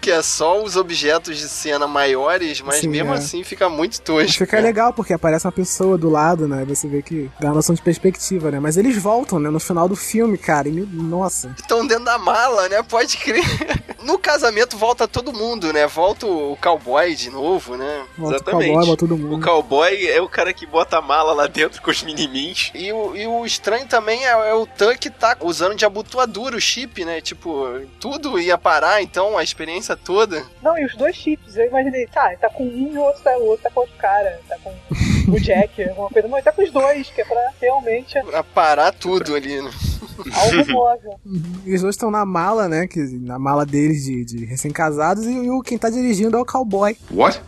que 0.00 0.10
é 0.10 0.22
só 0.22 0.62
os 0.62 0.76
objetos 0.76 1.38
de 1.38 1.48
cena 1.48 1.86
maiores, 1.86 2.60
mas 2.60 2.80
Sim, 2.80 2.88
mesmo 2.88 3.12
é. 3.12 3.16
assim 3.16 3.44
fica 3.44 3.68
muito 3.68 4.00
tosco. 4.00 4.38
Fica 4.38 4.58
legal, 4.58 4.92
porque 4.92 5.12
aparece 5.12 5.46
uma 5.46 5.52
pessoa 5.52 5.98
do 5.98 6.08
lado, 6.08 6.48
né? 6.48 6.64
Você 6.66 6.88
vê 6.88 7.02
que 7.02 7.30
dá 7.38 7.48
uma 7.48 7.56
noção 7.56 7.74
de 7.74 7.82
perspectiva, 7.82 8.50
né? 8.50 8.58
Mas 8.58 8.76
eles 8.76 8.96
voltam, 8.96 9.38
né? 9.38 9.50
No 9.50 9.60
final 9.60 9.88
do 9.88 9.96
filme, 9.96 10.38
cara. 10.38 10.68
E, 10.68 10.72
nossa. 10.72 11.54
Estão 11.58 11.86
dentro 11.86 12.04
da 12.04 12.18
mala, 12.18 12.68
né? 12.68 12.82
Pode 12.82 13.16
crer. 13.16 13.44
No 14.02 14.18
casamento 14.18 14.78
volta 14.78 15.06
todo 15.06 15.30
mundo, 15.30 15.74
né? 15.74 15.86
Volta 15.86 16.26
o 16.26 16.56
cowboy 16.56 17.14
de 17.14 17.28
novo, 17.28 17.76
né? 17.76 18.06
Volta 18.16 18.32
o 18.32 18.36
Exatamente. 18.36 18.68
cowboy, 18.68 18.86
volta 18.86 19.00
todo 19.00 19.16
mundo. 19.16 19.36
O 19.36 19.40
cowboy 19.40 20.08
é 20.08 20.20
o 20.22 20.28
cara 20.28 20.54
que 20.54 20.66
bota 20.66 20.96
a 20.96 21.02
mala 21.02 21.34
lá 21.34 21.46
dentro 21.46 21.82
com 21.82 21.90
os 21.90 22.02
minimins. 22.02 22.70
E 22.74 22.90
o, 22.90 23.14
e 23.14 23.26
o 23.26 23.44
estranho 23.44 23.86
também 23.86 24.24
é, 24.24 24.30
é 24.30 24.54
o 24.54 24.66
Tuck 24.66 25.10
tá 25.10 25.36
usando 25.40 25.74
de 25.74 25.84
abotoadura 25.84 26.56
o 26.56 26.60
chip, 26.60 27.04
né? 27.04 27.20
Tipo, 27.20 27.66
tudo 28.00 28.40
ia 28.40 28.56
parar, 28.56 29.02
então, 29.02 29.36
a 29.36 29.42
experiência 29.42 29.89
toda. 29.96 30.44
Não, 30.62 30.78
e 30.78 30.84
os 30.84 30.94
dois 30.96 31.14
chips, 31.16 31.56
eu 31.56 31.66
imaginei, 31.66 32.06
tá, 32.06 32.28
ele 32.28 32.38
tá 32.38 32.48
com 32.50 32.64
um 32.64 32.92
e 32.92 32.98
o 32.98 33.02
outro 33.02 33.22
tá, 33.22 33.36
o 33.38 33.44
outro 33.46 33.62
tá 33.62 33.70
com 33.70 33.80
outro 33.80 33.96
cara, 33.96 34.40
tá 34.48 34.56
com 34.62 34.72
o 35.32 35.40
Jack, 35.40 35.82
alguma 35.90 36.08
coisa. 36.10 36.28
Não, 36.28 36.36
ele 36.36 36.44
tá 36.44 36.52
com 36.52 36.62
os 36.62 36.70
dois, 36.70 37.08
que 37.10 37.20
é 37.20 37.24
pra 37.24 37.50
realmente 37.60 38.20
Pra 38.22 38.42
parar 38.44 38.92
tudo 38.92 39.34
ali, 39.34 39.60
né? 39.62 39.70
algo 40.32 40.66
móvel. 40.72 41.20
E 41.64 41.74
os 41.74 41.80
dois 41.82 41.94
estão 41.94 42.10
na 42.10 42.24
mala, 42.24 42.68
né? 42.68 42.86
Que, 42.86 43.00
na 43.00 43.38
mala 43.38 43.64
deles 43.64 44.04
de, 44.04 44.24
de 44.24 44.44
recém-casados. 44.44 45.26
E, 45.26 45.50
o 45.50 45.62
quem 45.62 45.78
tá 45.78 45.88
dirigindo 45.90 46.36
é 46.36 46.40
o 46.40 46.44
cowboy. 46.44 46.96
What? 47.10 47.40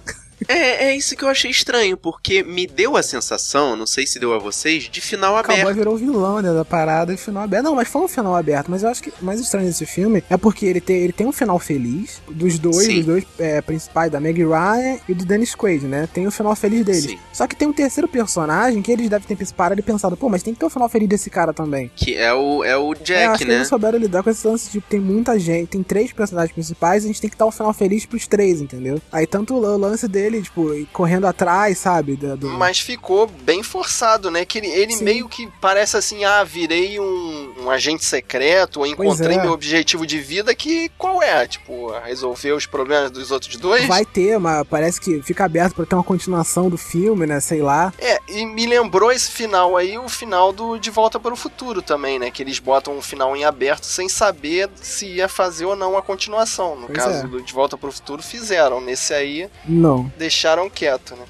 É, 0.48 0.86
é 0.86 0.96
isso 0.96 1.16
que 1.16 1.24
eu 1.24 1.28
achei 1.28 1.50
estranho, 1.50 1.96
porque 1.96 2.42
me 2.42 2.66
deu 2.66 2.96
a 2.96 3.02
sensação, 3.02 3.76
não 3.76 3.86
sei 3.86 4.06
se 4.06 4.18
deu 4.18 4.34
a 4.34 4.38
vocês, 4.38 4.84
de 4.84 5.00
final 5.00 5.34
O 5.34 5.42
cowboy 5.42 5.60
aberto. 5.60 5.76
virou 5.76 5.94
o 5.94 5.98
vilão, 5.98 6.40
né? 6.40 6.52
Da 6.52 6.64
parada 6.64 7.12
e 7.12 7.16
final 7.16 7.42
aberto. 7.42 7.64
Não, 7.64 7.74
mas 7.74 7.88
foi 7.88 8.02
um 8.02 8.08
final 8.08 8.34
aberto. 8.34 8.70
Mas 8.70 8.82
eu 8.82 8.88
acho 8.88 9.02
que 9.02 9.10
o 9.10 9.24
mais 9.24 9.40
estranho 9.40 9.66
desse 9.66 9.86
filme 9.86 10.22
é 10.28 10.36
porque 10.36 10.66
ele 10.66 10.80
tem, 10.80 10.96
ele 10.96 11.12
tem 11.12 11.26
um 11.26 11.32
final 11.32 11.58
feliz 11.58 12.20
dos 12.30 12.58
dois, 12.58 12.86
Sim. 12.86 12.96
dos 12.96 13.06
dois 13.06 13.24
é, 13.38 13.60
principais, 13.60 14.10
da 14.10 14.20
Meg 14.20 14.42
Ryan 14.42 14.98
e 15.08 15.14
do 15.14 15.24
Dennis 15.24 15.54
Quaid, 15.54 15.86
né? 15.86 16.08
Tem 16.12 16.26
o 16.26 16.30
final 16.30 16.54
feliz 16.56 16.84
deles. 16.84 17.04
Sim. 17.04 17.18
Só 17.32 17.46
que 17.46 17.56
tem 17.56 17.68
um 17.68 17.72
terceiro 17.72 18.08
personagem 18.08 18.82
que 18.82 18.90
eles 18.90 19.08
devem 19.08 19.36
ter 19.36 19.52
parado 19.52 19.80
e 19.80 19.82
pensado, 19.82 20.16
pô, 20.16 20.28
mas 20.28 20.42
tem 20.42 20.54
que 20.54 20.60
ter 20.60 20.66
o 20.66 20.70
final 20.70 20.88
feliz 20.88 21.08
desse 21.08 21.30
cara 21.30 21.52
também. 21.52 21.90
Que 21.94 22.16
é 22.16 22.32
o, 22.32 22.64
é 22.64 22.76
o 22.76 22.92
é, 22.92 22.94
acho 22.94 23.04
Jack, 23.04 23.38
que 23.38 23.44
né? 23.44 23.54
eles 23.56 23.68
souberam 23.68 23.98
lidar 23.98 24.22
com 24.22 24.30
esse 24.30 24.46
lance, 24.46 24.70
tipo, 24.70 24.86
tem 24.88 25.00
muita 25.00 25.38
gente, 25.38 25.68
tem 25.68 25.82
três 25.82 26.12
personagens 26.12 26.52
principais, 26.52 27.04
a 27.04 27.06
gente 27.06 27.20
tem 27.20 27.30
que 27.30 27.36
dar 27.36 27.46
um 27.46 27.50
final 27.50 27.72
feliz 27.72 28.06
pros 28.06 28.26
três, 28.26 28.60
entendeu? 28.60 29.00
Aí 29.10 29.26
tanto 29.26 29.54
o 29.54 29.76
lance 29.76 30.06
dele, 30.08 30.31
tipo, 30.40 30.70
correndo 30.92 31.26
atrás, 31.26 31.78
sabe? 31.78 32.16
Do, 32.16 32.48
Mas 32.50 32.78
ficou 32.78 33.26
bem 33.26 33.62
forçado, 33.62 34.30
né? 34.30 34.44
Que 34.44 34.58
ele, 34.58 34.68
ele 34.68 34.96
meio 34.96 35.28
que 35.28 35.48
parece 35.60 35.96
assim, 35.96 36.24
ah, 36.24 36.44
virei 36.44 36.98
um, 37.00 37.54
um 37.64 37.70
agente 37.70 38.04
secreto, 38.04 38.80
ou 38.80 38.86
encontrei 38.86 39.36
é. 39.36 39.42
meu 39.42 39.52
objetivo 39.52 40.06
de 40.06 40.18
vida, 40.18 40.54
que 40.54 40.88
qual 40.96 41.22
é? 41.22 41.46
Tipo, 41.46 41.92
resolver 42.04 42.52
os 42.52 42.66
problemas 42.66 43.10
dos 43.10 43.30
outros 43.30 43.56
dois? 43.56 43.86
Vai 43.86 44.04
ter, 44.04 44.38
mas 44.38 44.66
parece 44.68 45.00
que 45.00 45.20
fica 45.22 45.44
aberto 45.44 45.74
pra 45.74 45.84
ter 45.84 45.94
uma 45.94 46.04
continuação 46.04 46.70
do 46.70 46.78
filme, 46.78 47.26
né? 47.26 47.40
Sei 47.40 47.60
lá. 47.60 47.92
É, 47.98 48.18
e 48.28 48.46
me 48.46 48.66
lembrou 48.66 49.10
esse 49.10 49.30
final 49.30 49.76
aí, 49.76 49.98
o 49.98 50.08
final 50.08 50.52
do 50.52 50.78
De 50.78 50.90
Volta 50.90 51.18
para 51.18 51.32
o 51.32 51.36
Futuro 51.36 51.82
também, 51.82 52.18
né? 52.18 52.30
Que 52.30 52.42
eles 52.42 52.58
botam 52.58 52.96
um 52.96 53.02
final 53.02 53.36
em 53.36 53.44
aberto 53.44 53.84
sem 53.84 54.08
saber 54.08 54.70
se 54.76 55.06
ia 55.06 55.28
fazer 55.28 55.64
ou 55.64 55.76
não 55.76 55.96
a 55.96 56.02
continuação. 56.02 56.76
No 56.76 56.86
Pois 56.86 56.98
caso 56.98 57.26
é. 57.26 57.28
do 57.28 57.42
De 57.42 57.52
Volta 57.52 57.76
para 57.76 57.88
o 57.88 57.92
Futuro, 57.92 58.22
fizeram. 58.22 58.80
Nesse 58.80 59.12
aí, 59.14 59.48
Não. 59.66 60.10
Deixaram 60.22 60.68
quieto, 60.68 61.14
né? 61.14 61.24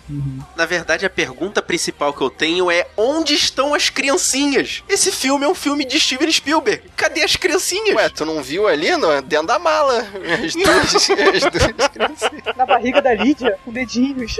Na 0.56 0.64
verdade, 0.64 1.04
a 1.04 1.10
pergunta 1.10 1.60
principal 1.60 2.12
que 2.12 2.22
eu 2.22 2.30
tenho 2.30 2.70
é: 2.70 2.86
onde 2.96 3.34
estão 3.34 3.74
as 3.74 3.90
criancinhas? 3.90 4.82
Esse 4.88 5.12
filme 5.12 5.44
é 5.44 5.48
um 5.48 5.54
filme 5.54 5.84
de 5.84 5.98
Steven 5.98 6.22
Steven 6.22 6.30
Spielberg. 6.30 6.82
Cadê 6.96 7.22
as 7.22 7.36
criancinhas? 7.36 7.96
Ué, 7.96 8.08
tu 8.08 8.24
não 8.24 8.42
viu 8.42 8.68
ali 8.68 8.94
no, 8.96 9.20
dentro 9.22 9.46
da 9.46 9.58
mala? 9.58 10.06
As 10.44 10.54
duas, 10.54 10.94
as 10.94 11.06
duas 11.06 11.88
criancinhas. 11.88 12.56
Na 12.56 12.66
barriga 12.66 13.02
da 13.02 13.14
Lídia, 13.14 13.58
com 13.64 13.72
dedinhos. 13.72 14.36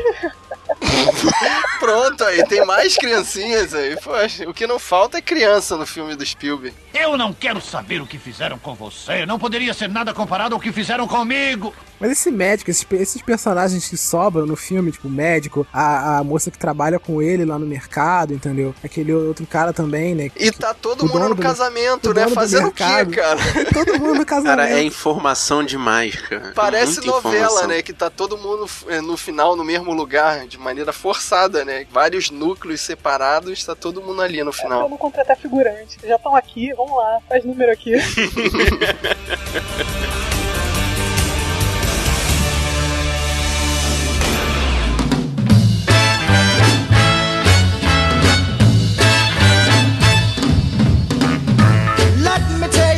Pronto, 1.81 2.25
aí 2.25 2.47
tem 2.47 2.65
mais 2.65 2.97
criancinhas 2.97 3.75
aí. 3.75 3.97
Poxa, 4.01 4.49
o 4.49 4.55
que 4.55 4.67
não 4.67 4.79
falta 4.79 5.19
é 5.19 5.23
criança 5.23 5.77
no 5.77 5.87
filme 5.87 6.15
do 6.15 6.25
Spielberg. 6.25 6.77
Eu 6.95 7.17
não 7.17 7.33
quero 7.33 7.61
saber 7.61 8.01
o 8.01 8.07
que 8.07 8.19
fizeram 8.19 8.59
com 8.59 8.75
você. 8.75 9.27
Não 9.27 9.39
poderia 9.39 9.75
ser 9.75 9.89
nada 9.89 10.15
comparado 10.15 10.55
ao 10.55 10.61
que 10.61 10.71
fizeram 10.73 11.09
comigo. 11.09 11.75
Mas 12.03 12.11
esse 12.11 12.33
médico, 12.33 12.69
esses, 12.69 12.85
esses 12.91 13.23
personagens 13.23 13.89
que 13.89 13.97
sobram 13.97 14.45
no 14.45 14.57
filme, 14.57 14.91
tipo 14.91 15.07
o 15.07 15.11
médico, 15.11 15.65
a, 15.73 16.19
a 16.19 16.25
moça 16.25 16.51
que 16.51 16.59
trabalha 16.59 16.99
com 16.99 17.23
ele 17.23 17.45
lá 17.45 17.57
no 17.61 17.65
mercado, 17.65 18.35
entendeu? 18.35 18.75
Aquele 18.83 19.15
outro 19.15 19.47
cara 19.47 19.73
também, 19.73 20.13
né? 20.13 20.29
E 20.37 20.51
tá 20.51 20.75
todo 20.75 21.07
mundo 21.07 21.29
no 21.29 21.35
do- 21.37 21.43
casamento, 21.43 22.13
né? 22.13 22.27
Fazendo 22.29 22.67
o 22.69 22.73
quê, 22.73 22.83
cara? 23.15 23.39
Todo 23.73 24.01
mundo 24.01 24.17
no 24.17 24.27
casamento. 24.27 24.57
Cara, 24.57 24.69
é 24.71 24.83
informação 24.83 25.63
demais, 25.63 26.17
cara. 26.17 26.51
Parece 26.57 26.97
Muita 27.01 27.13
novela, 27.13 27.37
informação. 27.47 27.69
né? 27.69 27.83
Que 27.83 27.93
tá 27.93 28.11
todo 28.11 28.37
mundo 28.37 28.67
eh, 28.89 29.01
no 29.01 29.17
final 29.17 29.55
no 29.55 29.63
mesmo 29.65 29.93
lugar, 29.95 30.47
de 30.49 30.59
maneira 30.59 30.93
forçada, 30.93 31.65
né? 31.65 31.87
Vários 31.91 32.31
núcleos 32.31 32.81
separados, 32.81 33.65
tá 33.65 33.77
todo 33.77 34.03
mundo 34.03 34.23
ali 34.23 34.43
no 34.43 34.53
final. 34.53 34.83
Vamos 34.83 34.99
contratar 34.99 35.37
figurante. 35.37 35.99
Já 36.05 36.17
estão 36.17 36.35
aqui, 36.35 36.73
vamos 36.75 36.97
lá, 36.97 37.19
faz 37.29 37.45
número 37.45 37.71
aqui. 37.71 37.93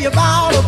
about 0.04 0.63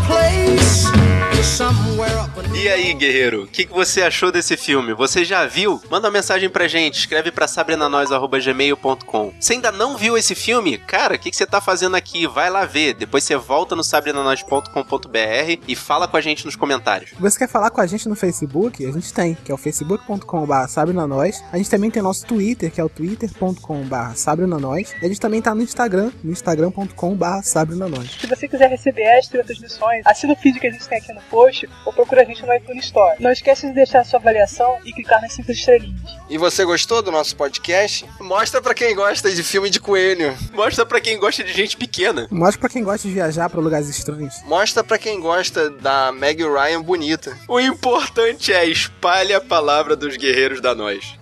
E 2.55 2.69
aí, 2.69 2.93
guerreiro, 2.93 3.45
o 3.45 3.47
que, 3.47 3.65
que 3.65 3.73
você 3.73 4.03
achou 4.03 4.33
desse 4.33 4.57
filme? 4.57 4.93
Você 4.93 5.25
já 5.25 5.47
viu? 5.47 5.81
Manda 5.89 6.09
uma 6.09 6.13
mensagem 6.13 6.51
pra 6.51 6.67
gente, 6.67 6.99
escreve 6.99 7.31
pra 7.31 7.47
sabrenanois.gmail.com. 7.47 9.33
Você 9.39 9.53
ainda 9.53 9.71
não 9.71 9.97
viu 9.97 10.19
esse 10.19 10.35
filme? 10.35 10.77
Cara, 10.77 11.15
o 11.15 11.19
que, 11.19 11.31
que 11.31 11.37
você 11.37 11.47
tá 11.47 11.61
fazendo 11.61 11.95
aqui? 11.95 12.27
Vai 12.27 12.51
lá 12.51 12.67
ver. 12.67 12.95
Depois 12.95 13.25
você 13.25 13.37
volta 13.37 13.77
no 13.77 13.85
sabrenanois.com.br 13.85 15.63
e 15.67 15.77
fala 15.77 16.09
com 16.09 16.17
a 16.17 16.21
gente 16.21 16.45
nos 16.45 16.57
comentários. 16.57 17.13
Você 17.19 17.39
quer 17.39 17.49
falar 17.49 17.71
com 17.71 17.81
a 17.81 17.87
gente 17.87 18.09
no 18.09 18.17
Facebook? 18.17 18.85
A 18.85 18.93
gente 18.93 19.13
tem, 19.13 19.35
que 19.35 19.53
é 19.53 19.55
o 19.55 19.59
facebook.com.br 19.59 20.67
sabrenanois. 20.69 21.43
A 21.53 21.57
gente 21.57 21.71
também 21.71 21.91
tem 21.91 22.03
nosso 22.03 22.27
Twitter, 22.27 22.71
que 22.71 22.81
é 22.81 22.85
o 22.85 22.89
twitter.com.br 22.89 24.15
sabrenanois. 24.15 24.95
E 25.01 25.05
a 25.05 25.09
gente 25.09 25.21
também 25.21 25.41
tá 25.41 25.55
no 25.55 25.63
Instagram, 25.63 26.11
no 26.23 26.33
instagram.com.br 26.33 27.43
sabrenanois. 27.43 28.11
Se 28.21 28.27
você 28.27 28.49
quiser 28.49 28.69
receber 28.69 29.03
extra 29.03 29.39
outras 29.39 29.59
lições, 29.59 30.03
assina 30.05 30.33
o 30.33 30.37
feed 30.37 30.59
que 30.59 30.67
a 30.67 30.71
gente 30.73 30.87
tem 30.89 30.99
aqui 30.99 31.13
no 31.13 31.21
post 31.23 31.36
ou 31.85 31.93
procura 31.93 32.23
a 32.23 32.25
gente 32.25 32.45
no 32.45 32.55
iTunes 32.55 32.87
Store. 32.87 33.17
Não 33.21 33.31
esqueça 33.31 33.67
de 33.67 33.75
deixar 33.75 34.01
a 34.01 34.05
sua 34.05 34.19
avaliação 34.19 34.79
e 34.85 34.93
clicar 34.93 35.21
nas 35.21 35.33
5 35.33 35.51
estrelinhas. 35.53 36.01
E 36.29 36.39
você 36.39 36.65
gostou 36.65 37.03
do 37.03 37.13
nosso 37.13 37.37
podcast? 37.37 38.07
Mostra 38.21 38.61
pra 38.61 38.75
quem 38.75 38.95
gosta 38.95 39.31
de 39.31 39.43
filme 39.43 39.71
de 39.71 39.79
coelho. 39.79 40.37
Mostra 40.53 40.85
pra 40.85 41.01
quem 41.01 41.19
gosta 41.19 41.45
de 41.45 41.53
gente 41.53 41.77
pequena. 41.77 42.27
Mostra 42.31 42.61
pra 42.61 42.69
quem 42.69 42.83
gosta 42.83 43.07
de 43.07 43.15
viajar 43.15 43.49
pra 43.49 43.61
lugares 43.61 43.89
estranhos. 43.89 44.35
Mostra 44.45 44.83
pra 44.83 44.99
quem 44.99 45.21
gosta 45.21 45.71
da 45.71 46.13
Meg 46.13 46.43
Ryan 46.43 46.83
bonita. 46.83 47.37
O 47.49 47.61
importante 47.61 48.53
é 48.53 48.65
espalhe 48.65 49.33
a 49.33 49.41
palavra 49.41 49.95
dos 49.95 50.17
guerreiros 50.17 50.61
da 50.61 50.75
nós. 50.75 51.17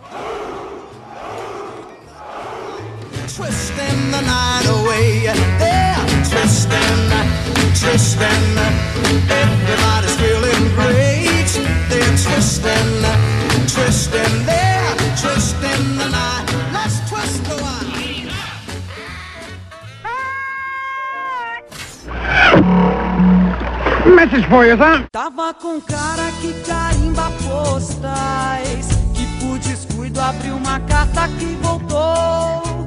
twisting 3.37 4.11
the 4.13 4.21
night 4.21 4.67
away. 4.67 5.27
They're 5.59 6.25
twisting, 6.31 7.34
twisting. 7.81 8.59
Everybody's 9.43 10.17
feeling 10.17 10.65
great. 10.75 11.51
They're 11.89 12.17
twisting, 12.25 12.91
twisting. 13.75 14.35
They're 14.47 14.95
twisting 15.21 15.85
the 15.99 16.09
night. 16.11 16.47
Let's 16.73 16.99
twist 17.09 17.45
the 17.45 17.57
wine. 17.63 18.31
Message 24.15 24.47
for 24.47 24.65
you, 24.65 24.77
son. 24.77 25.07
Tava 25.13 25.55
com 25.55 25.81
cara 25.81 26.31
que 26.41 26.53
carimba 26.67 27.31
postais. 27.43 28.89
Que 29.15 29.27
por 29.41 29.59
descuido 29.59 30.21
abriu 30.21 30.57
uma 30.57 30.81
carta 30.81 31.29
que 31.39 31.57
voltou. 31.63 32.84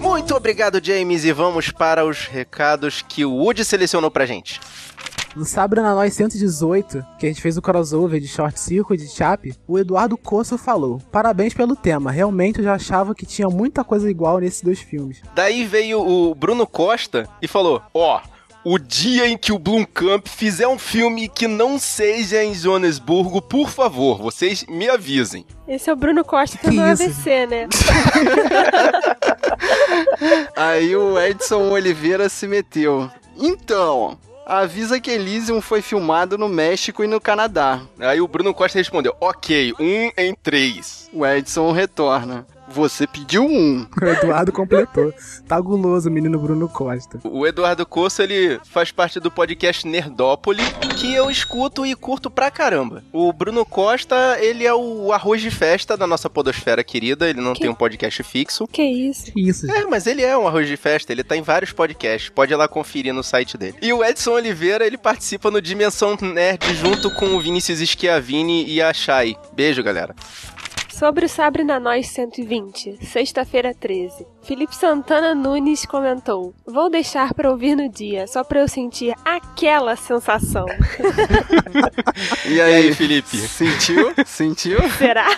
Muito 0.00 0.34
obrigado, 0.34 0.80
James, 0.82 1.24
e 1.24 1.32
vamos 1.32 1.70
para 1.70 2.04
os 2.04 2.26
recados 2.26 3.02
que 3.02 3.24
o 3.24 3.32
Woody 3.34 3.64
selecionou 3.64 4.10
pra 4.10 4.24
gente. 4.24 4.58
No 5.36 5.44
Sabre 5.44 5.82
na 5.82 5.94
Nós 5.94 6.14
118, 6.14 7.04
que 7.18 7.26
a 7.26 7.28
gente 7.28 7.42
fez 7.42 7.58
o 7.58 7.62
crossover 7.62 8.18
de 8.18 8.26
Short 8.26 8.58
Circuit 8.58 8.96
de 8.96 9.08
Chape, 9.08 9.54
o 9.68 9.78
Eduardo 9.78 10.16
Coço 10.16 10.56
falou: 10.56 10.98
Parabéns 11.12 11.52
pelo 11.52 11.76
tema, 11.76 12.10
realmente 12.10 12.58
eu 12.58 12.64
já 12.64 12.74
achava 12.74 13.14
que 13.14 13.26
tinha 13.26 13.48
muita 13.50 13.84
coisa 13.84 14.10
igual 14.10 14.38
nesses 14.38 14.62
dois 14.62 14.80
filmes. 14.80 15.20
Daí 15.34 15.66
veio 15.66 16.00
o 16.00 16.34
Bruno 16.34 16.66
Costa 16.66 17.28
e 17.42 17.46
falou: 17.46 17.82
Ó, 17.92 18.18
o 18.68 18.80
dia 18.80 19.28
em 19.28 19.38
que 19.38 19.52
o 19.52 19.60
Blumkamp 19.60 20.26
fizer 20.26 20.66
um 20.66 20.76
filme 20.76 21.28
que 21.28 21.46
não 21.46 21.78
seja 21.78 22.42
em 22.42 22.52
Joanesburgo, 22.52 23.40
por 23.40 23.70
favor, 23.70 24.18
vocês 24.18 24.64
me 24.68 24.88
avisem. 24.88 25.46
Esse 25.68 25.88
é 25.88 25.92
o 25.92 25.96
Bruno 25.96 26.24
Costa 26.24 26.58
isso? 26.68 26.82
AVC, 26.82 27.46
né? 27.46 27.68
Aí 30.56 30.96
o 30.96 31.16
Edson 31.16 31.70
Oliveira 31.70 32.28
se 32.28 32.48
meteu. 32.48 33.08
Então, 33.36 34.18
avisa 34.44 34.98
que 34.98 35.12
Elysium 35.12 35.60
foi 35.60 35.80
filmado 35.80 36.36
no 36.36 36.48
México 36.48 37.04
e 37.04 37.06
no 37.06 37.20
Canadá. 37.20 37.82
Aí 38.00 38.20
o 38.20 38.26
Bruno 38.26 38.52
Costa 38.52 38.78
respondeu: 38.78 39.14
Ok, 39.20 39.74
um 39.78 40.10
em 40.20 40.34
três. 40.42 41.08
O 41.12 41.24
Edson 41.24 41.70
retorna. 41.70 42.44
Você 42.68 43.06
pediu 43.06 43.44
um. 43.44 43.86
O 44.02 44.04
Eduardo 44.06 44.52
completou. 44.52 45.12
Tá 45.48 45.60
guloso 45.60 46.10
menino 46.10 46.38
Bruno 46.38 46.68
Costa. 46.68 47.18
O 47.24 47.46
Eduardo 47.46 47.84
Coço, 47.86 48.22
ele 48.22 48.60
faz 48.70 48.90
parte 48.90 49.18
do 49.18 49.30
podcast 49.30 49.86
Nerdópole, 49.86 50.62
que 50.98 51.12
eu 51.14 51.30
escuto 51.30 51.84
e 51.86 51.94
curto 51.94 52.30
pra 52.30 52.50
caramba. 52.50 53.02
O 53.12 53.32
Bruno 53.32 53.64
Costa, 53.64 54.36
ele 54.40 54.64
é 54.66 54.74
o 54.74 55.12
arroz 55.12 55.40
de 55.40 55.50
festa 55.50 55.96
da 55.96 56.06
nossa 56.06 56.28
podosfera 56.28 56.82
querida, 56.84 57.28
ele 57.28 57.40
não 57.40 57.52
Que- 57.54 57.60
tem 57.62 57.70
um 57.70 57.74
podcast 57.74 58.22
fixo. 58.22 58.66
Que 58.66 58.82
isso? 58.82 59.32
Isso. 59.36 59.70
É, 59.70 59.84
mas 59.86 60.06
ele 60.06 60.22
é 60.22 60.36
um 60.36 60.46
arroz 60.46 60.66
de 60.68 60.76
festa, 60.76 61.12
ele 61.12 61.24
tá 61.24 61.36
em 61.36 61.42
vários 61.42 61.72
podcasts, 61.72 62.28
pode 62.30 62.52
ir 62.52 62.56
lá 62.56 62.68
conferir 62.68 63.12
no 63.14 63.22
site 63.22 63.56
dele. 63.56 63.76
E 63.80 63.92
o 63.92 64.04
Edson 64.04 64.32
Oliveira, 64.32 64.86
ele 64.86 64.98
participa 64.98 65.50
no 65.50 65.60
Dimensão 65.60 66.16
Nerd 66.20 66.74
junto 66.74 67.10
com 67.12 67.34
o 67.34 67.40
Vinícius 67.40 67.78
Schiavini 67.80 68.64
e 68.68 68.80
a 68.82 68.92
Shai. 68.92 69.36
Beijo, 69.54 69.82
galera. 69.82 70.14
Sobre 70.98 71.26
o 71.26 71.28
Sabre 71.28 71.62
na 71.62 71.78
Nós 71.78 72.08
120, 72.08 73.04
sexta-feira 73.04 73.74
13. 73.74 74.26
Felipe 74.42 74.74
Santana 74.74 75.34
Nunes 75.34 75.84
comentou: 75.84 76.54
Vou 76.64 76.88
deixar 76.88 77.34
pra 77.34 77.50
ouvir 77.50 77.76
no 77.76 77.86
dia, 77.86 78.26
só 78.26 78.42
pra 78.42 78.60
eu 78.60 78.68
sentir 78.68 79.14
aquela 79.22 79.94
sensação. 79.94 80.64
E 82.48 82.58
aí, 82.60 82.94
Felipe? 82.94 83.36
Sentiu? 83.36 84.14
Sentiu? 84.24 84.78
Será? 84.96 85.26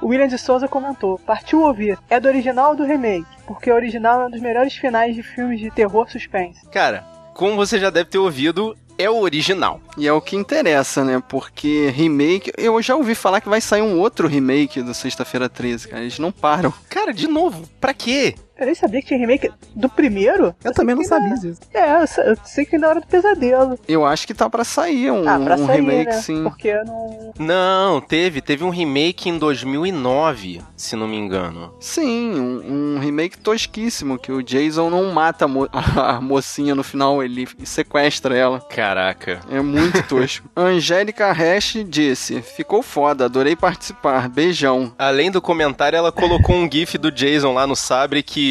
O 0.00 0.06
William 0.06 0.28
de 0.28 0.38
Souza 0.38 0.68
comentou: 0.68 1.18
Partiu 1.18 1.62
ouvir. 1.62 1.98
É 2.08 2.20
do 2.20 2.28
original 2.28 2.70
ou 2.70 2.76
do 2.76 2.84
remake? 2.84 3.26
Porque 3.48 3.70
o 3.70 3.74
original 3.74 4.22
é 4.22 4.26
um 4.26 4.30
dos 4.30 4.40
melhores 4.40 4.74
finais 4.74 5.14
de 5.16 5.24
filmes 5.24 5.58
de 5.58 5.70
terror 5.72 6.08
suspense. 6.08 6.64
Cara, 6.70 7.04
como 7.34 7.56
você 7.56 7.80
já 7.80 7.90
deve 7.90 8.10
ter 8.10 8.18
ouvido, 8.18 8.76
é 8.98 9.08
o 9.08 9.20
original. 9.20 9.80
E 9.96 10.06
é 10.06 10.12
o 10.12 10.20
que 10.20 10.36
interessa, 10.36 11.04
né? 11.04 11.22
Porque 11.28 11.88
remake. 11.94 12.52
Eu 12.58 12.82
já 12.82 12.96
ouvi 12.96 13.14
falar 13.14 13.40
que 13.40 13.48
vai 13.48 13.60
sair 13.60 13.82
um 13.82 13.98
outro 13.98 14.26
remake 14.26 14.82
do 14.82 14.92
Sexta-feira 14.92 15.48
13, 15.48 15.88
cara. 15.88 16.02
Eles 16.02 16.18
não 16.18 16.32
param. 16.32 16.74
Cara, 16.90 17.14
de 17.14 17.28
novo, 17.28 17.68
pra 17.80 17.94
quê? 17.94 18.34
Eu 18.58 18.66
nem 18.66 18.74
sabia 18.74 19.00
que 19.00 19.06
tinha 19.08 19.18
remake 19.20 19.50
do 19.74 19.88
primeiro. 19.88 20.54
Eu 20.64 20.72
também 20.72 20.94
não 20.94 21.04
sabia 21.04 21.34
disso. 21.34 21.60
É, 21.72 21.92
eu 22.02 22.24
eu 22.24 22.36
sei 22.44 22.64
que 22.64 22.74
ainda 22.76 22.88
era 22.88 23.00
do 23.00 23.06
pesadelo. 23.06 23.78
Eu 23.86 24.04
acho 24.04 24.26
que 24.26 24.34
tá 24.34 24.50
pra 24.50 24.64
sair 24.64 25.10
um, 25.10 25.28
ah, 25.28 25.38
pra 25.38 25.54
um 25.56 25.66
sair, 25.66 25.76
remake, 25.80 26.10
né? 26.10 26.20
sim. 26.20 26.42
Porque 26.42 26.68
eu 26.68 26.84
não. 26.84 27.32
Não, 27.38 28.00
teve. 28.00 28.40
Teve 28.40 28.64
um 28.64 28.70
remake 28.70 29.28
em 29.28 29.38
2009, 29.38 30.60
se 30.76 30.96
não 30.96 31.06
me 31.06 31.16
engano. 31.16 31.72
Sim, 31.80 32.34
um, 32.38 32.96
um 32.96 32.98
remake 32.98 33.38
tosquíssimo, 33.38 34.18
que 34.18 34.32
o 34.32 34.42
Jason 34.42 34.90
não 34.90 35.12
mata 35.12 35.44
a, 35.44 35.48
mo- 35.48 35.68
a 35.72 36.20
mocinha 36.20 36.74
no 36.74 36.82
final, 36.82 37.22
ele 37.22 37.46
sequestra 37.64 38.36
ela. 38.36 38.60
Caraca. 38.60 39.40
É 39.50 39.60
muito 39.60 40.02
tosco. 40.08 40.48
Angélica 40.56 41.32
Hash 41.32 41.76
disse: 41.86 42.42
Ficou 42.42 42.82
foda, 42.82 43.24
adorei 43.26 43.54
participar, 43.56 44.28
beijão. 44.28 44.92
Além 44.98 45.30
do 45.30 45.40
comentário, 45.40 45.96
ela 45.96 46.10
colocou 46.12 46.56
um 46.56 46.68
gif 46.70 46.98
do 46.98 47.10
Jason 47.12 47.52
lá 47.52 47.66
no 47.66 47.76
sabre 47.76 48.22
que. 48.22 48.47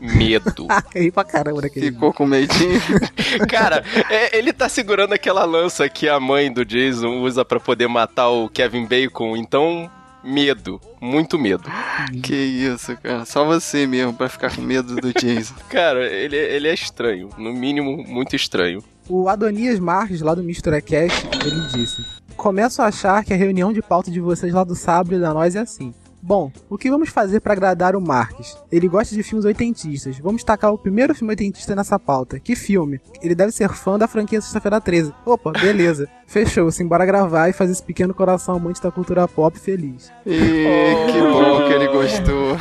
Medo. 0.00 0.66
Ri 0.94 1.10
pra 1.10 1.24
caramba 1.24 1.60
daquele. 1.60 1.90
Ficou 1.90 2.12
com 2.12 2.24
medinho. 2.24 2.80
Cara, 3.50 3.82
é, 4.08 4.38
ele 4.38 4.52
tá 4.52 4.68
segurando 4.68 5.12
aquela 5.12 5.44
lança 5.44 5.88
que 5.88 6.08
a 6.08 6.20
mãe 6.20 6.52
do 6.52 6.64
Jason 6.64 7.20
usa 7.20 7.44
pra 7.44 7.58
poder 7.58 7.88
matar 7.88 8.28
o 8.28 8.48
Kevin 8.48 8.86
Bacon, 8.86 9.36
então 9.36 9.90
Medo. 10.22 10.80
Muito 11.00 11.38
medo. 11.38 11.70
Que 12.22 12.34
isso, 12.34 12.96
cara. 12.96 13.24
Só 13.24 13.44
você 13.44 13.86
mesmo 13.86 14.12
pra 14.12 14.28
ficar 14.28 14.54
com 14.54 14.60
medo 14.60 14.96
do 14.96 15.12
Jason. 15.12 15.54
Cara, 15.70 16.06
ele, 16.06 16.36
ele 16.36 16.68
é 16.68 16.74
estranho. 16.74 17.30
No 17.38 17.52
mínimo, 17.52 18.04
muito 18.06 18.34
estranho. 18.34 18.82
O 19.08 19.28
Adonias 19.28 19.78
Marques, 19.78 20.20
lá 20.20 20.34
do 20.34 20.42
Mistura 20.42 20.80
Cast, 20.80 21.26
ele 21.46 21.60
disse: 21.68 22.04
Começo 22.36 22.82
a 22.82 22.86
achar 22.86 23.24
que 23.24 23.32
a 23.32 23.36
reunião 23.36 23.72
de 23.72 23.80
pauta 23.80 24.10
de 24.10 24.20
vocês 24.20 24.52
lá 24.52 24.64
do 24.64 24.74
Sabre 24.74 25.18
da 25.18 25.32
Nós 25.32 25.54
é 25.54 25.60
assim. 25.60 25.94
Bom, 26.20 26.50
o 26.68 26.76
que 26.76 26.90
vamos 26.90 27.10
fazer 27.10 27.40
para 27.40 27.52
agradar 27.52 27.94
o 27.94 28.00
Marques? 28.00 28.56
Ele 28.70 28.88
gosta 28.88 29.14
de 29.14 29.22
filmes 29.22 29.44
oitentistas. 29.44 30.18
Vamos 30.18 30.42
tacar 30.42 30.72
o 30.72 30.78
primeiro 30.78 31.14
filme 31.14 31.32
oitentista 31.32 31.74
nessa 31.76 31.98
pauta. 31.98 32.40
Que 32.40 32.56
filme? 32.56 33.00
Ele 33.22 33.34
deve 33.34 33.52
ser 33.52 33.70
fã 33.70 33.96
da 33.98 34.08
franquia 34.08 34.40
Sexta-feira 34.40 34.80
13. 34.80 35.14
Opa, 35.24 35.52
beleza. 35.52 36.08
Fechou, 36.26 36.70
simbora 36.70 37.06
gravar 37.06 37.48
e 37.48 37.52
fazer 37.54 37.72
esse 37.72 37.82
pequeno 37.82 38.12
coração 38.12 38.56
amante 38.56 38.82
da 38.82 38.90
cultura 38.90 39.26
pop 39.26 39.58
feliz. 39.58 40.12
E 40.26 40.38
que 41.10 41.20
bom 41.20 41.66
que 41.66 41.72
ele 41.72 41.88
gostou. 41.88 42.56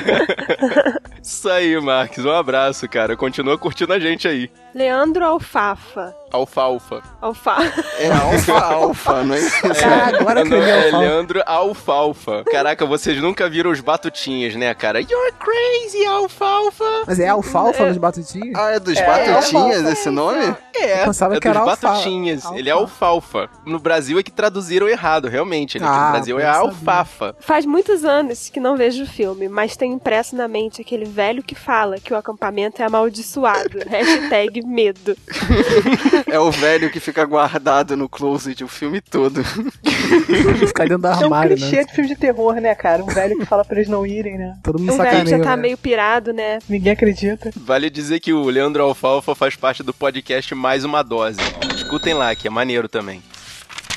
Isso 1.22 1.48
aí, 1.50 1.78
Marques. 1.80 2.24
Um 2.24 2.30
abraço, 2.30 2.88
cara. 2.88 3.16
Continua 3.16 3.58
curtindo 3.58 3.92
a 3.92 3.98
gente 3.98 4.26
aí. 4.26 4.50
Leandro 4.74 5.24
Alfafa. 5.24 6.14
Alfalfa. 6.32 7.02
Alfafa. 7.20 7.84
É 7.98 8.08
alfa-alfa, 8.12 9.22
não 9.24 9.34
é 9.34 9.40
isso? 9.40 9.56
Ah, 9.84 10.16
agora 10.20 10.44
que 10.44 10.54
eu 10.54 10.62
vi 10.62 10.70
é. 10.70 10.90
Leandro 10.96 11.42
Alfalfa. 11.44 12.44
Caraca, 12.44 12.86
vocês 12.86 13.20
nunca 13.20 13.48
viram 13.50 13.70
os 13.72 13.80
batutinhas, 13.80 14.54
né, 14.54 14.72
cara? 14.74 15.00
You're 15.00 15.32
crazy, 15.40 16.06
Alfalfa. 16.06 16.84
Mas 17.04 17.18
é 17.18 17.26
alfalfa 17.28 17.84
nos 17.86 17.96
batutinhos? 17.96 18.56
Ah, 18.56 18.70
é 18.70 18.78
dos 18.78 18.96
É, 18.96 19.04
batutinhas 19.04 19.54
alfalfa, 19.78 19.92
esse 19.92 20.10
nome? 20.10 20.54
É, 20.76 21.02
Eu 21.02 21.06
pensava 21.06 21.34
é 21.36 21.40
que 21.40 21.48
era 21.48 21.58
dos 21.60 21.68
alfa- 21.68 21.88
batutinhas. 21.88 22.44
Ele 22.52 22.68
é 22.68 22.72
alfalfa. 22.72 23.50
No 23.66 23.80
Brasil 23.80 24.16
é 24.18 24.22
que 24.22 24.30
traduziram 24.30 24.88
errado, 24.88 25.26
realmente. 25.26 25.78
Ele 25.78 25.84
aqui 25.84 25.94
Ah, 25.96 26.04
no 26.06 26.10
Brasil 26.12 26.38
é 26.38 26.46
alfafa. 26.46 27.34
Faz 27.40 27.66
muitos 27.66 28.04
anos 28.04 28.48
que 28.48 28.60
não 28.60 28.76
vejo 28.76 29.02
o 29.02 29.06
filme, 29.06 29.48
mas 29.48 29.76
tenho 29.76 29.94
impresso 29.94 30.36
na 30.36 30.46
mente 30.46 30.80
aquele 30.80 31.06
velho 31.06 31.42
que 31.42 31.56
fala 31.56 31.98
que 31.98 32.14
o 32.14 32.16
acampamento 32.16 32.80
é 32.80 32.84
amaldiçoado. 32.84 33.80
Hashtag 33.90 34.59
medo. 34.62 35.16
É 36.30 36.38
o 36.38 36.50
velho 36.50 36.90
que 36.90 37.00
fica 37.00 37.24
guardado 37.24 37.96
no 37.96 38.08
closet 38.08 38.62
o 38.62 38.68
filme 38.68 39.00
todo. 39.00 39.42
Ficar 39.44 40.84
dentro 40.88 40.98
do 40.98 41.06
É 41.08 41.10
um 41.10 41.24
armário, 41.24 41.56
clichê 41.56 41.76
né? 41.76 41.84
de 41.84 41.92
filme 41.92 42.08
de 42.08 42.16
terror, 42.16 42.54
né, 42.60 42.74
cara? 42.74 43.02
Um 43.02 43.06
velho 43.08 43.36
que 43.38 43.44
fala 43.44 43.64
pra 43.64 43.76
eles 43.76 43.88
não 43.88 44.06
irem, 44.06 44.38
né? 44.38 44.56
Todo 44.62 44.78
mundo 44.78 44.92
O 44.92 44.96
velho 44.96 45.10
sacaneia. 45.10 45.38
já 45.38 45.42
tá 45.42 45.56
né? 45.56 45.62
meio 45.62 45.76
pirado, 45.76 46.32
né? 46.32 46.58
Ninguém 46.68 46.92
acredita. 46.92 47.50
Vale 47.56 47.90
dizer 47.90 48.20
que 48.20 48.32
o 48.32 48.44
Leandro 48.44 48.82
Alfalfa 48.82 49.34
faz 49.34 49.56
parte 49.56 49.82
do 49.82 49.92
podcast 49.92 50.54
Mais 50.54 50.84
Uma 50.84 51.02
Dose. 51.02 51.40
Escutem 51.74 52.14
lá, 52.14 52.34
que 52.36 52.46
é 52.46 52.50
maneiro 52.50 52.88
também. 52.88 53.20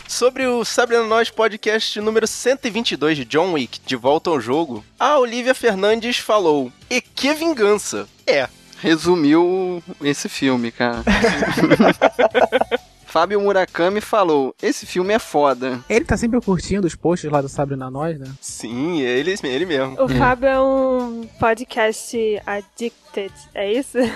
Sobre 0.07 0.45
o 0.47 0.63
Sabre 0.65 0.97
na 0.97 1.03
Nós 1.03 1.29
podcast 1.29 1.99
número 2.01 2.25
122 2.27 3.17
de 3.17 3.25
John 3.25 3.53
Wick, 3.53 3.79
De 3.85 3.95
Volta 3.95 4.29
ao 4.29 4.39
Jogo, 4.39 4.83
a 4.99 5.17
Olivia 5.19 5.53
Fernandes 5.55 6.17
falou: 6.17 6.71
E 6.89 6.99
que 7.01 7.33
vingança! 7.33 8.07
É, 8.25 8.47
Resumiu 8.83 9.81
esse 10.01 10.27
filme, 10.27 10.69
cara. 10.69 11.01
Fábio 13.13 13.39
Murakami 13.39 14.01
falou: 14.01 14.55
Esse 14.59 14.87
filme 14.87 15.13
é 15.13 15.19
foda. 15.19 15.79
Ele 15.87 16.03
tá 16.03 16.17
sempre 16.17 16.41
curtindo 16.41 16.87
os 16.87 16.95
posts 16.95 17.31
lá 17.31 17.41
do 17.41 17.47
Sabre 17.47 17.75
na 17.75 17.91
Nós, 17.91 18.17
né? 18.17 18.25
sim, 18.41 19.03
é 19.03 19.19
ele, 19.19 19.35
ele 19.43 19.67
mesmo. 19.67 20.03
O 20.03 20.09
Fábio 20.09 20.47
é 20.47 20.59
um 20.59 21.29
podcast 21.39 22.17
addicted, 22.43 23.31
é 23.53 23.71
isso? 23.71 23.99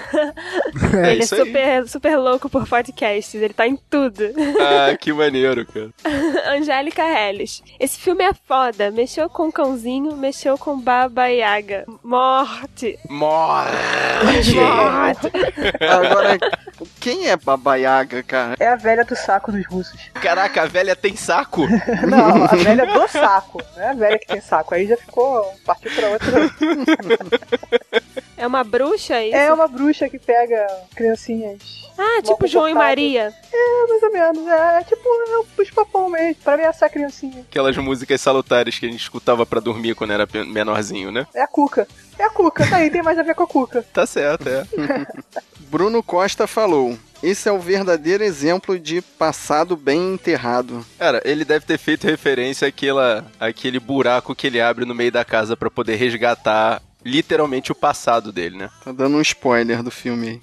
É 0.98 1.12
ele 1.12 1.24
isso 1.24 1.36
é 1.36 1.42
aí. 1.42 1.46
super, 1.46 1.88
super 1.88 2.18
louco 2.18 2.50
por 2.50 2.68
podcasts, 2.68 3.40
ele 3.40 3.54
tá 3.54 3.68
em 3.68 3.78
tudo. 3.90 4.24
Ah, 4.60 4.98
que 4.98 5.14
maneiro, 5.14 5.66
cara. 5.66 5.92
Angélica 6.58 7.04
Helles. 7.04 7.62
Esse 7.80 8.00
filme 8.00 8.24
é 8.24 8.34
foda. 8.34 8.90
Mexeu 8.90 9.30
com 9.30 9.50
o 9.50 9.52
cãozinho, 9.52 10.18
mexeu 10.18 10.58
com 10.58 10.80
Baba 10.80 11.28
Yaga. 11.28 11.86
Morte! 12.04 12.98
Morte! 13.10 14.56
Morte! 14.56 15.32
Agora, 15.80 16.38
quem 17.08 17.30
é 17.30 17.38
Babaiaga, 17.38 18.22
cara? 18.22 18.58
É 18.60 18.68
a 18.68 18.76
velha 18.76 19.06
do 19.06 19.16
saco 19.16 19.50
dos 19.50 19.66
russos. 19.66 20.10
Caraca, 20.16 20.64
a 20.64 20.66
velha 20.66 20.94
tem 20.94 21.16
saco? 21.16 21.66
Não, 22.06 22.44
a 22.44 22.48
velha 22.48 22.86
do 22.86 23.08
saco. 23.08 23.64
Não 23.78 23.82
é 23.84 23.90
a 23.92 23.94
velha 23.94 24.20
que 24.20 24.28
tem 24.28 24.42
saco. 24.42 24.76
Aí 24.76 24.86
já 24.86 24.98
ficou. 24.98 25.54
Partiu 25.66 25.90
pra 25.96 26.10
outra. 26.10 26.32
É 28.36 28.46
uma 28.46 28.62
bruxa, 28.62 29.16
é 29.16 29.28
isso? 29.28 29.38
É 29.38 29.54
uma 29.54 29.70
bruxa 29.70 30.10
que 30.10 30.20
pega 30.20 30.68
criancinhas. 30.94 31.88
Ah, 31.98 32.22
tipo 32.22 32.46
João 32.46 32.68
e. 32.68 32.74
Maria. 32.74 33.34
É, 33.54 33.88
mais 33.88 34.04
ou 34.04 34.12
menos. 34.12 34.48
É 34.48 34.84
tipo 34.84 35.08
é 35.08 35.38
um 35.40 35.46
puxa-papão 35.56 36.10
mesmo. 36.10 36.36
Pra 36.44 36.56
ameaçar 36.56 36.88
a 36.88 36.92
criancinha. 36.92 37.46
Aquelas 37.50 37.78
músicas 37.78 38.20
salutares 38.20 38.78
que 38.78 38.86
a 38.86 38.92
gente 38.92 39.02
escutava 39.02 39.46
pra 39.46 39.62
dormir 39.62 39.96
quando 39.96 40.12
era 40.12 40.28
menorzinho, 40.46 41.10
né? 41.10 41.26
É 41.34 41.42
a 41.42 41.48
Cuca. 41.48 41.88
É 42.20 42.24
a 42.24 42.30
Cuca. 42.30 42.68
Tá 42.68 42.78
aí, 42.78 42.90
tem 42.90 43.04
mais 43.04 43.18
a 43.18 43.24
ver 43.24 43.36
com 43.36 43.44
a 43.44 43.48
Cuca. 43.48 43.86
Tá 43.94 44.06
certo, 44.06 44.48
é. 44.50 44.66
Bruno 45.70 46.02
Costa 46.02 46.48
falou: 46.48 46.98
Esse 47.22 47.50
é 47.50 47.52
o 47.52 47.60
verdadeiro 47.60 48.24
exemplo 48.24 48.80
de 48.80 49.02
passado 49.02 49.76
bem 49.76 50.14
enterrado. 50.14 50.86
Cara, 50.98 51.22
ele 51.26 51.46
deve 51.46 51.66
ter 51.66 51.78
feito 51.78 52.08
referência 52.08 52.68
àquela, 52.68 53.26
àquele 53.40 53.80
buraco 53.80 54.36
que 54.36 54.48
ele 54.48 54.62
abre 54.62 54.86
no 54.86 54.96
meio 54.96 55.12
da 55.12 55.24
casa 55.26 55.56
pra 55.56 55.70
poder 55.70 55.96
resgatar 55.96 56.82
literalmente 57.06 57.72
o 57.72 57.76
passado 57.76 58.32
dele, 58.32 58.58
né? 58.58 58.70
Tá 58.84 58.92
dando 58.92 59.18
um 59.18 59.22
spoiler 59.22 59.82
do 59.82 59.92
filme 59.92 60.28
aí. 60.28 60.42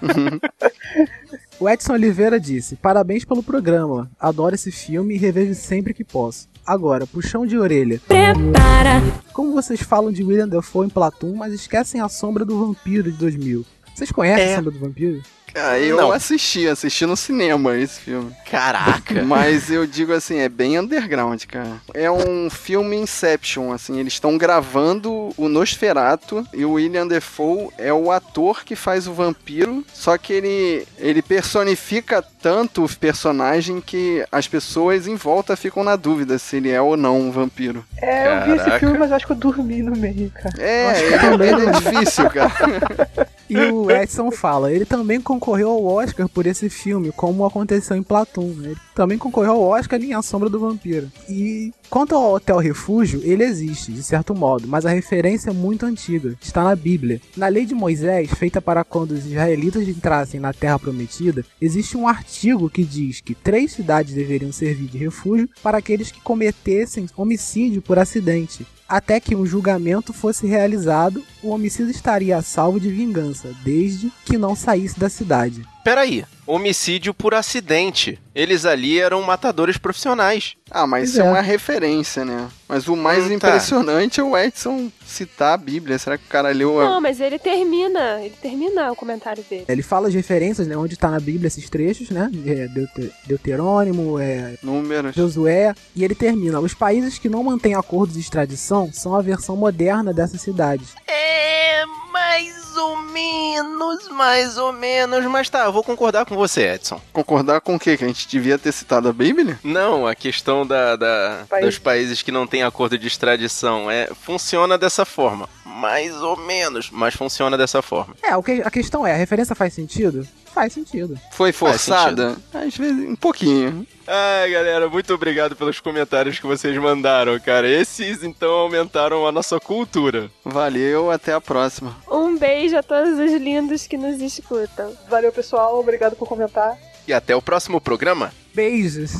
O 1.60 1.68
Edson 1.68 1.94
Oliveira 1.94 2.38
disse: 2.38 2.76
Parabéns 2.76 3.24
pelo 3.24 3.42
programa. 3.42 4.08
Adoro 4.20 4.54
esse 4.54 4.70
filme 4.70 5.14
e 5.14 5.18
revejo 5.18 5.56
sempre 5.56 5.92
que 5.92 6.04
posso. 6.04 6.48
Agora, 6.64 7.04
puxão 7.04 7.44
de 7.44 7.58
orelha. 7.58 8.00
Prepara. 8.06 9.02
Como 9.32 9.52
vocês 9.52 9.82
falam 9.82 10.12
de 10.12 10.22
William 10.22 10.48
Dafoe 10.48 10.86
em 10.86 10.90
Platum, 10.90 11.34
mas 11.34 11.52
esquecem 11.52 12.00
a 12.00 12.08
Sombra 12.08 12.44
do 12.44 12.64
Vampiro 12.64 13.10
de 13.10 13.18
2000. 13.18 13.64
Vocês 13.98 14.12
conhecem 14.12 14.44
É. 14.44 14.52
a 14.52 14.56
Sombra 14.58 14.70
do 14.70 14.78
Vampiro? 14.78 15.20
Ah, 15.54 15.78
eu 15.78 15.96
Não. 15.96 16.12
assisti, 16.12 16.68
assisti 16.68 17.04
no 17.06 17.16
cinema 17.16 17.74
esse 17.76 18.00
filme. 18.00 18.30
Caraca! 18.48 19.22
Mas 19.24 19.70
eu 19.72 19.86
digo 19.86 20.12
assim, 20.12 20.38
é 20.38 20.48
bem 20.48 20.78
underground, 20.78 21.42
cara. 21.46 21.80
É 21.94 22.08
um 22.08 22.48
filme 22.48 22.94
Inception, 22.96 23.72
assim, 23.72 23.98
eles 23.98 24.12
estão 24.12 24.38
gravando 24.38 25.30
o 25.36 25.48
Nosferatu 25.48 26.46
e 26.54 26.64
o 26.64 26.72
William 26.72 27.08
Defoe 27.08 27.70
é 27.76 27.92
o 27.92 28.12
ator 28.12 28.62
que 28.62 28.76
faz 28.76 29.08
o 29.08 29.12
vampiro, 29.14 29.82
só 29.92 30.16
que 30.16 30.32
ele 30.34 30.86
ele 30.98 31.22
personifica 31.22 32.22
tanto 32.22 32.84
o 32.84 32.88
personagem 32.96 33.80
que 33.80 34.24
as 34.30 34.46
pessoas 34.46 35.08
em 35.08 35.16
volta 35.16 35.56
ficam 35.56 35.82
na 35.82 35.96
dúvida 35.96 36.38
se 36.38 36.58
ele 36.58 36.70
é 36.70 36.80
ou 36.80 36.96
não 36.96 37.18
um 37.18 37.30
vampiro. 37.32 37.84
É, 38.00 38.26
eu 38.28 38.44
vi 38.44 38.50
esse 38.50 38.58
Caraca. 38.64 38.78
filme, 38.78 38.98
mas 38.98 39.10
acho 39.10 39.26
que 39.26 39.32
eu 39.32 39.36
dormi 39.36 39.82
no 39.82 39.96
meio, 39.96 40.30
cara. 40.30 40.54
É, 40.62 41.00
ele, 41.34 41.44
ele 41.48 41.66
é 41.66 41.70
difícil, 41.72 42.30
cara. 42.30 42.52
E 43.48 43.56
o 43.56 43.90
Edson 43.90 44.30
fala, 44.30 44.72
ele 44.72 44.84
também 44.84 45.20
concorreu 45.20 45.70
ao 45.70 45.84
Oscar 45.84 46.28
por 46.28 46.46
esse 46.46 46.68
filme, 46.68 47.12
como 47.12 47.44
aconteceu 47.44 47.96
em 47.96 48.02
Platum. 48.02 48.48
né? 48.56 48.70
Ele 48.70 48.76
também 48.94 49.18
concorreu 49.18 49.52
ao 49.52 49.62
Oscar 49.62 50.00
em 50.00 50.12
A 50.12 50.22
Sombra 50.22 50.48
do 50.48 50.60
Vampiro. 50.60 51.10
E 51.28 51.72
quanto 51.88 52.14
ao 52.14 52.34
Hotel 52.34 52.58
Refúgio, 52.58 53.20
ele 53.24 53.44
existe, 53.44 53.92
de 53.92 54.02
certo 54.02 54.34
modo, 54.34 54.68
mas 54.68 54.84
a 54.84 54.90
referência 54.90 55.50
é 55.50 55.52
muito 55.52 55.86
antiga, 55.86 56.36
está 56.40 56.62
na 56.62 56.76
Bíblia. 56.76 57.20
Na 57.36 57.48
lei 57.48 57.64
de 57.64 57.74
Moisés, 57.74 58.30
feita 58.34 58.60
para 58.60 58.84
quando 58.84 59.12
os 59.12 59.24
israelitas 59.26 59.88
entrassem 59.88 60.38
na 60.40 60.52
Terra 60.52 60.78
Prometida, 60.78 61.44
existe 61.60 61.96
um 61.96 62.06
artigo 62.06 62.68
que 62.68 62.84
diz 62.84 63.20
que 63.20 63.34
três 63.34 63.72
cidades 63.72 64.14
deveriam 64.14 64.52
servir 64.52 64.88
de 64.88 64.98
refúgio 64.98 65.48
para 65.62 65.78
aqueles 65.78 66.10
que 66.10 66.20
cometessem 66.20 67.06
homicídio 67.16 67.80
por 67.80 67.98
acidente. 67.98 68.66
Até 68.88 69.20
que 69.20 69.36
um 69.36 69.44
julgamento 69.44 70.14
fosse 70.14 70.46
realizado, 70.46 71.22
o 71.42 71.50
homicida 71.50 71.90
estaria 71.90 72.38
a 72.38 72.42
salvo 72.42 72.80
de 72.80 72.90
vingança, 72.90 73.54
desde 73.62 74.10
que 74.24 74.38
não 74.38 74.56
saísse 74.56 74.98
da 74.98 75.10
cidade. 75.10 75.62
Peraí, 75.88 76.24
homicídio 76.46 77.14
por 77.14 77.34
acidente. 77.34 78.18
Eles 78.34 78.64
ali 78.64 79.00
eram 79.00 79.22
matadores 79.22 79.76
profissionais. 79.78 80.54
Ah, 80.70 80.86
mas 80.86 81.08
isso 81.10 81.20
é 81.20 81.24
é. 81.24 81.28
uma 81.28 81.40
referência, 81.40 82.24
né? 82.24 82.48
Mas 82.68 82.86
o 82.88 82.94
mais 82.94 83.24
Hum, 83.24 83.28
tá. 83.30 83.34
impressionante 83.34 84.20
é 84.20 84.22
o 84.22 84.36
Edson 84.36 84.90
citar 85.06 85.54
a 85.54 85.56
Bíblia. 85.56 85.98
Será 85.98 86.16
que 86.18 86.24
o 86.24 86.28
cara 86.28 86.50
leu 86.50 86.78
a... 86.80 86.84
Não, 86.84 87.00
mas 87.00 87.20
ele 87.20 87.38
termina, 87.38 88.20
ele 88.20 88.34
termina 88.40 88.92
o 88.92 88.96
comentário 88.96 89.42
dele. 89.48 89.64
Ele 89.66 89.82
fala 89.82 90.10
de 90.10 90.16
referências, 90.16 90.66
né, 90.66 90.76
onde 90.76 90.94
está 90.94 91.10
na 91.10 91.18
Bíblia 91.18 91.48
esses 91.48 91.68
trechos, 91.70 92.10
né? 92.10 92.30
É, 92.46 92.68
Deute- 92.68 93.12
Deuterônimo, 93.26 94.18
é, 94.18 94.54
números? 94.62 95.14
Josué, 95.16 95.74
e 95.96 96.04
ele 96.04 96.14
termina: 96.14 96.60
os 96.60 96.74
países 96.74 97.18
que 97.18 97.28
não 97.28 97.42
mantêm 97.42 97.74
acordos 97.74 98.14
de 98.14 98.20
extradição 98.20 98.90
são 98.92 99.14
a 99.14 99.22
versão 99.22 99.56
moderna 99.56 100.12
dessas 100.12 100.40
cidades. 100.40 100.88
É, 101.06 101.82
mais 102.18 102.76
ou 102.76 102.96
menos, 102.96 104.08
mais 104.08 104.58
ou 104.58 104.72
menos. 104.72 105.24
Mas 105.26 105.48
tá, 105.48 105.64
eu 105.64 105.72
vou 105.72 105.82
concordar 105.84 106.24
com 106.26 106.34
você, 106.34 106.74
Edson. 106.74 107.00
Concordar 107.12 107.60
com 107.60 107.76
o 107.76 107.78
quê? 107.78 107.96
Que 107.96 108.04
a 108.04 108.08
gente 108.08 108.26
devia 108.28 108.58
ter 108.58 108.72
citado 108.72 109.08
a 109.08 109.12
Bíblia? 109.12 109.58
Não, 109.62 110.06
a 110.06 110.14
questão 110.14 110.66
da, 110.66 110.96
da- 110.96 111.44
País. 111.48 111.64
dos 111.64 111.78
países 111.78 112.22
que 112.22 112.32
não 112.32 112.46
têm 112.46 112.62
acordo 112.62 112.98
de 112.98 113.06
extradição 113.06 113.90
é 113.90 114.08
funciona 114.22 114.76
dessa 114.76 115.04
forma. 115.04 115.48
mais 115.64 116.20
ou 116.22 116.36
menos, 116.36 116.90
mas 116.90 117.14
funciona 117.14 117.56
dessa 117.56 117.80
forma. 117.80 118.14
É, 118.22 118.36
o 118.36 118.42
que, 118.42 118.62
a 118.64 118.70
questão 118.70 119.06
é, 119.06 119.12
a 119.12 119.16
referência 119.16 119.54
faz 119.54 119.72
sentido? 119.74 120.26
Faz 120.58 120.72
sentido. 120.72 121.16
Foi 121.30 121.52
forçada? 121.52 122.36
Às 122.52 122.76
vezes, 122.76 123.08
um 123.08 123.14
pouquinho. 123.14 123.86
Ai, 124.04 124.50
galera, 124.50 124.88
muito 124.88 125.14
obrigado 125.14 125.54
pelos 125.54 125.78
comentários 125.78 126.40
que 126.40 126.46
vocês 126.48 126.76
mandaram, 126.76 127.38
cara. 127.38 127.68
Esses 127.68 128.24
então 128.24 128.50
aumentaram 128.50 129.24
a 129.24 129.30
nossa 129.30 129.60
cultura. 129.60 130.28
Valeu, 130.44 131.12
até 131.12 131.32
a 131.32 131.40
próxima. 131.40 131.96
Um 132.10 132.36
beijo 132.36 132.76
a 132.76 132.82
todos 132.82 133.20
os 133.20 133.40
lindos 133.40 133.86
que 133.86 133.96
nos 133.96 134.20
escutam. 134.20 134.92
Valeu, 135.08 135.30
pessoal. 135.30 135.78
Obrigado 135.78 136.16
por 136.16 136.26
comentar. 136.26 136.76
E 137.06 137.12
até 137.12 137.36
o 137.36 137.40
próximo 137.40 137.80
programa. 137.80 138.32
Beijos. 138.52 139.12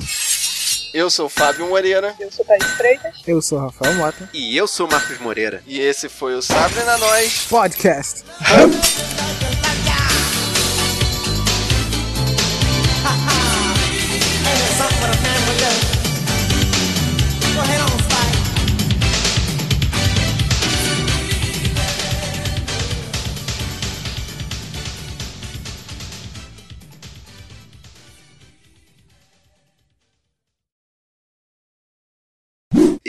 Eu 0.93 1.09
sou 1.09 1.27
o 1.27 1.29
Fábio 1.29 1.69
Moreira. 1.69 2.17
Eu 2.19 2.33
sou 2.33 2.45
Thaís 2.45 2.65
Freitas. 2.73 3.15
Eu 3.25 3.41
sou 3.41 3.59
o 3.59 3.61
Rafael 3.61 3.95
Mota. 3.95 4.29
E 4.35 4.57
eu 4.57 4.67
sou 4.67 4.89
Marcos 4.89 5.21
Moreira. 5.21 5.63
E 5.69 5.79
esse 5.79 6.09
foi 6.09 6.35
o 6.35 6.43
Sabre 6.43 6.83
na 6.83 6.99
Nós 6.99 7.47
Podcast. 7.49 8.25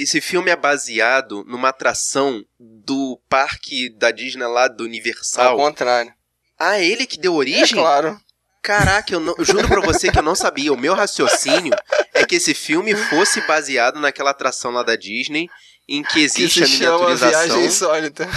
Esse 0.10 0.22
filme 0.22 0.50
é 0.50 0.56
baseado 0.56 1.46
numa 1.46 1.70
atração 1.70 2.44
do 2.60 3.22
parque 3.30 3.96
da 3.96 4.10
Disney 4.10 4.48
lá 4.48 4.68
do 4.68 4.84
Universal. 4.86 5.50
Ao 5.50 5.56
contrário. 5.56 6.12
Ah, 6.58 6.80
ele 6.80 7.06
que 7.06 7.20
deu 7.20 7.36
origem? 7.36 7.78
É 7.78 7.82
claro. 7.84 8.20
Caraca, 8.64 9.14
eu, 9.14 9.20
não, 9.20 9.36
eu 9.38 9.46
juro 9.46 9.68
pra 9.68 9.82
você 9.82 10.12
que 10.12 10.18
eu 10.18 10.24
não 10.24 10.34
sabia. 10.34 10.74
O 10.74 10.78
meu 10.78 10.96
raciocínio 10.96 11.72
é 12.12 12.26
que 12.26 12.38
esse 12.38 12.56
filme 12.56 12.96
fosse 12.96 13.40
baseado 13.42 14.00
naquela 14.00 14.32
atração 14.32 14.72
lá 14.72 14.82
da 14.82 14.96
Disney 14.96 15.48
em 15.88 16.02
que 16.02 16.14
Que 16.14 16.22
existe 16.22 16.58
se 16.58 16.64
a 16.64 16.66
chama 16.66 17.12
miniaturização. 17.12 17.46
Viagem 17.46 17.66
Insólita. 17.68 18.28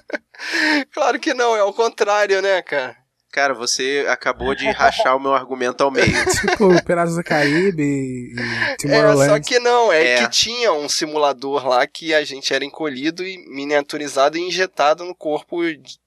claro 0.94 1.20
que 1.20 1.34
não, 1.34 1.54
é 1.54 1.62
o 1.62 1.74
contrário, 1.74 2.40
né, 2.40 2.62
cara? 2.62 2.96
Cara, 3.36 3.52
você 3.52 4.06
acabou 4.08 4.54
de 4.54 4.64
rachar 4.70 5.14
o 5.14 5.20
meu 5.20 5.34
argumento 5.34 5.84
ao 5.84 5.90
meio. 5.90 6.06
tipo, 6.40 6.82
Piratas 6.86 7.16
do 7.16 7.22
Caribe 7.22 7.82
e 7.82 8.34
e 8.34 8.40
É, 8.40 8.76
Tomorrowland. 8.76 9.30
só 9.30 9.40
que 9.40 9.58
não, 9.58 9.92
é, 9.92 10.14
É. 10.14 10.22
que 10.22 10.30
tinha 10.30 10.72
um 10.72 10.88
simulador 10.88 11.68
lá 11.68 11.86
que 11.86 12.14
a 12.14 12.24
gente 12.24 12.54
era 12.54 12.64
encolhido 12.64 13.22
e 13.22 13.36
miniaturizado 13.46 14.38
e 14.38 14.40
injetado 14.40 15.04
no 15.04 15.14
corpo 15.14 15.62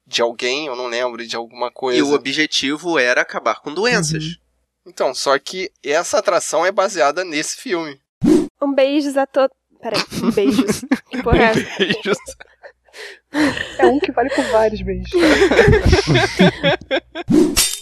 de- 0.08 0.22
alguém, 0.24 0.66
eu 0.66 0.76
não 0.76 0.88
lembro, 0.88 1.24
de 1.24 1.36
alguma 1.36 1.70
coisa. 1.72 2.00
E 2.00 2.02
o 2.02 2.14
objetivo 2.14 2.98
era 2.98 3.22
acabar 3.22 3.62
com 3.62 3.72
doenças. 3.72 4.24
Então, 4.84 5.14
só 5.14 5.38
que 5.38 5.70
essa 5.86 6.18
atração 6.18 6.66
é 6.66 6.72
baseada 6.72 7.24
nesse 7.24 7.58
filme. 7.58 8.02
Um 8.60 8.74
beijos 8.74 9.16
a 9.16 9.28
todos. 9.28 9.56
Peraí, 9.80 10.02
um 10.24 10.32
beijos. 10.32 10.82
Que 11.12 11.22
porra 11.22 11.38
é 11.38 11.44
essa? 11.52 11.78
Beijos. 11.78 12.18
É 13.78 13.86
um 13.86 14.00
que 14.00 14.12
vale 14.12 14.30
por 14.30 14.44
vários 14.46 14.82
beijos. 14.82 15.12